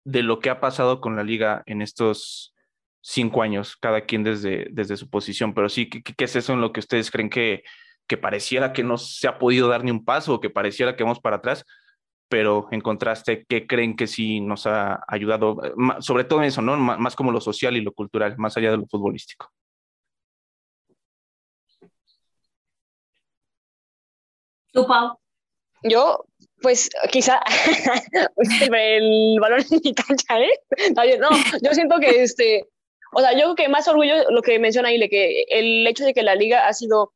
de 0.05 0.23
lo 0.23 0.41
que 0.41 0.51
ha 0.51 0.61
pasado 0.61 1.01
con 1.01 1.17
la 1.17 1.25
liga 1.25 1.63
en 1.67 1.83
estos 1.83 2.55
cinco 3.03 3.43
años, 3.43 3.77
cada 3.77 4.03
quien 4.03 4.23
desde, 4.23 4.69
desde 4.71 4.97
su 4.97 5.09
posición? 5.09 5.55
Pero 5.55 5.69
sí, 5.69 5.89
¿qué, 5.89 6.03
¿qué, 6.03 6.25
es 6.25 6.37
eso 6.37 6.53
en 6.53 6.61
lo 6.61 6.73
que 6.73 6.81
ustedes 6.81 7.11
creen 7.11 7.31
que, 7.31 7.63
que 8.07 8.17
pareciera 8.17 8.73
que 8.73 8.85
no 8.85 8.99
se 8.99 9.29
ha 9.29 9.39
podido 9.39 9.69
dar 9.69 9.85
ni 9.85 9.91
un 9.91 10.05
paso 10.05 10.35
o 10.35 10.41
que 10.41 10.51
pareciera 10.51 10.97
que 10.97 11.05
vamos 11.05 11.21
para 11.21 11.37
atrás? 11.37 11.65
Pero 12.31 12.69
en 12.71 12.81
contraste, 12.81 13.45
¿qué 13.49 13.67
creen 13.67 13.97
que 13.97 14.07
sí 14.07 14.41
nos 14.41 14.67
ha 14.67 15.05
ayudado? 15.09 15.61
Eh, 15.65 15.73
sobre 15.99 16.25
todo 16.25 16.43
eso, 16.43 16.63
¿no? 16.63 16.77
más 16.77 17.17
como 17.17 17.33
lo 17.33 17.41
social 17.41 17.77
y 17.77 17.81
lo 17.83 17.93
cultural, 17.93 18.39
más 18.39 18.57
allá 18.57 18.71
de 18.71 18.77
lo 18.79 18.87
futbolístico. 18.87 19.51
¿Tú, 24.73 24.87
Pau? 24.87 25.19
Yo, 25.83 26.25
pues 26.63 26.89
quizá 27.11 27.41
el 28.37 29.41
valor 29.41 29.61
en 29.61 29.81
mi 29.83 29.93
cancha, 29.93 30.41
¿eh? 30.41 30.61
No, 31.19 31.31
yo 31.63 31.75
siento 31.75 31.99
que 31.99 32.23
este, 32.23 32.69
o 33.13 33.21
sea, 33.21 33.33
yo 33.33 33.41
creo 33.41 33.55
que 33.57 33.69
más 33.69 33.89
orgullo 33.89 34.31
lo 34.31 34.43
que 34.43 34.59
menciona 34.61 34.93
Ile, 34.93 35.09
que 35.09 35.47
el 35.49 35.85
hecho 35.87 36.05
de 36.05 36.15
que 36.15 36.23
la 36.23 36.37
liga 36.37 36.69
ha 36.69 36.73
sido 36.75 37.13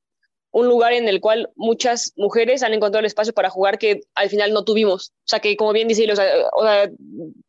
un 0.54 0.68
lugar 0.68 0.92
en 0.92 1.08
el 1.08 1.20
cual 1.20 1.50
muchas 1.56 2.12
mujeres 2.16 2.62
han 2.62 2.72
encontrado 2.72 3.00
el 3.00 3.06
espacio 3.06 3.34
para 3.34 3.50
jugar 3.50 3.76
que 3.76 4.02
al 4.14 4.30
final 4.30 4.52
no 4.52 4.64
tuvimos. 4.64 5.10
O 5.10 5.26
sea, 5.26 5.40
que 5.40 5.56
como 5.56 5.72
bien 5.72 5.88
dice, 5.88 6.10
o 6.10 6.14
sea, 6.14 6.88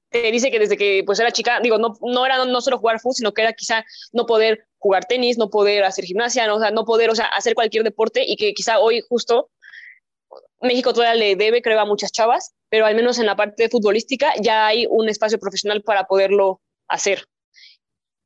te 0.10 0.32
dice 0.32 0.50
que 0.50 0.58
desde 0.58 0.76
que 0.76 1.04
pues 1.06 1.20
era 1.20 1.32
chica, 1.32 1.60
digo, 1.62 1.78
no, 1.78 1.94
no 2.02 2.26
era 2.26 2.44
no, 2.44 2.62
solo 2.62 2.80
jugar 2.80 3.00
fútbol, 3.00 3.14
sino 3.14 3.32
que 3.32 3.44
era 3.44 3.54
quizá 3.54 3.86
no 4.12 4.26
poder 4.26 4.66
jugar 4.80 5.06
tenis, 5.06 5.38
no 5.38 5.52
poder 5.52 5.84
hacer 5.84 6.04
gimnasia, 6.04 6.48
no, 6.48 6.56
o 6.56 6.60
sea, 6.60 6.72
no 6.72 6.84
poder, 6.84 7.12
o 7.12 7.16
sea, 7.16 7.26
hacer 7.26 7.54
cualquier 7.54 7.84
deporte 7.84 8.24
y 8.26 8.38
que 8.38 8.56
quizá 8.56 8.80
hoy 8.80 9.02
justo 9.08 9.52
México 10.62 10.92
todavía 10.92 11.14
le 11.14 11.36
debe, 11.36 11.62
creo, 11.62 11.80
a 11.80 11.86
muchas 11.86 12.12
chavas, 12.12 12.56
pero 12.70 12.88
al 12.88 12.96
menos 12.96 13.20
en 13.20 13.28
la 13.28 13.36
parte 13.36 13.70
futbolística 13.70 14.34
ya 14.42 14.66
hay 14.66 14.88
un 14.90 15.10
espacio 15.10 15.38
profesional 15.38 15.84
para 15.84 16.06
poderlo 16.06 16.60
hacer. 16.88 17.26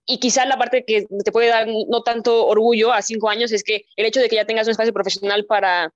Y 0.10 0.18
quizá 0.18 0.43
la 0.47 0.57
parte 0.57 0.84
que 0.86 1.05
te 1.24 1.32
puede 1.32 1.49
dar 1.49 1.68
no 1.68 2.01
tanto 2.01 2.47
orgullo 2.47 2.91
a 2.91 3.03
cinco 3.03 3.30
años 3.30 3.51
es 3.51 3.64
que 3.64 3.86
el 3.95 4.07
hecho 4.07 4.20
de 4.20 4.28
que 4.28 4.38
ya 4.38 4.45
tengas 4.45 4.66
un 4.66 4.72
espacio 4.72 4.91
profesional 4.91 5.45
para, 5.45 5.93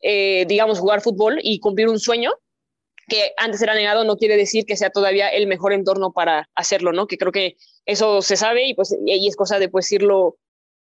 eh, 0.00 0.44
digamos, 0.48 0.80
jugar 0.80 1.00
fútbol 1.00 1.38
y 1.40 1.60
cumplir 1.60 1.88
un 1.88 2.00
sueño, 2.00 2.32
que 3.06 3.32
antes 3.36 3.62
era 3.62 3.74
negado, 3.74 4.02
no 4.02 4.16
quiere 4.16 4.36
decir 4.36 4.66
que 4.66 4.76
sea 4.76 4.90
todavía 4.90 5.28
el 5.28 5.46
mejor 5.46 5.72
entorno 5.72 6.12
para 6.12 6.50
hacerlo, 6.56 6.92
¿no? 6.92 7.06
Que 7.06 7.16
creo 7.16 7.30
que 7.30 7.56
eso 7.86 8.20
se 8.20 8.36
sabe 8.36 8.66
y 8.66 8.74
pues 8.74 8.96
y 9.06 9.28
es 9.28 9.36
cosa 9.36 9.60
de 9.60 9.68
pues 9.68 9.92
irlo 9.92 10.36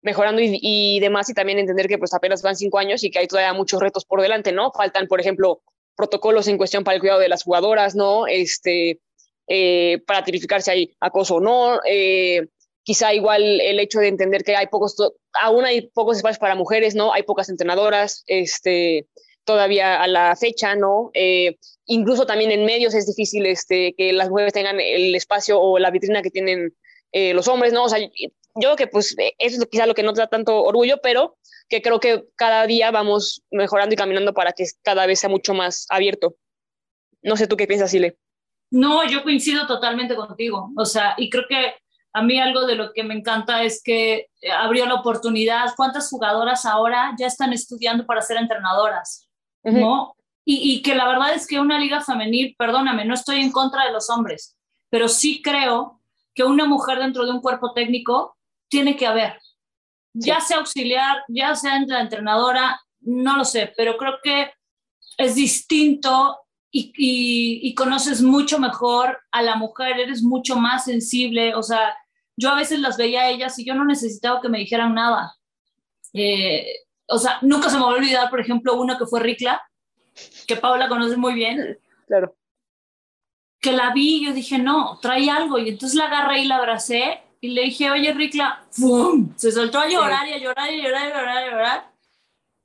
mejorando 0.02 0.42
y, 0.42 0.58
y, 0.60 0.98
demás 0.98 1.30
y 1.30 1.34
también 1.34 1.60
entender 1.60 1.86
que 1.86 1.98
pues 1.98 2.12
apenas 2.12 2.42
van 2.42 2.56
cinco 2.56 2.78
años 2.78 3.04
y 3.04 3.10
que 3.12 3.20
hay 3.20 3.28
todavía 3.28 3.52
muchos 3.52 3.80
retos 3.80 4.04
por 4.04 4.20
delante, 4.20 4.50
¿no? 4.50 4.72
Faltan, 4.72 5.06
por 5.06 5.20
ejemplo, 5.20 5.62
protocolos 5.94 6.48
en 6.48 6.58
cuestión 6.58 6.82
para 6.82 6.96
el 6.96 7.00
cuidado 7.00 7.20
de 7.20 7.28
las 7.28 7.44
jugadoras, 7.44 7.94
¿no? 7.94 8.26
Este, 8.26 8.98
eh, 9.46 10.02
para 10.06 10.24
tipificar 10.24 10.62
si 10.62 10.70
hay 10.70 10.96
acoso 10.98 11.36
o 11.36 11.40
no. 11.40 11.80
Eh, 11.86 12.48
quizá 12.84 13.12
igual 13.12 13.42
el 13.60 13.80
hecho 13.80 13.98
de 13.98 14.08
entender 14.08 14.44
que 14.44 14.54
hay 14.54 14.68
pocos, 14.68 14.94
aún 15.32 15.64
hay 15.64 15.88
pocos 15.88 16.18
espacios 16.18 16.38
para 16.38 16.54
mujeres, 16.54 16.94
¿no? 16.94 17.12
Hay 17.12 17.24
pocas 17.24 17.48
entrenadoras, 17.48 18.22
este, 18.26 19.08
todavía 19.44 20.00
a 20.00 20.06
la 20.06 20.36
fecha, 20.36 20.76
¿no? 20.76 21.10
Eh, 21.14 21.56
incluso 21.86 22.26
también 22.26 22.52
en 22.52 22.64
medios 22.64 22.94
es 22.94 23.06
difícil 23.06 23.46
este, 23.46 23.94
que 23.96 24.12
las 24.12 24.30
mujeres 24.30 24.52
tengan 24.52 24.78
el 24.78 25.14
espacio 25.16 25.60
o 25.60 25.78
la 25.78 25.90
vitrina 25.90 26.22
que 26.22 26.30
tienen 26.30 26.74
los 27.12 27.46
hombres, 27.46 27.72
¿no? 27.72 27.84
O 27.84 27.88
sea, 27.88 28.00
yo 28.00 28.08
creo 28.54 28.76
que 28.76 28.86
pues 28.88 29.14
eso 29.38 29.62
es 29.62 29.68
quizá 29.70 29.86
lo 29.86 29.94
que 29.94 30.02
no 30.02 30.12
da 30.12 30.26
tanto 30.26 30.62
orgullo, 30.62 30.98
pero 31.02 31.36
que 31.68 31.82
creo 31.82 32.00
que 32.00 32.24
cada 32.36 32.66
día 32.66 32.90
vamos 32.90 33.42
mejorando 33.50 33.94
y 33.94 33.96
caminando 33.96 34.34
para 34.34 34.52
que 34.52 34.64
cada 34.82 35.06
vez 35.06 35.20
sea 35.20 35.30
mucho 35.30 35.54
más 35.54 35.86
abierto. 35.90 36.36
No 37.22 37.36
sé 37.36 37.46
tú 37.46 37.56
qué 37.56 37.66
piensas, 37.66 37.90
Sile. 37.90 38.18
No, 38.70 39.08
yo 39.08 39.22
coincido 39.22 39.66
totalmente 39.66 40.14
contigo. 40.14 40.70
O 40.76 40.84
sea, 40.84 41.14
y 41.16 41.30
creo 41.30 41.44
que 41.48 41.74
a 42.14 42.22
mí 42.22 42.38
algo 42.38 42.64
de 42.64 42.76
lo 42.76 42.92
que 42.92 43.02
me 43.02 43.14
encanta 43.14 43.64
es 43.64 43.82
que 43.82 44.28
abrió 44.56 44.86
la 44.86 44.94
oportunidad. 44.94 45.74
¿Cuántas 45.76 46.08
jugadoras 46.08 46.64
ahora 46.64 47.12
ya 47.18 47.26
están 47.26 47.52
estudiando 47.52 48.06
para 48.06 48.22
ser 48.22 48.36
entrenadoras? 48.36 49.28
¿No? 49.64 50.14
Y, 50.44 50.74
y, 50.74 50.82
que 50.82 50.94
la 50.94 51.08
verdad 51.08 51.34
es 51.34 51.46
que 51.46 51.58
una 51.58 51.78
liga 51.78 52.02
femenil, 52.02 52.54
perdóname, 52.58 53.04
no 53.04 53.14
estoy 53.14 53.40
en 53.40 53.50
contra 53.50 53.86
de 53.86 53.92
los 53.92 54.10
hombres, 54.10 54.56
pero 54.90 55.08
sí 55.08 55.40
creo 55.42 56.02
que 56.34 56.44
una 56.44 56.66
mujer 56.66 56.98
dentro 56.98 57.24
de 57.24 57.32
un 57.32 57.40
cuerpo 57.40 57.72
técnico 57.72 58.36
tiene 58.68 58.94
que 58.94 59.06
haber. 59.06 59.40
Ya 60.12 60.40
sea 60.40 60.58
auxiliar, 60.58 61.24
ya 61.28 61.56
sea 61.56 61.76
entrenadora, 61.76 62.78
no 63.00 63.36
lo 63.36 63.44
sé, 63.44 63.72
pero 63.76 63.96
creo 63.96 64.18
que 64.22 64.52
es 65.16 65.34
distinto 65.34 66.38
y, 66.70 67.74
conoces 67.74 68.20
mucho 68.20 68.58
mejor 68.58 69.18
a 69.30 69.42
la 69.42 69.56
mujer, 69.56 69.98
eres 69.98 70.22
mucho 70.22 70.56
más 70.56 70.84
sensible, 70.84 71.54
o 71.54 71.62
sea, 71.62 71.96
yo 72.36 72.50
a 72.50 72.56
veces 72.56 72.80
las 72.80 72.96
veía 72.96 73.22
a 73.22 73.30
ellas 73.30 73.58
y 73.58 73.64
yo 73.64 73.74
no 73.74 73.84
necesitaba 73.84 74.40
que 74.40 74.48
me 74.48 74.58
dijeran 74.58 74.94
nada. 74.94 75.34
Eh, 76.12 76.66
o 77.06 77.18
sea, 77.18 77.38
nunca 77.42 77.68
se 77.68 77.76
me 77.76 77.82
va 77.82 77.90
a 77.90 77.94
olvidar, 77.94 78.30
por 78.30 78.40
ejemplo, 78.40 78.74
uno 78.74 78.96
que 78.98 79.06
fue 79.06 79.20
Ricla, 79.20 79.62
que 80.46 80.56
Paula 80.56 80.88
conoce 80.88 81.16
muy 81.16 81.34
bien. 81.34 81.78
Claro. 82.06 82.36
Que 83.60 83.72
la 83.72 83.92
vi 83.92 84.16
y 84.16 84.26
yo 84.26 84.32
dije, 84.32 84.58
no, 84.58 84.98
trae 85.00 85.30
algo. 85.30 85.58
Y 85.58 85.68
entonces 85.70 85.96
la 85.96 86.06
agarré 86.06 86.40
y 86.40 86.46
la 86.46 86.56
abracé 86.56 87.22
y 87.40 87.48
le 87.48 87.62
dije, 87.62 87.90
oye, 87.90 88.12
Ricla, 88.12 88.64
¡fum! 88.70 89.32
Se 89.36 89.52
soltó 89.52 89.78
a 89.78 89.88
llorar 89.88 90.26
y 90.28 90.32
a 90.32 90.38
llorar 90.38 90.72
y 90.72 90.80
a 90.80 90.84
llorar 90.84 91.08
y 91.08 91.10
a 91.10 91.14
llorar 91.14 91.34
y 91.34 91.46
a 91.46 91.50
llorar. 91.50 91.92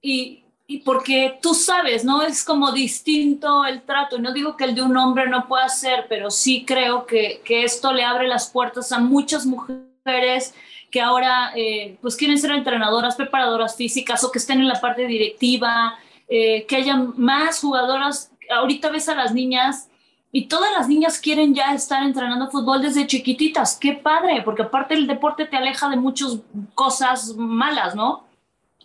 Y, 0.01 0.43
y 0.71 0.77
porque 0.81 1.39
tú 1.41 1.55
sabes, 1.55 2.05
¿no? 2.05 2.21
Es 2.21 2.43
como 2.43 2.71
distinto 2.71 3.65
el 3.65 3.81
trato. 3.81 4.19
No 4.19 4.31
digo 4.31 4.55
que 4.55 4.65
el 4.65 4.75
de 4.75 4.83
un 4.83 4.95
hombre 4.97 5.27
no 5.27 5.47
pueda 5.47 5.67
ser, 5.67 6.05
pero 6.07 6.29
sí 6.29 6.63
creo 6.63 7.07
que, 7.07 7.41
que 7.43 7.63
esto 7.63 7.91
le 7.91 8.03
abre 8.03 8.27
las 8.27 8.51
puertas 8.51 8.91
a 8.91 8.99
muchas 8.99 9.47
mujeres 9.47 10.53
que 10.91 11.01
ahora 11.01 11.53
eh, 11.55 11.97
pues 12.03 12.15
quieren 12.15 12.37
ser 12.37 12.51
entrenadoras, 12.51 13.15
preparadoras 13.15 13.75
físicas 13.75 14.23
o 14.23 14.31
que 14.31 14.37
estén 14.37 14.59
en 14.59 14.67
la 14.67 14.79
parte 14.79 15.07
directiva, 15.07 15.97
eh, 16.27 16.67
que 16.67 16.75
haya 16.75 16.97
más 17.15 17.61
jugadoras. 17.61 18.31
Ahorita 18.51 18.91
ves 18.91 19.09
a 19.09 19.15
las 19.15 19.33
niñas 19.33 19.89
y 20.31 20.45
todas 20.49 20.71
las 20.71 20.87
niñas 20.87 21.17
quieren 21.17 21.55
ya 21.55 21.73
estar 21.73 22.03
entrenando 22.03 22.51
fútbol 22.51 22.83
desde 22.83 23.07
chiquititas. 23.07 23.75
Qué 23.75 23.93
padre, 23.93 24.43
porque 24.45 24.61
aparte 24.61 24.93
el 24.93 25.07
deporte 25.07 25.45
te 25.45 25.57
aleja 25.57 25.89
de 25.89 25.95
muchas 25.95 26.37
cosas 26.75 27.35
malas, 27.35 27.95
¿no? 27.95 28.27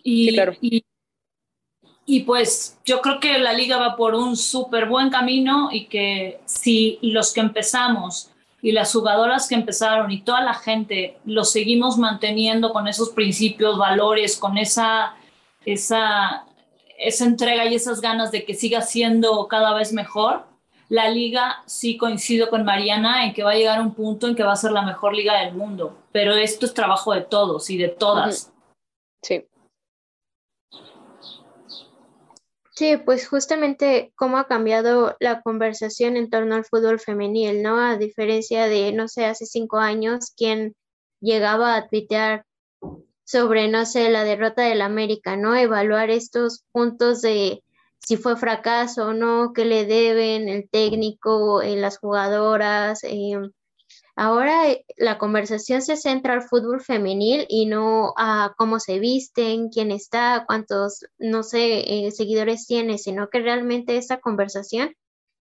Y, 0.01 0.33
claro. 0.33 0.55
y 0.61 0.83
y 2.05 2.21
pues 2.21 2.77
yo 2.85 3.01
creo 3.01 3.19
que 3.19 3.39
la 3.39 3.53
liga 3.53 3.77
va 3.77 3.95
por 3.95 4.13
un 4.13 4.37
súper 4.37 4.87
buen 4.87 5.09
camino 5.09 5.69
y 5.71 5.85
que 5.85 6.39
si 6.45 6.99
los 7.01 7.33
que 7.33 7.41
empezamos 7.41 8.29
y 8.61 8.71
las 8.71 8.93
jugadoras 8.93 9.47
que 9.47 9.55
empezaron 9.55 10.11
y 10.11 10.21
toda 10.21 10.41
la 10.41 10.53
gente 10.53 11.17
lo 11.25 11.43
seguimos 11.43 11.97
manteniendo 11.97 12.73
con 12.73 12.87
esos 12.87 13.09
principios, 13.09 13.77
valores, 13.77 14.37
con 14.37 14.57
esa, 14.57 15.15
esa, 15.65 16.45
esa 16.97 17.25
entrega 17.25 17.65
y 17.65 17.75
esas 17.75 18.01
ganas 18.01 18.31
de 18.31 18.45
que 18.45 18.53
siga 18.53 18.81
siendo 18.81 19.47
cada 19.47 19.73
vez 19.73 19.91
mejor, 19.91 20.45
la 20.89 21.09
liga 21.09 21.63
sí 21.65 21.97
coincido 21.97 22.51
con 22.51 22.65
Mariana 22.65 23.25
en 23.25 23.33
que 23.33 23.43
va 23.43 23.51
a 23.51 23.55
llegar 23.55 23.81
un 23.81 23.95
punto 23.95 24.27
en 24.27 24.35
que 24.35 24.43
va 24.43 24.53
a 24.53 24.57
ser 24.57 24.71
la 24.71 24.83
mejor 24.83 25.15
liga 25.15 25.41
del 25.41 25.55
mundo, 25.55 25.97
pero 26.11 26.35
esto 26.35 26.67
es 26.67 26.73
trabajo 26.75 27.13
de 27.13 27.21
todos 27.21 27.71
y 27.71 27.77
de 27.77 27.87
todas. 27.87 28.51
Sí. 29.23 29.43
Sí, 32.75 32.97
pues 32.97 33.27
justamente 33.27 34.11
cómo 34.15 34.37
ha 34.37 34.47
cambiado 34.47 35.15
la 35.21 35.41
conversación 35.41 36.17
en 36.17 36.29
torno 36.29 36.55
al 36.55 36.65
fútbol 36.65 36.99
femenil, 36.99 37.63
¿no? 37.63 37.79
A 37.79 37.97
diferencia 37.97 38.67
de, 38.67 38.91
no 38.91 39.07
sé, 39.07 39.25
hace 39.25 39.45
cinco 39.45 39.77
años, 39.77 40.33
quien 40.35 40.75
llegaba 41.21 41.75
a 41.75 41.87
tuitear 41.87 42.45
sobre, 43.23 43.69
no 43.69 43.85
sé, 43.85 44.09
la 44.09 44.25
derrota 44.25 44.63
del 44.63 44.81
América, 44.81 45.37
¿no? 45.37 45.55
Evaluar 45.55 46.09
estos 46.09 46.65
puntos 46.73 47.21
de 47.21 47.63
si 47.99 48.17
fue 48.17 48.35
fracaso 48.35 49.07
o 49.07 49.13
no, 49.13 49.53
qué 49.53 49.63
le 49.65 49.85
deben 49.85 50.49
el 50.49 50.69
técnico, 50.69 51.61
eh, 51.61 51.77
las 51.77 51.97
jugadoras, 51.97 53.03
eh, 53.05 53.39
Ahora 54.15 54.69
eh, 54.69 54.85
la 54.95 55.17
conversación 55.17 55.81
se 55.81 55.97
centra 55.97 56.33
al 56.33 56.43
fútbol 56.43 56.81
femenil 56.81 57.45
y 57.49 57.65
no 57.65 58.13
a 58.17 58.53
cómo 58.57 58.79
se 58.79 58.99
visten, 58.99 59.69
quién 59.69 59.91
está, 59.91 60.45
cuántos, 60.47 61.05
no 61.17 61.43
sé, 61.43 62.07
eh, 62.07 62.11
seguidores 62.11 62.65
tiene, 62.65 62.97
sino 62.97 63.29
que 63.29 63.41
realmente 63.41 63.97
esa 63.97 64.19
conversación 64.19 64.95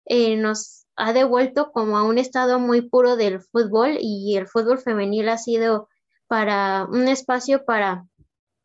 eh, 0.07 0.37
nos 0.37 0.87
ha 0.97 1.12
devuelto 1.12 1.70
como 1.72 1.99
a 1.99 2.03
un 2.03 2.18
estado 2.18 2.59
muy 2.59 2.83
puro 2.83 3.16
del 3.16 3.41
fútbol 3.41 3.97
y 4.01 4.37
el 4.37 4.49
fútbol 4.49 4.79
femenil 4.79 5.29
ha 5.29 5.39
sido 5.39 5.89
para 6.27 6.87
un 6.91 7.07
espacio 7.07 7.64
para 7.64 8.07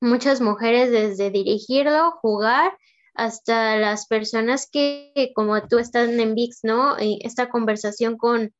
muchas 0.01 0.41
mujeres 0.41 0.91
desde 0.91 1.30
dirigirlo, 1.30 2.12
jugar, 2.22 2.76
hasta 3.14 3.76
las 3.76 4.07
personas 4.07 4.68
que, 4.72 5.32
como 5.36 5.68
tú 5.68 5.78
estás 5.78 6.10
en 6.10 6.36
VIX, 6.36 6.60
¿no? 6.64 6.95
Esta 6.97 7.49
conversación 7.49 8.18
con 8.18 8.53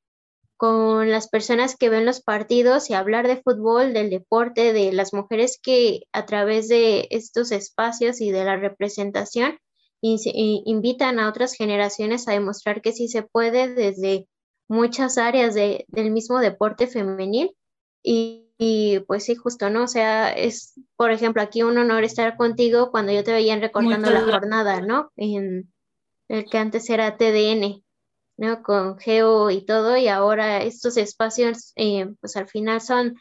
con 0.60 1.10
las 1.10 1.30
personas 1.30 1.78
que 1.78 1.88
ven 1.88 2.05
los 2.05 2.20
partidos 2.20 2.89
y 2.89 2.93
hablar 2.93 3.26
de 3.26 3.41
fútbol, 3.41 3.93
del 3.93 4.10
deporte, 4.10 4.74
de 4.74 4.91
las 4.91 5.14
mujeres 5.14 5.57
que 5.64 6.01
a 6.12 6.26
través 6.26 6.68
de 6.68 7.07
estos 7.12 7.53
espacios 7.53 8.20
y 8.20 8.30
de 8.32 8.43
la 8.43 8.57
representación 8.57 9.57
invitan 10.01 11.18
a 11.18 11.30
otras 11.30 11.53
generaciones 11.53 12.28
a 12.28 12.34
demostrar 12.34 12.82
que 12.82 12.91
sí 12.91 13.07
se 13.07 13.24
puede 13.24 13.74
desde 13.74 14.28
muchas 14.68 15.18
áreas 15.18 15.55
del 15.55 16.12
mismo 16.12 16.39
deporte 16.39 16.88
femenil. 16.88 17.55
Y, 18.03 18.99
pues 19.07 19.24
sí, 19.24 19.36
justo, 19.36 19.70
¿no? 19.70 19.84
O 19.84 19.88
sea, 19.88 20.34
es, 20.34 20.78
por 20.97 21.12
ejemplo, 21.12 21.41
aquí 21.41 21.64
un 21.64 21.78
honor 21.78 22.03
estar 22.03 22.36
contigo 22.36 22.91
cuando 22.91 23.14
yo 23.14 23.24
te 23.24 23.32
veía 23.32 23.57
recortando 23.57 24.12
la 24.12 24.24
jornada, 24.24 24.82
¿no? 24.82 25.10
En 25.16 25.72
el 26.28 26.49
que 26.49 26.57
antes 26.57 26.89
era 26.89 27.16
TDN. 27.16 27.82
¿No? 28.40 28.64
Con 28.64 28.98
Geo 28.98 29.50
y 29.52 29.66
todo, 29.66 29.98
y 29.98 30.08
ahora 30.08 30.64
estos 30.64 30.98
espacios, 30.98 31.74
eh, 31.76 32.08
pues 32.22 32.38
al 32.38 32.48
final 32.48 32.82
son, 32.82 33.16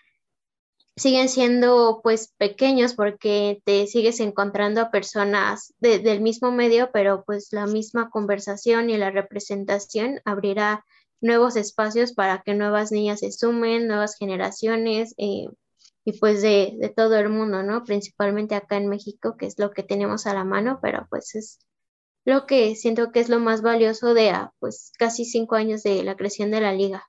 siguen 0.96 1.28
siendo 1.28 2.00
pues 2.02 2.32
pequeños 2.38 2.94
porque 2.94 3.60
te 3.64 3.86
sigues 3.88 4.20
encontrando 4.20 4.80
a 4.80 4.90
personas 4.90 5.74
del 5.80 6.20
mismo 6.20 6.52
medio, 6.52 6.90
pero 6.92 7.24
pues 7.26 7.48
la 7.52 7.66
misma 7.66 8.10
conversación 8.10 8.90
y 8.90 8.96
la 8.96 9.10
representación 9.10 10.20
abrirá 10.24 10.84
nuevos 11.20 11.56
espacios 11.56 12.12
para 12.12 12.42
que 12.42 12.54
nuevas 12.54 12.92
niñas 12.92 13.20
se 13.20 13.32
sumen, 13.32 13.88
nuevas 13.88 14.16
generaciones, 14.16 15.14
eh, 15.18 15.46
y 16.04 16.12
pues 16.20 16.42
de, 16.42 16.74
de, 16.78 16.88
todo 16.90 17.16
el 17.16 17.28
mundo, 17.28 17.62
¿no? 17.62 17.84
Principalmente 17.84 18.54
acá 18.54 18.76
en 18.76 18.88
México, 18.88 19.36
que 19.36 19.46
es 19.46 19.58
lo 19.58 19.72
que 19.72 19.82
tenemos 19.82 20.26
a 20.26 20.34
la 20.34 20.44
mano, 20.44 20.78
pero 20.80 21.06
pues 21.10 21.34
es 21.34 21.58
lo 22.28 22.44
que 22.44 22.76
siento 22.76 23.10
que 23.10 23.20
es 23.20 23.30
lo 23.30 23.40
más 23.40 23.62
valioso 23.62 24.12
de 24.12 24.28
ah, 24.28 24.52
pues 24.58 24.92
casi 24.98 25.24
cinco 25.24 25.54
años 25.56 25.82
de 25.82 26.04
la 26.04 26.14
creación 26.14 26.50
de 26.50 26.60
la 26.60 26.74
liga. 26.74 27.08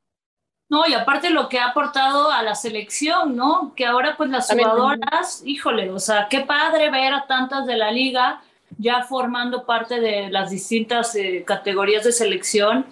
No, 0.70 0.88
y 0.88 0.94
aparte 0.94 1.30
lo 1.30 1.50
que 1.50 1.60
ha 1.60 1.72
aportado 1.72 2.32
a 2.32 2.42
la 2.42 2.56
selección, 2.56 3.36
¿no? 3.36 3.74
Que 3.76 3.86
ahora 3.86 4.16
pues 4.16 4.30
las 4.30 4.50
jugadoras, 4.50 5.42
híjole, 5.44 5.92
o 5.92 6.00
sea, 6.00 6.28
qué 6.30 6.42
padre 6.42 6.90
ver 6.90 7.14
a 7.14 7.28
tantas 7.28 7.66
de 7.66 7.76
la 7.76 7.92
liga 7.92 8.42
ya 8.78 9.04
formando 9.04 9.66
parte 9.66 10.00
de 10.00 10.30
las 10.30 10.52
distintas 10.52 11.14
eh, 11.16 11.44
categorías 11.46 12.06
de 12.06 12.14
selección. 12.14 12.86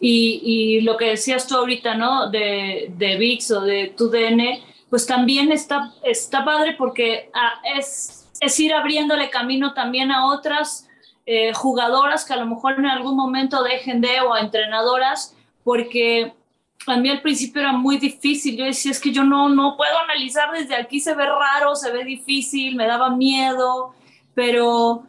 Y, 0.00 0.40
y, 0.44 0.80
lo 0.80 0.96
que 0.96 1.10
decías 1.10 1.46
tú 1.46 1.56
ahorita, 1.56 1.94
¿no? 1.94 2.30
De, 2.30 2.90
de 2.96 3.16
VIX 3.16 3.50
o 3.50 3.60
de 3.62 3.94
TUDN, 3.96 4.62
pues 4.88 5.06
también 5.06 5.52
está, 5.52 5.92
está 6.02 6.42
padre 6.42 6.74
porque 6.78 7.30
ah, 7.34 7.60
es, 7.76 8.30
es 8.40 8.60
ir 8.60 8.72
abriéndole 8.72 9.28
camino 9.28 9.74
también 9.74 10.10
a 10.10 10.26
otras 10.26 10.85
eh, 11.26 11.52
jugadoras 11.52 12.24
que 12.24 12.32
a 12.32 12.36
lo 12.36 12.46
mejor 12.46 12.74
en 12.78 12.86
algún 12.86 13.16
momento 13.16 13.64
dejen 13.64 14.00
de 14.00 14.20
o 14.20 14.32
a 14.32 14.40
entrenadoras, 14.40 15.34
porque 15.64 16.32
a 16.86 16.96
mí 16.96 17.10
al 17.10 17.20
principio 17.20 17.62
era 17.62 17.72
muy 17.72 17.98
difícil. 17.98 18.56
Yo 18.56 18.64
decía, 18.64 18.92
es 18.92 19.00
que 19.00 19.12
yo 19.12 19.24
no, 19.24 19.48
no 19.48 19.76
puedo 19.76 19.98
analizar 19.98 20.52
desde 20.52 20.76
aquí, 20.76 21.00
se 21.00 21.14
ve 21.14 21.26
raro, 21.26 21.74
se 21.74 21.90
ve 21.90 22.04
difícil, 22.04 22.76
me 22.76 22.86
daba 22.86 23.10
miedo, 23.10 23.92
pero, 24.34 25.02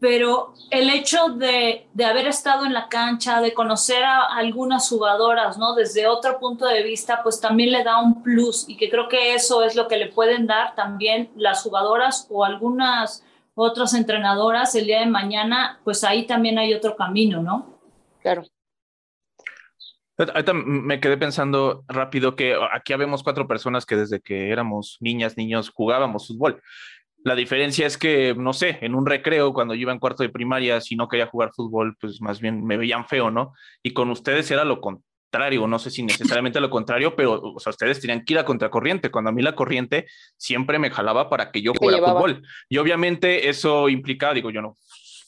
pero 0.00 0.54
el 0.70 0.88
hecho 0.88 1.28
de, 1.28 1.86
de 1.92 2.04
haber 2.06 2.26
estado 2.26 2.64
en 2.64 2.72
la 2.72 2.88
cancha, 2.88 3.42
de 3.42 3.52
conocer 3.52 4.02
a 4.02 4.34
algunas 4.34 4.88
jugadoras, 4.88 5.58
¿no? 5.58 5.74
Desde 5.74 6.06
otro 6.06 6.38
punto 6.38 6.64
de 6.64 6.82
vista, 6.82 7.22
pues 7.22 7.38
también 7.38 7.70
le 7.70 7.84
da 7.84 8.00
un 8.00 8.22
plus 8.22 8.66
y 8.66 8.78
que 8.78 8.88
creo 8.88 9.08
que 9.08 9.34
eso 9.34 9.62
es 9.62 9.76
lo 9.76 9.88
que 9.88 9.98
le 9.98 10.06
pueden 10.06 10.46
dar 10.46 10.74
también 10.74 11.30
las 11.36 11.62
jugadoras 11.62 12.26
o 12.30 12.46
algunas 12.46 13.22
otras 13.54 13.94
entrenadoras 13.94 14.74
el 14.74 14.86
día 14.86 15.00
de 15.00 15.06
mañana, 15.06 15.80
pues 15.84 16.04
ahí 16.04 16.26
también 16.26 16.58
hay 16.58 16.74
otro 16.74 16.96
camino, 16.96 17.42
¿no? 17.42 17.80
Claro. 18.22 18.44
Ahorita 20.18 20.52
me 20.52 21.00
quedé 21.00 21.16
pensando 21.16 21.84
rápido 21.88 22.36
que 22.36 22.54
aquí 22.72 22.92
habemos 22.92 23.22
cuatro 23.22 23.48
personas 23.48 23.86
que 23.86 23.96
desde 23.96 24.20
que 24.20 24.50
éramos 24.50 24.98
niñas, 25.00 25.36
niños, 25.38 25.70
jugábamos 25.70 26.28
fútbol. 26.28 26.60
La 27.24 27.34
diferencia 27.34 27.86
es 27.86 27.98
que, 27.98 28.34
no 28.34 28.52
sé, 28.52 28.78
en 28.82 28.94
un 28.94 29.06
recreo, 29.06 29.52
cuando 29.52 29.74
yo 29.74 29.82
iba 29.82 29.92
en 29.92 29.98
cuarto 29.98 30.22
de 30.22 30.28
primaria, 30.30 30.80
si 30.80 30.96
no 30.96 31.08
quería 31.08 31.26
jugar 31.26 31.52
fútbol, 31.54 31.96
pues 32.00 32.20
más 32.20 32.40
bien 32.40 32.64
me 32.64 32.76
veían 32.76 33.06
feo, 33.06 33.30
¿no? 33.30 33.54
Y 33.82 33.92
con 33.92 34.10
ustedes 34.10 34.50
era 34.50 34.64
lo 34.64 34.80
contrario, 35.30 35.66
no 35.66 35.78
sé 35.78 35.90
si 35.90 36.02
necesariamente 36.02 36.60
lo 36.60 36.70
contrario, 36.70 37.14
pero 37.14 37.40
o 37.40 37.60
sea, 37.60 37.70
ustedes 37.70 38.00
tenían 38.00 38.24
que 38.24 38.34
ir 38.34 38.38
a 38.38 38.44
contracorriente, 38.44 39.10
cuando 39.10 39.30
a 39.30 39.32
mí 39.32 39.42
la 39.42 39.54
corriente 39.54 40.06
siempre 40.36 40.78
me 40.78 40.90
jalaba 40.90 41.30
para 41.30 41.52
que 41.52 41.62
yo 41.62 41.72
jugara 41.78 41.98
fútbol. 41.98 42.42
Y 42.68 42.78
obviamente 42.78 43.48
eso 43.48 43.88
implicaba, 43.88 44.34
digo, 44.34 44.50
yo 44.50 44.60
no 44.60 44.76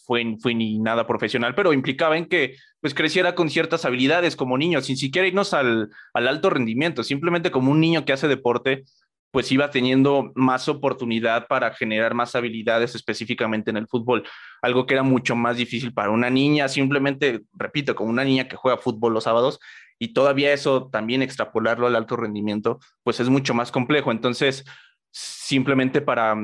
fue, 0.04 0.36
fue 0.40 0.54
ni 0.54 0.80
nada 0.80 1.06
profesional, 1.06 1.54
pero 1.54 1.72
implicaba 1.72 2.18
en 2.18 2.26
que 2.26 2.56
pues 2.80 2.94
creciera 2.94 3.36
con 3.36 3.48
ciertas 3.48 3.84
habilidades 3.84 4.34
como 4.34 4.58
niño, 4.58 4.80
sin 4.80 4.96
siquiera 4.96 5.28
irnos 5.28 5.54
al, 5.54 5.90
al 6.14 6.26
alto 6.26 6.50
rendimiento, 6.50 7.04
simplemente 7.04 7.52
como 7.52 7.70
un 7.70 7.80
niño 7.80 8.04
que 8.04 8.12
hace 8.12 8.26
deporte, 8.26 8.82
pues 9.30 9.50
iba 9.50 9.70
teniendo 9.70 10.30
más 10.34 10.68
oportunidad 10.68 11.46
para 11.46 11.72
generar 11.74 12.12
más 12.12 12.34
habilidades 12.34 12.94
específicamente 12.94 13.70
en 13.70 13.78
el 13.78 13.86
fútbol, 13.86 14.24
algo 14.60 14.84
que 14.84 14.94
era 14.94 15.02
mucho 15.02 15.34
más 15.34 15.56
difícil 15.56 15.94
para 15.94 16.10
una 16.10 16.28
niña, 16.28 16.68
simplemente, 16.68 17.40
repito, 17.54 17.94
como 17.94 18.10
una 18.10 18.24
niña 18.24 18.46
que 18.46 18.56
juega 18.56 18.76
fútbol 18.76 19.14
los 19.14 19.24
sábados, 19.24 19.58
y 19.98 20.12
todavía 20.12 20.52
eso 20.52 20.88
también 20.90 21.22
extrapolarlo 21.22 21.86
al 21.86 21.96
alto 21.96 22.16
rendimiento, 22.16 22.78
pues 23.02 23.20
es 23.20 23.28
mucho 23.28 23.54
más 23.54 23.70
complejo. 23.70 24.10
Entonces, 24.10 24.64
simplemente 25.10 26.00
para, 26.00 26.34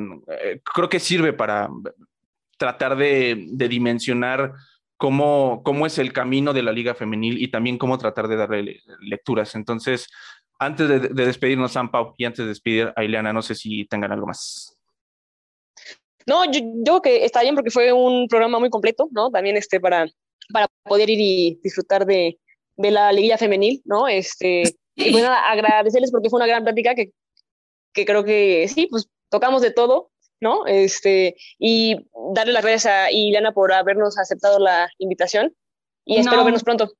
eh, 0.42 0.61
creo 0.62 0.88
que 0.88 1.01
sirve 1.01 1.32
para 1.32 1.68
tratar 2.59 2.96
de, 2.96 3.46
dimensionar 3.51 4.53
cómo, 4.96 5.62
cómo 5.64 5.86
es 5.86 5.99
el 5.99 6.12
camino 6.12 6.53
de 6.53 6.62
la 6.62 6.72
liga 6.72 6.94
femenil 6.94 7.40
y 7.40 7.49
también 7.49 7.78
cómo 7.78 7.99
tratar 7.99 8.28
de 8.28 8.36
darle 8.36 8.80
lecturas. 9.01 9.55
Entonces, 9.55 10.09
antes 10.59 10.88
de, 10.88 10.99
despedirnos, 11.24 11.72
San 11.72 11.90
Pau, 11.90 12.14
y 12.18 12.24
antes 12.24 12.44
de 12.44 12.49
despedir 12.49 12.92
a 12.94 13.05
Ileana, 13.05 13.32
no 13.32 13.42
sé 13.42 13.55
si 13.55 13.86
tengan 13.86 14.12
algo 14.12 14.26
más. 14.26 14.76
No, 16.26 16.44
yo, 16.51 16.61
creo 16.84 17.01
que 17.01 17.24
está 17.24 17.42
bien 17.42 17.55
porque 17.55 17.70
fue 17.70 17.92
un 17.92 18.28
programa 18.28 18.59
muy 18.59 18.68
completo, 18.68 19.09
¿no? 19.12 19.30
También 19.30 19.57
este, 19.57 19.80
para, 19.80 20.07
para 20.53 20.66
poder 20.84 21.09
ir 21.09 21.20
y 21.20 21.61
disfrutar 21.62 22.05
de, 22.05 22.38
de 22.79 22.91
la 22.91 23.12
liguilla 23.12 23.37
femenil, 23.37 23.83
¿no? 23.85 24.09
Este, 24.09 24.62
y 24.95 25.12
bueno, 25.12 25.29
agradecerles 25.31 26.11
porque 26.11 26.31
fue 26.31 26.39
una 26.39 26.47
gran 26.47 26.62
plática 26.62 26.95
que, 26.95 27.11
que 27.93 28.07
creo 28.07 28.24
que 28.24 28.66
sí, 28.68 28.87
pues 28.87 29.11
tocamos 29.29 29.61
de 29.61 29.72
todo, 29.72 30.11
¿no? 30.41 30.64
Este, 30.66 31.37
y 31.59 31.97
darle 32.33 32.53
las 32.53 32.62
gracias 32.62 32.87
a 32.87 33.11
Ileana 33.11 33.53
por 33.53 33.72
habernos 33.72 34.16
aceptado 34.16 34.59
la 34.59 34.89
invitación 34.99 35.55
y 36.05 36.18
espero 36.18 36.45
vernos 36.45 36.62
pronto. 36.62 36.91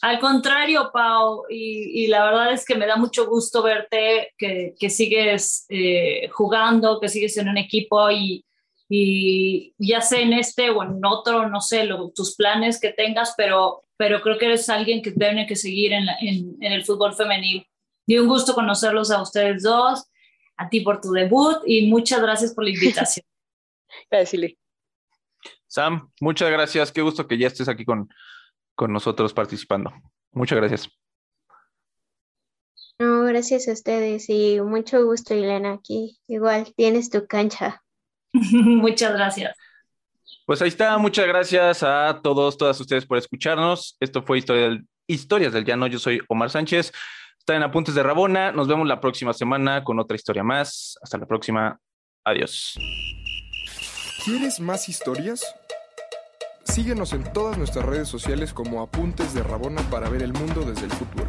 Al 0.00 0.18
contrario, 0.18 0.90
Pau, 0.92 1.44
y, 1.48 2.06
la 2.08 2.24
verdad 2.24 2.52
es 2.52 2.64
que 2.64 2.74
me 2.74 2.86
da 2.86 2.96
mucho 2.96 3.26
gusto 3.26 3.62
verte, 3.62 4.32
que, 4.36 4.74
que 4.78 4.90
sigues 4.90 5.64
eh, 5.68 6.28
jugando, 6.30 7.00
que 7.00 7.08
sigues 7.08 7.36
en 7.38 7.48
un 7.48 7.56
equipo 7.56 8.10
y, 8.10 8.44
y, 8.96 9.74
ya 9.78 10.00
sé 10.00 10.22
en 10.22 10.32
este 10.32 10.70
o 10.70 10.82
en 10.82 11.04
otro, 11.04 11.48
no 11.48 11.60
sé, 11.60 11.88
tus 12.14 12.36
planes 12.36 12.80
que 12.80 12.92
tengas, 12.92 13.34
pero, 13.36 13.82
pero 13.96 14.20
creo 14.20 14.38
que 14.38 14.46
eres 14.46 14.68
alguien 14.68 15.02
que 15.02 15.10
tiene 15.10 15.46
que 15.46 15.56
seguir 15.56 15.92
en, 15.92 16.06
en, 16.20 16.56
en 16.60 16.72
el 16.72 16.84
fútbol 16.84 17.14
femenil. 17.14 17.66
Y 18.06 18.18
un 18.18 18.28
gusto 18.28 18.54
conocerlos 18.54 19.10
a 19.10 19.22
ustedes 19.22 19.62
dos 19.62 20.04
a 20.56 20.68
ti 20.68 20.80
por 20.80 21.00
tu 21.00 21.10
debut 21.10 21.56
y 21.66 21.88
muchas 21.88 22.20
gracias 22.20 22.54
por 22.54 22.64
la 22.64 22.70
invitación. 22.70 23.26
gracias, 24.10 24.52
Sam, 25.66 26.10
muchas 26.20 26.50
gracias. 26.50 26.92
Qué 26.92 27.02
gusto 27.02 27.26
que 27.26 27.38
ya 27.38 27.48
estés 27.48 27.68
aquí 27.68 27.84
con, 27.84 28.08
con 28.74 28.92
nosotros 28.92 29.34
participando. 29.34 29.92
Muchas 30.32 30.58
gracias. 30.58 30.88
No, 32.98 33.24
gracias 33.24 33.66
a 33.66 33.72
ustedes 33.72 34.30
y 34.30 34.60
mucho 34.60 35.04
gusto, 35.04 35.34
Elena. 35.34 35.72
Aquí 35.72 36.20
igual 36.28 36.72
tienes 36.76 37.10
tu 37.10 37.26
cancha. 37.26 37.83
muchas 38.52 39.12
gracias. 39.12 39.56
Pues 40.46 40.60
ahí 40.60 40.68
está, 40.68 40.98
muchas 40.98 41.26
gracias 41.26 41.82
a 41.82 42.20
todos, 42.22 42.58
todas 42.58 42.78
ustedes 42.78 43.06
por 43.06 43.16
escucharnos. 43.16 43.96
Esto 44.00 44.22
fue 44.22 44.38
Historia 44.38 44.64
del, 44.64 44.86
Historias 45.06 45.52
del 45.52 45.64
Llano. 45.64 45.86
Yo 45.86 45.98
soy 45.98 46.20
Omar 46.28 46.50
Sánchez. 46.50 46.92
Está 47.38 47.56
en 47.56 47.62
Apuntes 47.62 47.94
de 47.94 48.02
Rabona. 48.02 48.52
Nos 48.52 48.68
vemos 48.68 48.86
la 48.86 49.00
próxima 49.00 49.32
semana 49.32 49.84
con 49.84 49.98
otra 49.98 50.16
historia 50.16 50.42
más. 50.42 50.98
Hasta 51.02 51.18
la 51.18 51.26
próxima. 51.26 51.78
Adiós. 52.24 52.74
¿Quieres 54.24 54.60
más 54.60 54.88
historias? 54.88 55.44
Síguenos 56.64 57.12
en 57.12 57.30
todas 57.32 57.56
nuestras 57.56 57.84
redes 57.84 58.08
sociales 58.08 58.52
como 58.52 58.82
Apuntes 58.82 59.34
de 59.34 59.42
Rabona 59.42 59.82
para 59.90 60.08
ver 60.08 60.22
el 60.22 60.32
mundo 60.32 60.62
desde 60.62 60.86
el 60.86 60.92
fútbol. 60.92 61.28